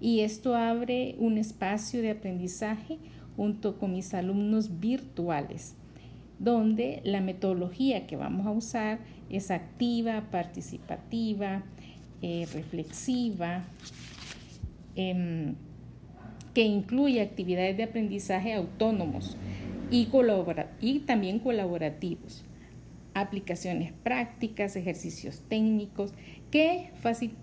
y 0.00 0.20
esto 0.20 0.56
abre 0.56 1.14
un 1.18 1.36
espacio 1.38 2.00
de 2.00 2.10
aprendizaje 2.10 2.98
junto 3.36 3.78
con 3.78 3.92
mis 3.92 4.14
alumnos 4.14 4.80
virtuales, 4.80 5.74
donde 6.38 7.00
la 7.04 7.20
metodología 7.20 8.06
que 8.06 8.16
vamos 8.16 8.46
a 8.46 8.50
usar 8.50 8.98
es 9.28 9.50
activa, 9.50 10.24
participativa, 10.30 11.62
eh, 12.22 12.46
reflexiva, 12.52 13.64
em, 14.96 15.54
que 16.54 16.62
incluye 16.62 17.20
actividades 17.20 17.76
de 17.76 17.84
aprendizaje 17.84 18.54
autónomos 18.54 19.36
y, 19.90 20.08
y 20.80 20.98
también 21.00 21.38
colaborativos, 21.38 22.44
aplicaciones 23.14 23.92
prácticas, 23.92 24.76
ejercicios 24.76 25.42
técnicos 25.48 26.12
que 26.50 26.90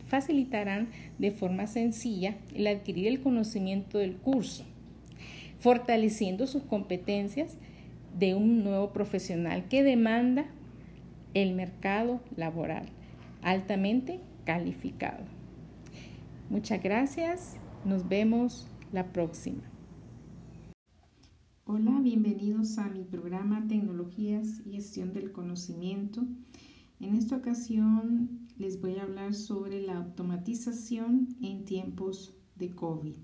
facilitarán 0.07 0.89
de 1.17 1.31
forma 1.31 1.67
sencilla 1.67 2.35
el 2.53 2.67
adquirir 2.67 3.07
el 3.07 3.21
conocimiento 3.21 3.97
del 3.97 4.15
curso, 4.15 4.63
fortaleciendo 5.59 6.47
sus 6.47 6.63
competencias 6.63 7.57
de 8.17 8.35
un 8.35 8.63
nuevo 8.63 8.91
profesional 8.93 9.67
que 9.69 9.83
demanda 9.83 10.45
el 11.33 11.53
mercado 11.53 12.21
laboral 12.35 12.87
altamente 13.41 14.19
calificado. 14.45 15.23
Muchas 16.49 16.81
gracias, 16.81 17.57
nos 17.85 18.07
vemos 18.07 18.67
la 18.91 19.05
próxima. 19.05 19.76
Hola, 21.69 21.99
bienvenidos 21.99 22.77
a 22.77 22.87
mi 22.87 23.03
programa 23.03 23.67
Tecnologías 23.67 24.61
y 24.65 24.71
Gestión 24.71 25.11
del 25.11 25.33
Conocimiento. 25.33 26.23
En 27.01 27.13
esta 27.13 27.35
ocasión 27.35 28.47
les 28.57 28.79
voy 28.79 28.95
a 28.95 29.03
hablar 29.03 29.33
sobre 29.33 29.81
la 29.81 29.97
automatización 29.97 31.35
en 31.41 31.65
tiempos 31.65 32.33
de 32.55 32.73
COVID. 32.73 33.15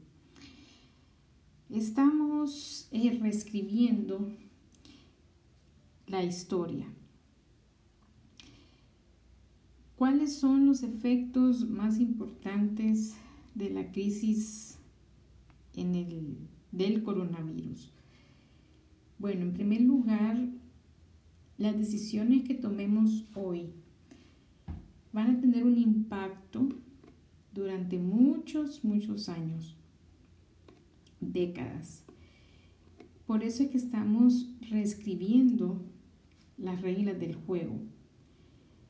Estamos 1.70 2.90
eh, 2.92 3.18
reescribiendo 3.18 4.30
la 6.08 6.22
historia. 6.22 6.88
¿Cuáles 9.96 10.36
son 10.36 10.66
los 10.66 10.84
efectos 10.84 11.70
más 11.70 11.98
importantes 11.98 13.16
de 13.56 13.70
la 13.70 13.90
crisis 13.94 14.80
en 15.76 15.96
el, 15.96 16.38
del 16.74 17.04
coronavirus? 17.04 17.93
Bueno, 19.24 19.44
en 19.44 19.54
primer 19.54 19.80
lugar, 19.80 20.38
las 21.58 21.78
decisiones 21.78 22.44
que 22.44 22.56
tomemos 22.56 23.24
hoy 23.36 23.70
van 25.14 25.30
a 25.30 25.40
tener 25.40 25.64
un 25.64 25.78
impacto 25.78 26.68
durante 27.54 27.98
muchos, 28.00 28.84
muchos 28.84 29.30
años, 29.30 29.78
décadas. 31.22 32.04
Por 33.26 33.46
eso 33.46 33.64
es 33.64 33.70
que 33.70 33.78
estamos 33.78 34.50
reescribiendo 34.70 35.82
las 36.58 36.82
reglas 36.82 37.18
del 37.18 37.36
juego. 37.36 37.80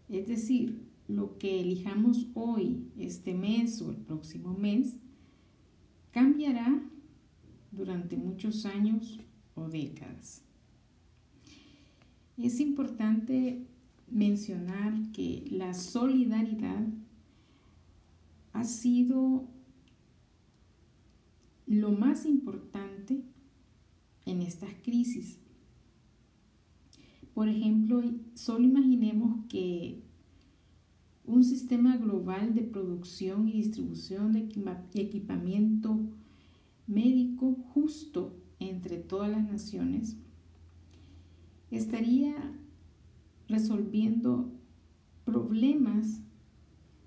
Es 0.09 0.27
decir, 0.27 0.81
lo 1.07 1.37
que 1.37 1.61
elijamos 1.61 2.25
hoy, 2.33 2.87
este 2.97 3.35
mes 3.35 3.79
o 3.83 3.91
el 3.91 3.97
próximo 3.97 4.57
mes, 4.57 4.97
cambiará 6.09 6.81
durante 7.71 8.17
muchos 8.17 8.65
años 8.65 9.22
o 9.55 9.67
décadas. 9.67 10.43
Es 12.37 12.59
importante 12.59 13.65
mencionar 14.09 15.11
que 15.11 15.45
la 15.51 15.73
solidaridad 15.73 16.87
ha 18.53 18.63
sido 18.63 19.47
lo 21.65 21.91
más 21.91 22.25
importante 22.25 23.23
en 24.25 24.41
estas 24.41 24.71
crisis. 24.83 25.39
Por 27.33 27.47
ejemplo, 27.47 28.03
solo 28.35 28.65
imaginemos 28.65 29.45
que 29.49 30.01
un 31.25 31.43
sistema 31.43 31.97
global 31.97 32.53
de 32.53 32.61
producción 32.61 33.47
y 33.47 33.53
distribución 33.53 34.33
de 34.33 35.01
equipamiento 35.01 35.99
médico 36.85 37.55
justo 37.73 38.35
entre 38.69 38.97
todas 38.97 39.29
las 39.29 39.43
naciones 39.43 40.17
estaría 41.71 42.35
resolviendo 43.47 44.51
problemas 45.25 46.21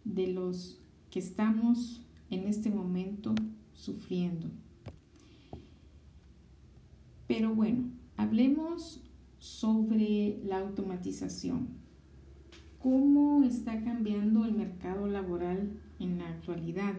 de 0.05 0.29
los 0.29 0.81
que 1.11 1.19
estamos 1.19 2.03
en 2.31 2.47
este 2.47 2.71
momento 2.71 3.35
sufriendo. 3.75 4.49
Pero 7.27 7.55
bueno, 7.55 7.91
hablemos 8.17 9.03
sobre 9.39 10.41
la 10.45 10.59
automatización. 10.59 11.69
¿Cómo 12.79 13.43
está 13.43 13.83
cambiando 13.83 14.45
el 14.45 14.53
mercado 14.53 15.07
laboral 15.09 15.73
en 15.99 16.19
la 16.19 16.29
actualidad? 16.29 16.95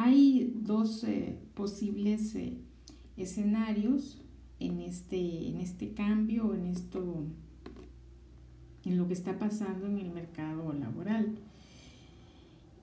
Hay 0.00 0.54
dos 0.54 1.02
eh, 1.02 1.36
posibles 1.54 2.32
eh, 2.36 2.56
escenarios 3.16 4.22
en 4.60 4.78
este, 4.78 5.48
en 5.48 5.56
este 5.60 5.92
cambio, 5.92 6.54
en 6.54 6.66
esto, 6.66 7.24
en 8.84 8.96
lo 8.96 9.08
que 9.08 9.14
está 9.14 9.40
pasando 9.40 9.88
en 9.88 9.98
el 9.98 10.12
mercado 10.12 10.72
laboral. 10.72 11.34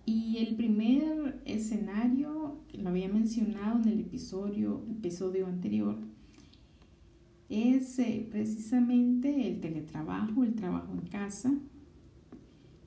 Y 0.05 0.39
el 0.39 0.57
primer 0.57 1.41
escenario, 1.45 2.57
lo 2.73 2.89
había 2.89 3.07
mencionado 3.07 3.81
en 3.81 3.87
el 3.87 3.99
episodio, 4.01 4.83
episodio 4.91 5.47
anterior, 5.47 5.97
es 7.47 7.97
eh, 7.97 8.27
precisamente 8.29 9.47
el 9.47 9.61
teletrabajo, 9.61 10.43
el 10.43 10.53
trabajo 10.53 10.91
en 10.91 11.07
casa. 11.07 11.53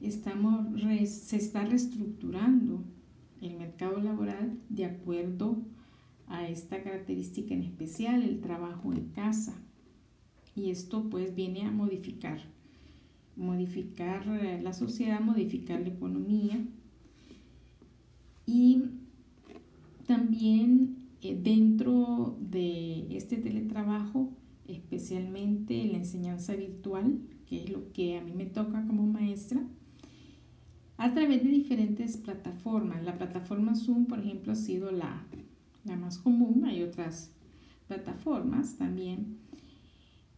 Estamos, 0.03 0.67
se 1.07 1.37
está 1.37 1.65
reestructurando 1.65 2.85
el 3.41 3.57
mercado 3.57 3.99
laboral 4.01 4.59
de 4.69 4.85
acuerdo 4.85 5.59
a 6.27 6.49
esta 6.49 6.83
característica 6.83 7.55
en 7.55 7.63
especial, 7.63 8.23
el 8.23 8.41
trabajo 8.41 8.93
en 8.93 9.09
casa. 9.09 9.55
Y 10.55 10.71
esto 10.71 11.09
pues 11.09 11.35
viene 11.35 11.63
a 11.63 11.71
modificar, 11.71 12.41
modificar 13.37 14.27
eh, 14.29 14.61
la 14.63 14.73
sociedad, 14.73 15.21
modificar 15.21 15.81
la 15.81 15.89
economía 15.89 16.61
y 18.45 18.83
también 20.07 20.97
eh, 21.21 21.39
dentro 21.41 22.37
de 22.41 23.15
este 23.17 23.37
teletrabajo, 23.37 24.31
especialmente 24.67 25.85
la 25.87 25.99
enseñanza 25.99 26.57
virtual, 26.57 27.21
que 27.47 27.63
es 27.63 27.71
lo 27.71 27.93
que 27.93 28.17
a 28.17 28.23
mí 28.23 28.33
me 28.33 28.47
toca 28.47 28.87
como 28.87 29.07
maestra, 29.07 29.61
a 30.99 31.15
través 31.15 31.43
de 31.45 31.49
diferentes 31.49 32.17
plataformas. 32.17 33.03
La 33.05 33.17
plataforma 33.17 33.77
Zoom, 33.77 34.07
por 34.07 34.19
ejemplo, 34.19 34.53
ha 34.53 34.57
sido 34.57 34.91
la, 34.91 35.25
la 35.85 35.97
más 35.97 36.19
común, 36.19 36.65
hay 36.67 36.83
otras 36.83 37.31
plataformas 37.87 38.77
también, 38.77 39.39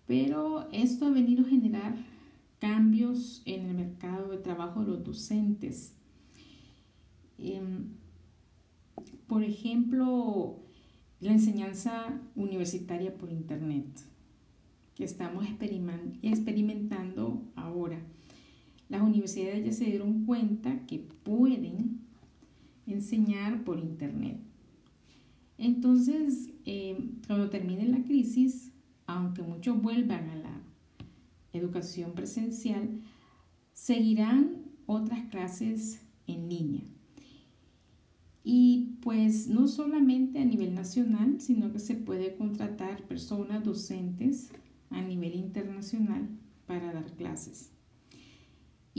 pero 0.07 0.69
esto 0.71 1.07
ha 1.07 1.11
venido 1.11 1.45
a 1.45 1.49
generar 1.49 1.97
cambios 2.59 3.43
en 3.47 3.71
el 3.71 3.75
mercado 3.75 4.31
de 4.31 4.39
trabajo 4.39 4.81
de 4.85 4.89
los 4.89 5.03
docentes. 5.03 5.95
Em, 7.39 7.87
por 9.27 9.43
ejemplo, 9.43 10.59
la 11.21 11.33
enseñanza 11.33 12.21
universitaria 12.37 13.17
por 13.17 13.31
Internet, 13.31 13.87
que 14.95 15.05
estamos 15.05 15.47
experimentando 16.23 17.43
ahora. 17.57 17.99
Las 18.91 19.03
universidades 19.03 19.64
ya 19.64 19.72
se 19.72 19.84
dieron 19.86 20.26
cuenta 20.26 20.84
que 20.86 20.99
pueden 20.99 22.01
enseñar 22.86 23.62
por 23.64 23.78
Internet. 23.78 24.36
Entonces, 25.57 26.51
em, 26.64 27.12
cuando 27.26 27.49
termine 27.51 27.86
la 27.86 28.03
crisis, 28.03 28.72
aunque 29.07 29.43
muchos 29.43 29.80
vuelvan 29.80 30.28
a 30.30 30.36
la 30.36 30.61
educación 31.53 32.12
presencial, 32.12 33.01
seguirán 33.72 34.57
otras 34.86 35.28
clases 35.30 36.01
en 36.26 36.49
línea. 36.49 36.82
Y 38.43 38.97
pues 39.03 39.49
no 39.49 39.68
solamente 39.68 40.41
a 40.41 40.45
nivel 40.45 40.74
nacional, 40.74 41.41
sino 41.41 41.72
que 41.72 41.78
se 41.78 41.95
puede 41.95 42.34
contratar 42.34 43.05
personas 43.05 43.62
docentes 43.64 44.51
a 44.88 45.01
nivel 45.01 45.36
internacional 45.36 46.28
para 46.66 46.93
dar 46.93 47.12
clases. 47.12 47.70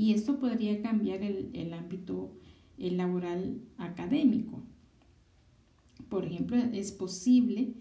Y 0.02 0.14
esto 0.14 0.40
podría 0.40 0.82
cambiar 0.82 1.22
el, 1.22 1.74
ámbito 1.76 2.32
laboral 2.76 3.62
académico. 3.78 4.64
Por 6.10 6.26
ejemplo, 6.26 6.58
es 6.58 6.92
posible 6.92 7.76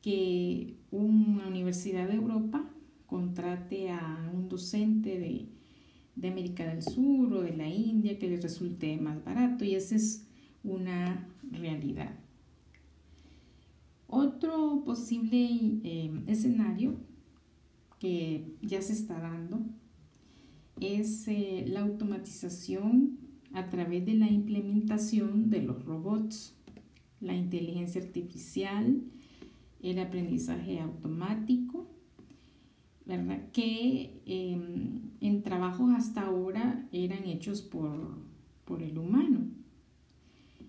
que 0.00 0.76
una 0.92 1.48
universidad 1.48 2.06
de 2.06 2.14
Europa 2.14 2.70
contrate 3.06 3.90
a 3.90 4.30
un 4.32 4.48
docente 4.48 5.18
de, 5.18 6.28
América 6.28 6.64
del 6.72 6.84
Sur 6.84 7.32
o 7.34 7.42
de 7.42 7.56
la 7.56 7.68
India 7.68 8.16
que 8.16 8.28
le 8.28 8.40
resulte 8.40 8.96
más 8.98 9.24
barato 9.24 9.64
y 9.64 9.74
esa 9.74 9.96
es 9.96 10.24
una 10.62 11.26
realidad. 11.50 12.14
Otro 14.06 14.84
posible 14.84 15.80
eh, 15.82 16.12
escenario 16.28 16.94
que 17.98 18.54
ya 18.62 18.80
se 18.82 18.92
está 18.92 19.18
dando 19.18 19.66
es 20.80 21.26
eh, 21.28 21.64
la 21.66 21.80
automatización 21.80 23.18
a 23.52 23.68
través 23.70 24.04
de 24.04 24.14
la 24.14 24.30
implementación 24.30 25.50
de 25.50 25.62
los 25.62 25.84
robots, 25.84 26.54
la 27.20 27.34
inteligencia 27.34 28.02
artificial, 28.02 29.02
el 29.80 29.98
aprendizaje 29.98 30.80
automático 30.80 31.86
¿verdad? 33.06 33.40
Que 33.52 34.20
em, 34.26 35.12
en 35.20 35.42
trabajos 35.42 35.92
hasta 35.94 36.22
ahora 36.22 36.86
eran 36.92 37.24
hechos 37.24 37.62
por, 37.62 38.26
el 38.80 38.98
humano. 38.98 39.46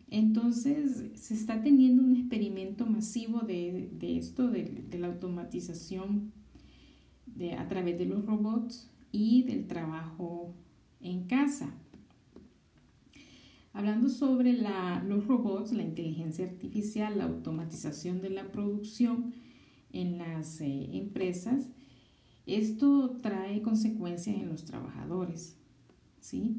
Entonces 0.09 1.09
se 1.15 1.33
está 1.33 1.61
teniendo 1.61 2.03
un 2.03 2.15
experimento 2.15 2.85
masivo 2.85 3.39
de, 3.39 3.89
esto, 3.99 4.47
de, 4.47 4.85
la 4.99 5.07
automatización 5.07 6.31
de, 7.25 7.53
a 7.53 7.67
través 7.67 7.97
de 7.97 8.05
los 8.05 8.23
robots 8.25 8.89
y 9.11 9.43
del 9.43 9.67
trabajo 9.67 10.53
en 10.99 11.25
casa. 11.25 11.73
Hablando 13.73 14.09
sobre 14.09 14.53
los 14.53 15.27
robots, 15.27 15.71
la 15.71 15.83
inteligencia 15.83 16.45
artificial, 16.45 17.17
la 17.17 17.25
automatización 17.25 18.21
de 18.21 18.31
la 18.31 18.51
producción 18.51 19.33
en 19.91 20.17
las 20.17 20.61
eh, 20.61 20.89
empresas, 20.97 21.69
esto 22.47 23.19
trae 23.21 23.61
consecuencias 23.61 24.35
en 24.35 24.49
los 24.49 24.65
trabajadores, 24.65 25.57
¿sí? 26.19 26.55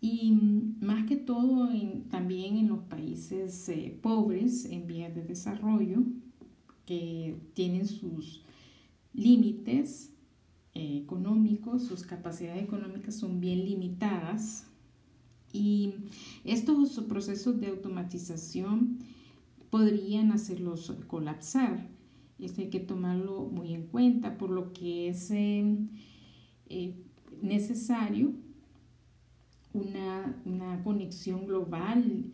Y 0.00 0.32
más 0.80 1.06
que 1.06 1.16
todo 1.16 1.70
también 2.08 2.56
en 2.56 2.68
los 2.68 2.84
países 2.84 3.68
eh, 3.68 3.98
pobres 4.00 4.64
en 4.66 4.86
vías 4.86 5.12
de 5.14 5.24
desarrollo, 5.24 6.04
que 6.86 7.36
tienen 7.54 7.86
sus 7.86 8.44
límites 9.12 10.14
económicos, 10.78 11.84
sus 11.84 12.02
capacidades 12.02 12.62
económicas 12.62 13.14
son 13.14 13.40
bien 13.40 13.64
limitadas. 13.64 14.66
Y 15.52 15.94
estos 16.44 16.98
procesos 17.08 17.58
de 17.60 17.68
automatización 17.68 18.98
podrían 19.70 20.32
hacerlos 20.32 20.92
colapsar 21.06 21.88
esto 22.38 22.60
hay 22.60 22.70
que 22.70 22.80
tomarlo 22.80 23.42
muy 23.46 23.74
en 23.74 23.86
cuenta, 23.86 24.38
por 24.38 24.50
lo 24.50 24.72
que 24.72 25.08
es 25.08 25.30
eh, 25.30 25.76
eh, 26.68 26.94
necesario 27.42 28.32
una, 29.72 30.80
conexión 30.84 31.46
global. 31.46 32.32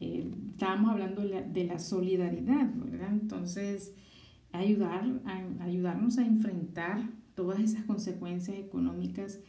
Eh, 0.00 0.28
estábamos 0.50 0.90
hablando 0.90 1.22
de 1.22 1.64
la, 1.64 1.78
solidaridad. 1.78 2.70
Entonces, 3.08 3.94
ayudar 4.52 5.04
ayudarnos 5.60 6.18
a 6.18 6.26
enfrentar 6.26 7.08
todas 7.34 7.60
esas 7.60 7.84
consecuencias 7.84 8.58
económicas 8.58 9.40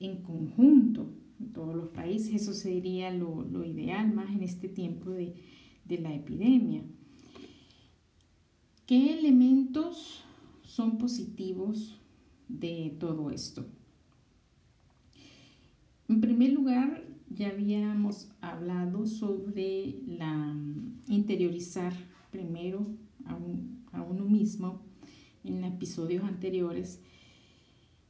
en 0.00 0.22
conjunto 0.22 1.12
en 1.40 1.52
todos 1.52 1.74
los 1.74 1.88
países. 1.88 2.34
Eso 2.34 2.52
sería 2.52 3.10
lo, 3.10 3.64
ideal 3.64 4.12
más 4.12 4.30
en 4.30 4.42
este 4.42 4.68
tiempo 4.68 5.10
de, 5.10 5.34
de 5.84 5.98
la 5.98 6.14
epidemia. 6.14 6.82
¿Qué 8.86 9.18
elementos 9.18 10.24
son 10.62 10.98
positivos 10.98 12.00
de 12.48 12.96
todo 12.98 13.30
esto? 13.30 13.66
En 16.08 16.22
primer 16.22 16.52
lugar, 16.52 17.04
ya 17.28 17.48
habíamos 17.48 18.30
hablado 18.40 19.06
sobre 19.06 19.94
la 20.06 20.56
interiorizar 21.06 21.92
primero 22.30 22.86
a, 23.26 24.02
uno 24.02 24.24
mismo 24.24 24.80
en 25.44 25.64
episodios 25.64 26.24
anteriores. 26.24 27.02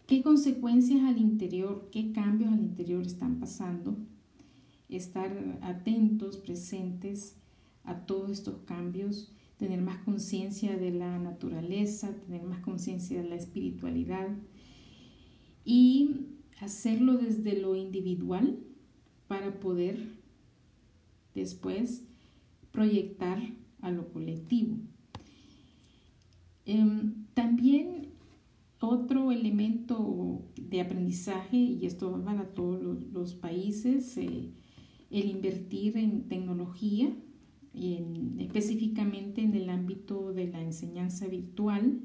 ¿Qué 0.09 0.23
consecuencias 0.23 1.03
al 1.03 1.19
interior, 1.19 1.91
qué 1.93 2.13
cambios 2.13 2.51
al 2.51 2.61
interior 2.61 3.03
están 3.03 3.39
pasando? 3.39 3.95
Estar 4.89 5.59
atentos, 5.61 6.39
presentes 6.39 7.37
a 7.85 8.07
todos 8.07 8.31
estos 8.31 8.57
cambios 8.65 9.31
tener 9.59 9.83
más 9.83 9.99
conciencia 10.05 10.79
de 10.79 10.93
la 10.93 11.19
naturaleza, 11.19 12.15
tener 12.25 12.43
más 12.43 12.61
conciencia 12.61 13.21
de 13.21 13.29
la 13.29 13.35
espiritualidad 13.35 14.29
y 15.63 16.29
hacerlo 16.59 17.19
desde 17.19 17.61
lo 17.61 17.77
individual 17.77 18.61
para 19.27 19.61
poder 19.61 19.99
después 21.35 22.05
proyectar 22.73 23.43
a 23.83 23.91
lo 23.91 24.11
colectivo. 24.11 24.79
Em, 26.65 27.27
también 27.35 28.08
otro 28.81 29.33
elemento 29.33 30.43
de 30.57 30.81
aprendizaje, 30.81 31.57
y 31.57 31.87
esto 31.87 32.11
va 32.11 32.25
para 32.25 32.55
todos 32.55 32.81
los, 33.13 33.35
países, 33.35 34.17
eh, 34.17 34.51
el 35.11 35.31
invertir 35.31 35.97
en 35.97 36.29
tecnología, 36.29 37.13
específicamente 38.39 39.41
en 39.43 39.55
el 39.55 39.71
ámbito 39.71 40.33
de 40.33 40.49
la 40.49 40.61
enseñanza 40.61 41.27
virtual, 41.27 42.01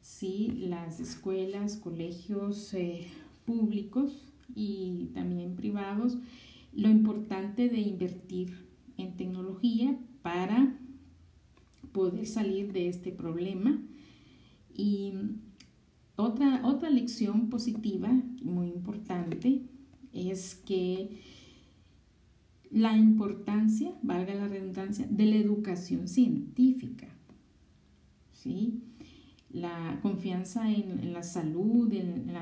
¿sí? 0.00 0.52
las 0.68 1.00
escuelas, 1.00 1.76
colegios 1.76 2.74
eh, 2.74 3.06
públicos 3.44 4.32
y 4.54 5.10
también 5.14 5.56
privados, 5.56 6.18
lo 6.72 6.88
importante 6.88 7.68
de 7.68 7.80
invertir 7.80 8.66
en 8.96 9.16
tecnología 9.16 9.98
para 10.22 10.78
poder 11.92 12.26
salir 12.26 12.72
de 12.72 12.88
este 12.88 13.10
problema. 13.10 13.82
Y 14.74 15.12
otra, 16.20 16.62
otra 16.64 16.90
lección 16.90 17.48
positiva, 17.48 18.10
muy 18.42 18.68
importante, 18.68 19.62
es 20.12 20.54
que 20.54 21.20
la 22.70 22.96
importancia, 22.96 23.92
valga 24.02 24.34
la 24.34 24.48
redundancia, 24.48 25.06
de 25.10 25.26
la 25.26 25.36
educación 25.36 26.08
científica. 26.08 27.08
¿sí? 28.32 28.82
La 29.52 29.98
confianza 30.02 30.70
en, 30.70 31.12
la 31.12 31.22
salud, 31.22 31.92
en, 31.92 32.32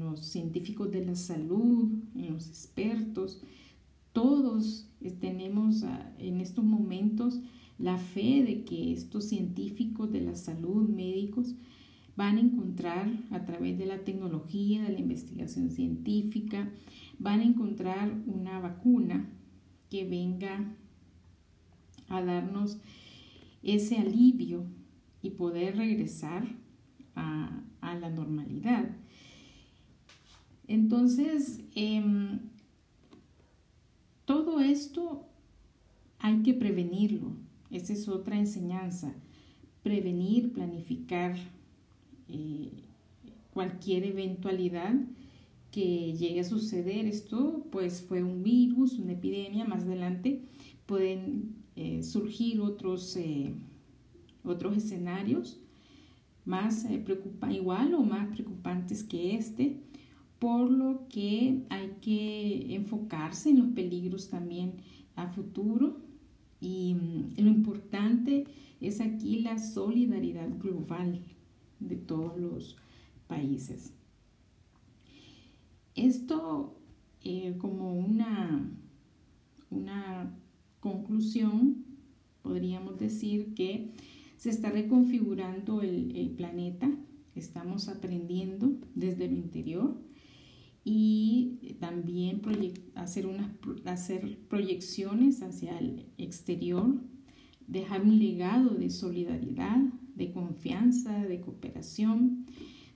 los 0.00 0.20
científicos 0.20 0.90
de 0.90 1.04
la 1.04 1.14
salud, 1.14 1.88
en 2.16 2.34
los 2.34 2.48
expertos, 2.48 3.40
todos 4.12 4.88
tenemos 5.20 5.84
ah, 5.84 6.12
en 6.18 6.40
estos 6.40 6.64
momentos 6.64 7.38
la 7.78 7.96
fe 7.96 8.42
de 8.42 8.64
que 8.64 8.92
estos 8.92 9.24
científicos 9.24 10.10
de 10.10 10.20
la 10.20 10.34
salud, 10.34 10.88
médicos, 10.88 11.54
van 12.16 12.36
a 12.36 12.40
encontrar 12.40 13.08
a 13.30 13.44
través 13.44 13.78
de 13.78 13.86
la 13.86 14.04
tecnología, 14.04 14.82
de 14.82 14.92
la 14.92 15.00
investigación 15.00 15.70
científica, 15.70 16.70
van 17.18 17.40
a 17.40 17.44
encontrar 17.44 18.12
una 18.26 18.60
vacuna 18.60 19.28
que 19.88 20.08
venga 20.08 20.74
a 22.08 22.22
darnos 22.22 22.78
ese 23.62 23.98
alivio 23.98 24.64
y 25.22 25.30
poder 25.30 25.76
regresar 25.76 26.44
a, 27.14 27.56
la 27.82 28.08
normalidad. 28.08 28.88
Entonces, 30.68 31.60
em, 31.74 32.38
todo 34.24 34.60
esto 34.60 35.26
hay 36.20 36.42
que 36.42 36.54
prevenirlo. 36.54 37.32
Esa 37.70 37.92
es 37.92 38.08
otra 38.08 38.38
enseñanza. 38.38 39.12
Prevenir, 39.82 40.52
planificar 40.52 41.36
eh, 42.32 42.70
cualquier 43.52 44.04
eventualidad 44.04 44.94
que 45.70 46.14
llegue 46.14 46.40
a 46.40 46.44
suceder. 46.44 47.06
Esto 47.06 47.66
pues 47.70 48.02
fue 48.02 48.22
un 48.22 48.42
virus, 48.42 48.98
una 48.98 49.12
epidemia. 49.12 49.64
Más 49.64 49.84
adelante 49.84 50.42
pueden 50.86 51.54
eh, 51.76 52.02
surgir 52.02 52.60
otros, 52.60 53.16
eh, 53.16 53.54
otros 54.44 54.76
escenarios 54.76 55.60
más 56.44 56.86
igual 57.50 57.94
o 57.94 58.02
más 58.02 58.28
preocupantes 58.28 59.04
que 59.04 59.36
este, 59.36 59.76
por 60.38 60.70
lo 60.70 61.06
que 61.08 61.62
hay 61.68 61.96
que 62.00 62.74
enfocarse 62.74 63.50
en 63.50 63.58
los 63.58 63.68
peligros 63.68 64.30
también 64.30 64.74
a 65.16 65.28
futuro 65.28 65.98
y 66.60 66.94
mm, 66.94 67.42
lo 67.42 67.50
importante 67.50 68.44
es 68.80 69.00
aquí 69.00 69.40
la 69.40 69.58
solidaridad 69.58 70.48
global 70.58 71.20
de 71.80 71.96
todos 71.96 72.38
los 72.38 72.76
países. 73.26 73.92
Esto 75.94 76.76
eh, 77.22 77.56
como 77.58 77.94
una, 77.94 78.70
una 79.70 80.34
conclusión, 80.80 81.84
podríamos 82.42 82.98
decir 82.98 83.54
que 83.54 83.90
se 84.36 84.50
está 84.50 84.70
reconfigurando 84.70 85.82
el, 85.82 86.16
el 86.16 86.30
planeta, 86.30 86.90
estamos 87.34 87.88
aprendiendo 87.88 88.72
desde 88.94 89.26
el 89.26 89.32
interior 89.32 89.96
y 90.84 91.76
también 91.78 92.40
hacer, 92.94 93.26
unas, 93.26 93.50
hacer 93.84 94.38
proyecciones 94.48 95.42
hacia 95.42 95.78
el 95.78 96.06
exterior, 96.16 96.94
dejar 97.66 98.02
un 98.02 98.18
legado 98.18 98.70
de 98.70 98.90
solidaridad, 98.90 99.78
de 100.20 100.32
confianza, 100.32 101.24
de 101.24 101.40
cooperación, 101.40 102.46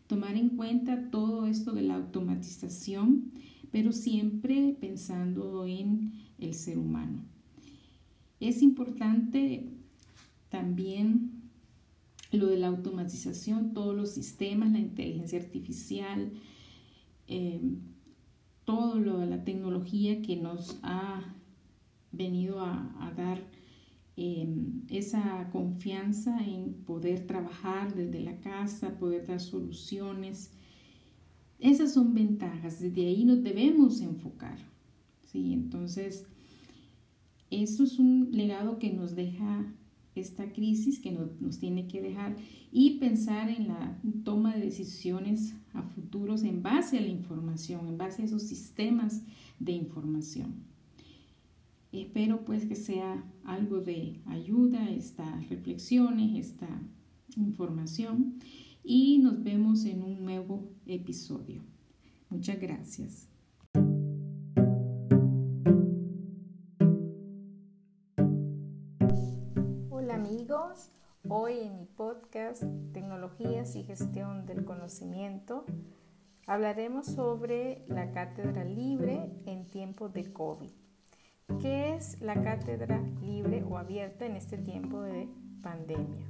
tomar 0.06 0.36
en 0.36 0.50
cuenta 0.50 1.10
todo 1.10 1.46
esto 1.46 1.72
de 1.72 1.82
la 1.82 1.94
automatización, 1.94 3.32
pero 3.72 3.92
siempre 3.92 4.76
pensando 4.78 5.64
en 5.64 6.12
el 6.38 6.52
ser 6.52 6.78
humano. 6.78 7.22
Es 8.40 8.60
importante 8.60 9.70
también 10.50 11.30
lo 12.30 12.48
de 12.48 12.58
la 12.58 12.66
automatización, 12.66 13.72
todos 13.72 13.96
los 13.96 14.10
sistemas, 14.10 14.70
la 14.70 14.80
inteligencia 14.80 15.38
artificial, 15.38 16.30
eh, 17.26 17.60
todo 18.66 18.98
lo 18.98 19.18
de 19.18 19.26
la 19.26 19.44
tecnología 19.44 20.20
que 20.20 20.36
nos 20.36 20.78
ha 20.82 21.22
venido 22.12 22.60
a, 22.60 23.12
dar 23.16 23.40
em, 24.16 24.82
esa 24.88 25.48
confianza 25.50 26.38
en 26.44 26.74
poder 26.84 27.26
trabajar 27.26 27.94
desde 27.94 28.20
la 28.20 28.40
casa, 28.40 28.98
poder 28.98 29.26
dar 29.26 29.40
soluciones. 29.40 30.50
Esas 31.58 31.94
son 31.94 32.14
ventajas, 32.14 32.80
desde 32.80 33.06
ahí 33.06 33.24
nos 33.24 33.42
debemos 33.42 34.00
enfocar. 34.00 34.58
¿sí? 35.24 35.52
Entonces, 35.52 36.26
eso 37.50 37.84
es 37.84 37.98
un 37.98 38.30
legado 38.32 38.78
que 38.78 38.92
nos 38.92 39.14
deja 39.14 39.64
esta 40.14 40.52
crisis 40.52 41.00
que 41.00 41.12
nos, 41.12 41.58
tiene 41.58 41.88
que 41.88 42.00
dejar 42.00 42.36
y 42.72 42.98
pensar 42.98 43.48
en 43.48 43.68
la 43.68 44.00
toma 44.24 44.54
de 44.54 44.60
decisiones 44.60 45.54
a 45.72 45.82
futuros 45.82 46.44
en 46.44 46.62
base 46.62 46.98
a 46.98 47.00
la 47.00 47.08
información, 47.08 47.88
en 47.88 47.98
base 47.98 48.22
a 48.22 48.24
esos 48.24 48.42
sistemas 48.42 49.22
de 49.58 49.72
información. 49.72 50.73
Espero 52.02 52.44
pues 52.44 52.66
que 52.66 52.74
sea 52.74 53.24
algo 53.44 53.80
de 53.80 54.20
ayuda 54.26 54.90
estas 54.90 55.48
reflexiones, 55.48 56.46
esta 56.46 56.68
información 57.36 58.40
y 58.82 59.18
nos 59.18 59.42
vemos 59.44 59.84
en 59.84 60.02
un 60.02 60.24
nuevo 60.24 60.68
episodio. 60.86 61.62
Muchas 62.30 62.60
gracias. 62.60 63.28
Hoy 71.26 71.58
en 71.60 71.76
mi 71.76 71.86
podcast 71.86 72.62
Tecnologías 72.92 73.76
y 73.76 73.82
Gestión 73.82 74.44
del 74.46 74.64
Conocimiento 74.64 75.64
hablaremos 76.46 77.06
sobre 77.06 77.84
la 77.88 78.12
cátedra 78.12 78.62
libre 78.64 79.30
en 79.46 79.66
tiempos 79.66 80.12
de 80.12 80.30
COVID. 80.32 80.83
¿Qué 81.60 81.94
es 81.94 82.20
la 82.20 82.42
cátedra 82.42 83.00
libre 83.20 83.62
o 83.68 83.76
abierta 83.76 84.24
en 84.24 84.36
este 84.36 84.56
tiempo 84.56 85.02
de 85.02 85.28
pandemia? 85.62 86.26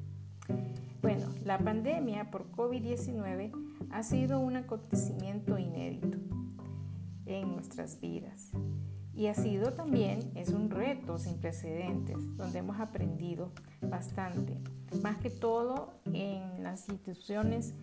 Bueno, 1.03 1.27
la 1.45 1.59
pandemia 1.59 2.31
por 2.31 2.51
COVID-19 2.51 3.53
ha 3.91 4.03
sido 4.03 4.41
un 4.41 4.57
acontecimiento 4.57 5.59
inédito 5.59 6.19
en 7.27 7.55
nuestras 7.55 8.01
vidas 8.01 8.51
y 9.15 9.29
ha 9.29 9.35
sido 9.35 9.73
también, 9.73 10.33
es 10.35 10.49
un 10.49 10.71
reto 10.71 11.19
sin 11.19 11.39
precedentes, 11.39 12.17
donde 12.37 12.59
hemos 12.59 12.81
aprendido 12.81 13.53
bastante, 13.81 14.59
más 15.03 15.19
que 15.19 15.31
todo 15.31 15.95
en 16.13 16.63
las 16.63 16.89
instituciones 16.89 17.75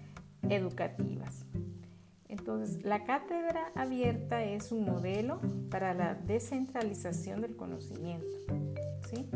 educativas. 0.50 1.46
Entonces, 2.32 2.82
la 2.86 3.04
cátedra 3.04 3.72
abierta 3.76 4.42
es 4.42 4.72
un 4.72 4.86
modelo 4.86 5.42
para 5.70 5.94
la 5.94 6.16
descentralización 6.16 7.42
del 7.42 7.58
conocimiento, 7.58 8.26
¿sí? 9.14 9.30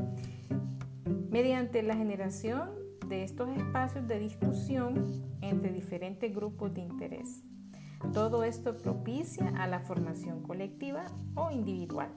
mediante 1.30 1.84
la 1.84 1.98
generación 1.98 2.70
de 3.10 3.26
estos 3.26 3.50
espacios 3.50 4.08
de 4.08 4.20
discusión 4.20 4.96
entre 5.42 5.74
diferentes 5.74 6.34
grupos 6.34 6.74
de 6.74 6.82
interés. 6.82 7.44
Todo 8.14 8.46
esto 8.46 8.78
propicia 8.82 9.50
a 9.62 9.68
la 9.68 9.82
formación 9.82 10.42
colectiva 10.42 11.04
o 11.36 11.52
individual. 11.52 12.12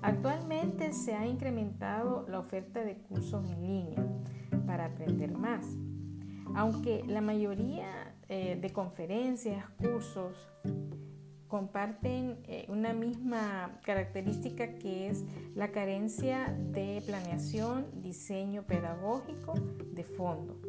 Actualmente 0.00 0.92
se 0.92 1.16
ha 1.16 1.26
incrementado 1.26 2.24
la 2.28 2.38
oferta 2.38 2.84
de 2.84 2.98
cursos 2.98 3.50
en 3.50 3.66
línea 3.66 4.06
para 4.64 4.84
aprender 4.86 5.36
más, 5.36 5.66
aunque 6.54 7.02
la 7.04 7.20
mayoría 7.20 8.07
eh, 8.28 8.58
de 8.60 8.70
conferencias, 8.70 9.64
cursos, 9.70 10.34
comparten 11.48 12.38
eh, 12.44 12.66
una 12.68 12.92
misma 12.92 13.80
característica 13.82 14.74
que 14.74 15.08
es 15.08 15.24
la 15.54 15.72
carencia 15.72 16.54
de 16.72 17.02
planeación, 17.06 17.86
diseño 18.02 18.64
pedagógico 18.64 19.54
de 19.92 20.04
fondo. 20.04 20.60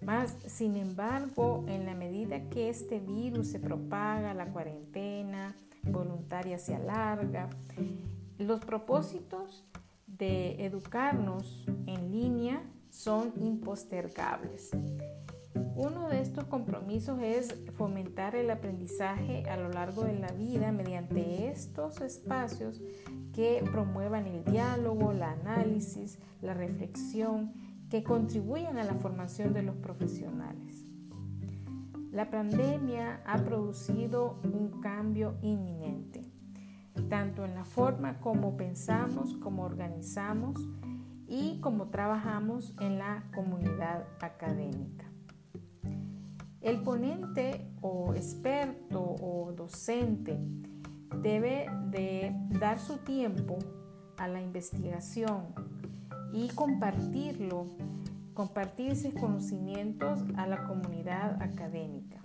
Más, 0.00 0.36
sin 0.46 0.76
embargo, 0.76 1.64
en 1.66 1.86
la 1.86 1.94
medida 1.94 2.48
que 2.50 2.68
este 2.68 3.00
virus 3.00 3.48
se 3.48 3.58
propaga, 3.58 4.34
la 4.34 4.46
cuarentena 4.46 5.56
voluntaria 5.82 6.58
se 6.58 6.74
alarga, 6.74 7.50
los 8.38 8.60
propósitos 8.60 9.64
de 10.06 10.64
educarnos 10.64 11.66
en 11.86 12.12
línea 12.12 12.62
son 12.90 13.32
impostergables. 13.40 14.70
Uno 15.54 16.08
de 16.08 16.20
estos 16.20 16.44
compromisos 16.44 17.20
es 17.20 17.54
fomentar 17.76 18.34
el 18.34 18.50
aprendizaje 18.50 19.48
a 19.48 19.56
lo 19.56 19.68
largo 19.68 20.04
de 20.04 20.18
la 20.18 20.32
vida 20.32 20.72
mediante 20.72 21.48
estos 21.48 22.00
espacios 22.00 22.80
que 23.32 23.62
promuevan 23.70 24.26
el 24.26 24.44
diálogo, 24.44 25.12
el 25.12 25.22
análisis, 25.22 26.18
la 26.42 26.54
reflexión 26.54 27.52
que 27.88 28.02
contribuyen 28.02 28.78
a 28.78 28.84
la 28.84 28.94
formación 28.94 29.52
de 29.52 29.62
los 29.62 29.76
profesionales. 29.76 30.84
La 32.10 32.30
pandemia 32.30 33.22
ha 33.26 33.38
producido 33.38 34.36
un 34.44 34.80
cambio 34.80 35.36
inminente, 35.42 36.24
tanto 37.08 37.44
en 37.44 37.54
la 37.54 37.64
forma 37.64 38.20
como 38.20 38.56
pensamos, 38.56 39.34
como 39.34 39.64
organizamos 39.64 40.60
y 41.28 41.60
como 41.60 41.88
trabajamos 41.88 42.72
en 42.80 42.98
la 42.98 43.24
comunidad 43.34 44.04
académica. 44.20 45.13
El 46.64 46.80
ponente 46.80 47.60
o 47.82 48.14
experto 48.14 48.98
o 48.98 49.52
docente 49.52 50.38
debe 51.20 51.66
de 51.90 52.34
dar 52.58 52.78
su 52.78 52.96
tiempo 52.96 53.58
a 54.16 54.28
la 54.28 54.40
investigación 54.40 55.48
y 56.32 56.48
compartirlo, 56.48 57.66
compartir 58.32 58.92
esos 58.92 59.12
conocimientos 59.12 60.20
a 60.36 60.46
la 60.46 60.64
comunidad 60.64 61.42
académica. 61.42 62.18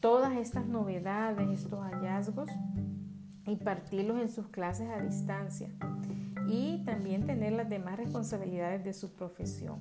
Todas 0.00 0.36
estas 0.36 0.66
novedades, 0.66 1.48
estos 1.48 1.80
hallazgos, 1.80 2.50
impartirlos 3.46 4.20
en 4.20 4.28
sus 4.28 4.48
clases 4.48 4.90
a 4.90 5.00
distancia 5.00 5.70
y 6.46 6.84
también 6.84 7.24
tener 7.24 7.54
las 7.54 7.70
demás 7.70 7.96
responsabilidades 7.96 8.84
de 8.84 8.92
su 8.92 9.14
profesión. 9.14 9.78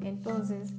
Entonces, 0.00 0.72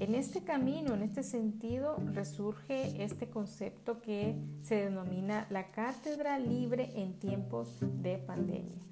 en 0.00 0.14
este 0.14 0.42
camino, 0.42 0.94
en 0.94 1.02
este 1.02 1.22
sentido, 1.22 1.96
resurge 2.12 3.02
este 3.02 3.28
concepto 3.28 4.00
que 4.00 4.36
se 4.62 4.76
denomina 4.76 5.46
la 5.50 5.66
cátedra 5.66 6.38
libre 6.38 6.92
en 6.94 7.18
tiempos 7.18 7.78
de 7.80 8.18
pandemia 8.18 8.82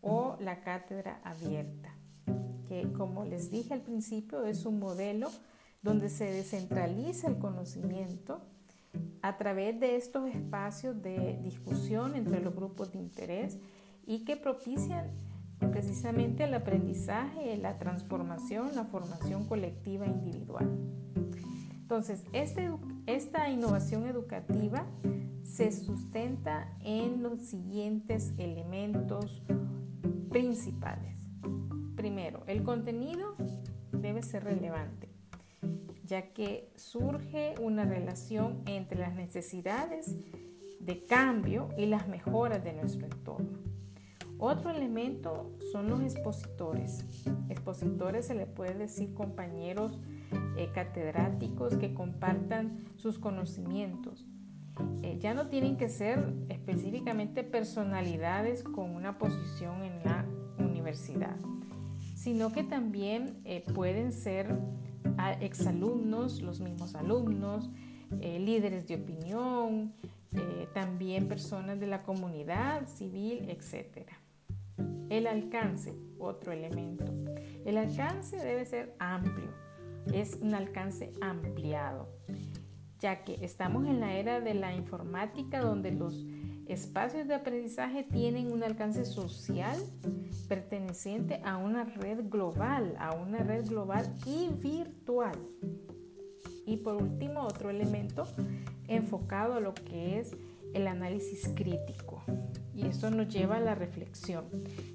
o 0.00 0.36
la 0.40 0.60
cátedra 0.60 1.20
abierta, 1.24 1.94
que 2.68 2.92
como 2.92 3.24
les 3.24 3.50
dije 3.50 3.74
al 3.74 3.80
principio 3.80 4.44
es 4.44 4.64
un 4.64 4.78
modelo 4.78 5.30
donde 5.82 6.08
se 6.08 6.24
descentraliza 6.24 7.28
el 7.28 7.38
conocimiento 7.38 8.40
a 9.22 9.36
través 9.36 9.80
de 9.80 9.96
estos 9.96 10.28
espacios 10.28 11.02
de 11.02 11.38
discusión 11.42 12.14
entre 12.14 12.40
los 12.40 12.54
grupos 12.54 12.92
de 12.92 12.98
interés 12.98 13.58
y 14.06 14.24
que 14.24 14.36
propician 14.36 15.10
precisamente 15.58 16.44
el 16.44 16.54
aprendizaje, 16.54 17.56
la 17.56 17.78
transformación, 17.78 18.74
la 18.74 18.84
formación 18.84 19.46
colectiva 19.46 20.06
e 20.06 20.10
individual. 20.10 20.68
Entonces, 21.72 22.24
este, 22.32 22.70
esta 23.06 23.50
innovación 23.50 24.06
educativa 24.06 24.86
se 25.44 25.70
sustenta 25.70 26.72
en 26.80 27.22
los 27.22 27.40
siguientes 27.40 28.32
elementos 28.38 29.42
principales. 30.30 31.14
Primero, 31.94 32.42
el 32.46 32.62
contenido 32.64 33.36
debe 33.92 34.22
ser 34.22 34.44
relevante, 34.44 35.08
ya 36.04 36.32
que 36.32 36.72
surge 36.76 37.54
una 37.60 37.84
relación 37.84 38.62
entre 38.66 38.98
las 38.98 39.14
necesidades 39.14 40.16
de 40.80 41.04
cambio 41.04 41.68
y 41.78 41.86
las 41.86 42.08
mejoras 42.08 42.64
de 42.64 42.72
nuestro 42.72 43.06
entorno. 43.06 43.73
Otro 44.46 44.72
elemento 44.72 45.56
son 45.72 45.88
los 45.88 46.02
expositores. 46.02 47.02
Expositores 47.48 48.26
se 48.26 48.34
le 48.34 48.44
puede 48.44 48.74
decir 48.74 49.14
compañeros 49.14 49.98
eh, 50.58 50.68
catedráticos 50.74 51.78
que 51.78 51.94
compartan 51.94 52.70
sus 52.98 53.18
conocimientos. 53.18 54.26
Eh, 55.02 55.16
ya 55.18 55.32
no 55.32 55.46
tienen 55.46 55.78
que 55.78 55.88
ser 55.88 56.34
específicamente 56.50 57.42
personalidades 57.42 58.62
con 58.62 58.90
una 58.90 59.16
posición 59.16 59.82
en 59.82 60.04
la 60.04 60.26
universidad, 60.58 61.38
sino 62.14 62.52
que 62.52 62.64
también 62.64 63.40
eh, 63.46 63.64
pueden 63.74 64.12
ser 64.12 64.58
ah, 65.16 65.32
exalumnos, 65.40 66.42
los 66.42 66.60
mismos 66.60 66.94
alumnos, 66.96 67.70
líderes 68.20 68.86
de 68.88 68.96
opinión, 68.96 69.94
también 70.74 71.28
personas 71.28 71.80
de 71.80 71.86
la 71.86 72.02
comunidad 72.02 72.86
civil, 72.86 73.46
etcétera. 73.48 74.18
El 75.08 75.26
alcance, 75.26 75.94
otro 76.18 76.52
elemento. 76.52 77.04
El 77.64 77.78
alcance 77.78 78.36
debe 78.36 78.66
ser 78.66 78.94
amplio, 78.98 79.50
es 80.12 80.38
un 80.40 80.54
alcance 80.54 81.12
ampliado, 81.20 82.08
ya 82.98 83.24
que 83.24 83.44
estamos 83.44 83.86
en 83.86 84.00
la 84.00 84.14
era 84.14 84.40
de 84.40 84.54
la 84.54 84.74
informática 84.74 85.60
donde 85.60 85.92
los 85.92 86.24
espacios 86.66 87.28
de 87.28 87.34
aprendizaje 87.34 88.04
tienen 88.04 88.52
un 88.52 88.62
alcance 88.62 89.04
social 89.04 89.76
perteneciente 90.48 91.40
a 91.44 91.56
una 91.56 91.84
red 91.84 92.28
global, 92.28 92.94
a 92.98 93.14
una 93.14 93.38
red 93.38 93.66
global 93.66 94.14
y 94.26 94.48
virtual. 94.48 95.38
Y 96.66 96.78
por 96.78 96.96
último, 96.96 97.42
otro 97.42 97.70
elemento 97.70 98.26
enfocado 98.88 99.54
a 99.54 99.60
lo 99.60 99.74
que 99.74 100.18
es 100.18 100.36
el 100.72 100.86
análisis 100.86 101.48
crítico. 101.54 102.03
Y 102.74 102.86
esto 102.86 103.10
nos 103.10 103.28
lleva 103.28 103.56
a 103.56 103.60
la 103.60 103.74
reflexión, 103.74 104.46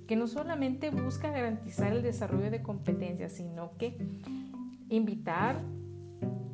que 0.07 0.15
no 0.15 0.27
solamente 0.27 0.89
busca 0.89 1.31
garantizar 1.31 1.93
el 1.93 2.03
desarrollo 2.03 2.51
de 2.51 2.61
competencias, 2.61 3.33
sino 3.33 3.77
que 3.77 3.97
invitar 4.89 5.61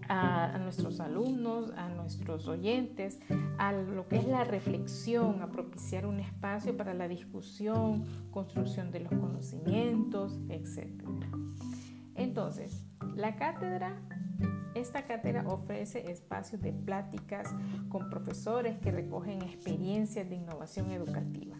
a, 0.07 0.57
nuestros 0.59 0.99
alumnos, 0.99 1.71
a 1.75 1.89
nuestros 1.89 2.47
oyentes, 2.47 3.19
a 3.57 3.71
lo 3.71 4.07
que 4.07 4.17
es 4.17 4.27
la 4.27 4.43
reflexión, 4.43 5.41
a 5.41 5.51
propiciar 5.51 6.05
un 6.05 6.19
espacio 6.19 6.75
para 6.75 6.93
la 6.93 7.07
discusión, 7.07 8.05
construcción 8.31 8.91
de 8.91 9.01
los 9.01 9.13
conocimientos, 9.13 10.39
etc. 10.49 11.01
Entonces, 12.15 12.83
la 13.15 13.35
cátedra 13.35 14.01
esta 14.75 15.03
cátedra 15.03 15.45
ofrece 15.47 16.11
espacios 16.11 16.61
de 16.61 16.73
pláticas 16.73 17.49
con 17.87 18.09
profesores 18.09 18.77
que 18.79 18.91
recogen 18.91 19.41
experiencias 19.41 20.29
de 20.29 20.35
innovación 20.35 20.91
educativa, 20.91 21.55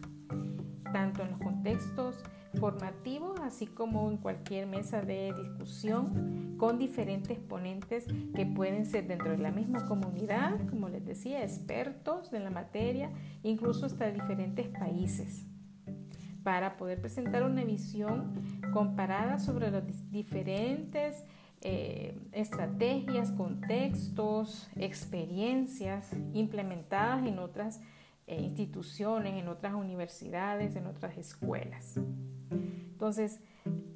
tanto 0.92 1.22
en 1.22 1.30
los 1.30 1.40
contextos 1.40 2.22
formativos, 2.60 3.40
así 3.40 3.66
como 3.66 4.10
en 4.10 4.18
cualquier 4.18 4.66
mesa 4.66 5.00
de 5.00 5.32
discusión 5.32 6.56
con 6.58 6.78
diferentes 6.78 7.38
ponentes 7.38 8.06
que 8.34 8.44
pueden 8.44 8.84
ser 8.84 9.06
dentro 9.06 9.30
de 9.30 9.38
la 9.38 9.50
misma 9.50 9.86
comunidad, 9.86 10.54
como 10.68 10.90
les 10.90 11.04
decía, 11.04 11.42
expertos 11.42 12.30
de 12.30 12.40
la 12.40 12.50
materia, 12.50 13.10
incluso 13.42 13.86
hasta 13.86 14.10
diferentes 14.10 14.68
países 14.68 15.46
para 16.46 16.76
poder 16.76 17.00
presentar 17.00 17.42
una 17.42 17.64
visión 17.64 18.60
comparada 18.72 19.40
sobre 19.40 19.68
los 19.72 19.82
diferentes 20.12 21.24
eh, 21.60 22.16
estrategias, 22.30 23.32
contextos, 23.32 24.70
experiencias 24.76 26.08
implementadas 26.34 27.26
en 27.26 27.40
otras 27.40 27.80
eh, 28.28 28.40
instituciones, 28.40 29.34
en 29.34 29.48
otras 29.48 29.74
universidades, 29.74 30.76
en 30.76 30.86
otras 30.86 31.18
escuelas. 31.18 31.98
Entonces, 32.52 33.40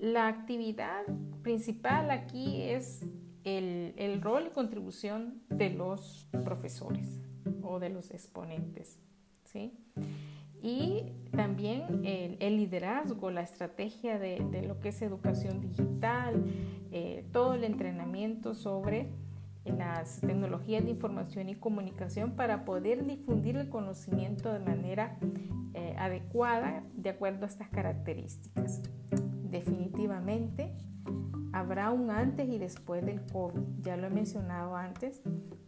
la 0.01 0.27
actividad 0.27 1.05
principal 1.43 2.11
aquí 2.11 2.63
es 2.63 3.07
el, 3.45 3.95
el 3.97 4.21
rol 4.21 4.49
y 4.49 4.51
contribución 4.51 5.41
de 5.51 5.71
los 5.71 6.27
profesores 6.45 7.21
o 7.63 7.79
de 7.79 7.91
los 7.91 8.11
exponentes. 8.11 8.99
¿sí? 9.45 9.73
Y 10.63 11.13
también 11.31 12.03
el, 12.05 12.57
liderazgo, 12.57 13.31
la 13.31 13.43
estrategia 13.43 14.19
de, 14.19 14.65
lo 14.67 14.81
que 14.81 14.91
es 14.91 15.01
educación 15.03 15.61
digital, 15.61 16.45
eh, 16.93 17.25
todo 17.33 17.55
el 17.55 17.65
entrenamiento 17.65 18.55
sobre 18.55 19.09
las 19.65 20.21
tecnologías 20.21 20.85
de 20.85 20.91
información 20.91 21.49
y 21.49 21.55
comunicación 21.55 22.33
para 22.33 22.65
poder 22.65 23.07
difundir 23.07 23.57
el 23.57 23.69
conocimiento 23.69 24.53
de 24.53 24.59
manera 24.59 25.19
eh, 25.75 25.95
adecuada 25.99 26.83
de 26.95 27.11
acuerdo 27.11 27.45
a 27.45 27.49
estas 27.49 27.69
características. 27.69 28.83
Definitivamente 29.51 30.73
habrá 31.53 31.91
un 31.91 32.11
antes 32.11 32.49
y 32.49 32.59
después 32.59 33.05
del 33.05 33.21
COVID, 33.33 33.61
ya 33.81 33.97
lo 33.97 34.07
he 34.07 34.11
mencionado 34.11 34.77
antes 34.77 35.21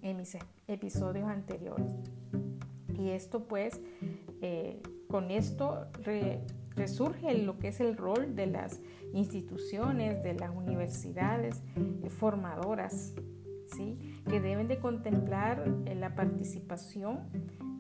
en 0.03 0.17
mis 0.17 0.37
episodios 0.67 1.29
anteriores. 1.29 1.95
Y 2.95 3.11
esto 3.11 3.45
pues 3.45 3.81
eh, 4.43 4.83
con 5.09 5.31
esto 5.31 5.87
resurge 6.75 7.39
lo 7.39 7.59
que 7.59 7.69
es 7.69 7.81
el 7.81 7.97
rol 7.97 8.35
de 8.35 8.47
las 8.47 8.81
instituciones, 9.13 10.23
de 10.25 10.35
las 10.35 10.55
universidades 10.55 11.63
eh, 11.77 12.11
formadoras, 12.11 13.15
¿sí? 13.69 13.99
que 14.29 14.41
deben 14.41 14.67
de 14.67 14.79
contemplar 14.79 15.65
eh, 15.87 15.95
la 15.95 16.17
participación 16.17 17.21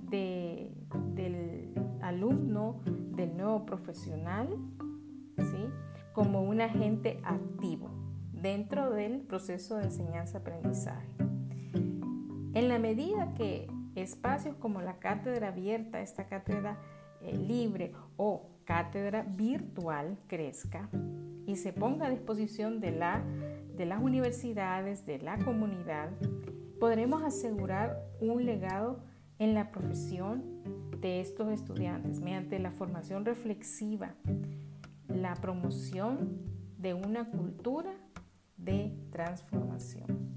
del 0.09 1.75
alumno, 2.01 2.81
del 2.85 3.37
nuevo 3.37 3.67
profesional, 3.67 4.49
¿sí? 5.39 5.67
como 6.13 6.43
un 6.43 6.61
agente 6.61 7.19
activo 7.25 7.91
dentro 8.33 8.91
del 8.91 9.23
proceso 9.23 9.79
de 9.79 9.85
enseñanza-aprendizaje. 9.85 11.17
En 12.55 12.69
la 12.69 12.79
medida 12.79 13.35
que 13.35 13.67
espacios 13.95 14.57
como 14.57 14.80
la 14.80 14.99
cátedra 14.99 15.49
abierta, 15.49 16.01
esta 16.01 16.26
cátedra 16.26 16.78
eh, 17.20 17.36
libre 17.36 17.93
o 18.16 18.51
cátedra 18.64 19.22
virtual 19.22 20.18
crezca 20.26 20.88
y 21.47 21.57
se 21.57 21.72
ponga 21.72 22.07
a 22.07 22.11
disposición 22.11 22.80
de, 22.80 22.93
la, 22.93 23.22
de 23.76 23.86
las 23.86 24.03
universidades, 24.03 25.05
de 25.07 25.18
la 25.18 25.38
comunidad, 25.38 26.11
podremos 26.78 27.22
asegurar 27.22 27.97
un 28.20 28.45
legado 28.45 29.05
en 29.38 29.55
la 29.55 29.70
profesión 29.70 30.62
de 31.01 31.20
estos 31.20 31.51
estudiantes 31.51 32.20
mediante 32.20 32.59
la 32.59 32.70
formación 32.70 33.24
reflexiva, 33.24 34.14
la 35.09 35.34
promoción 35.34 36.40
de 36.78 36.95
una 36.95 37.28
cultura 37.30 37.93
de 38.57 38.97
transformación. 39.11 40.34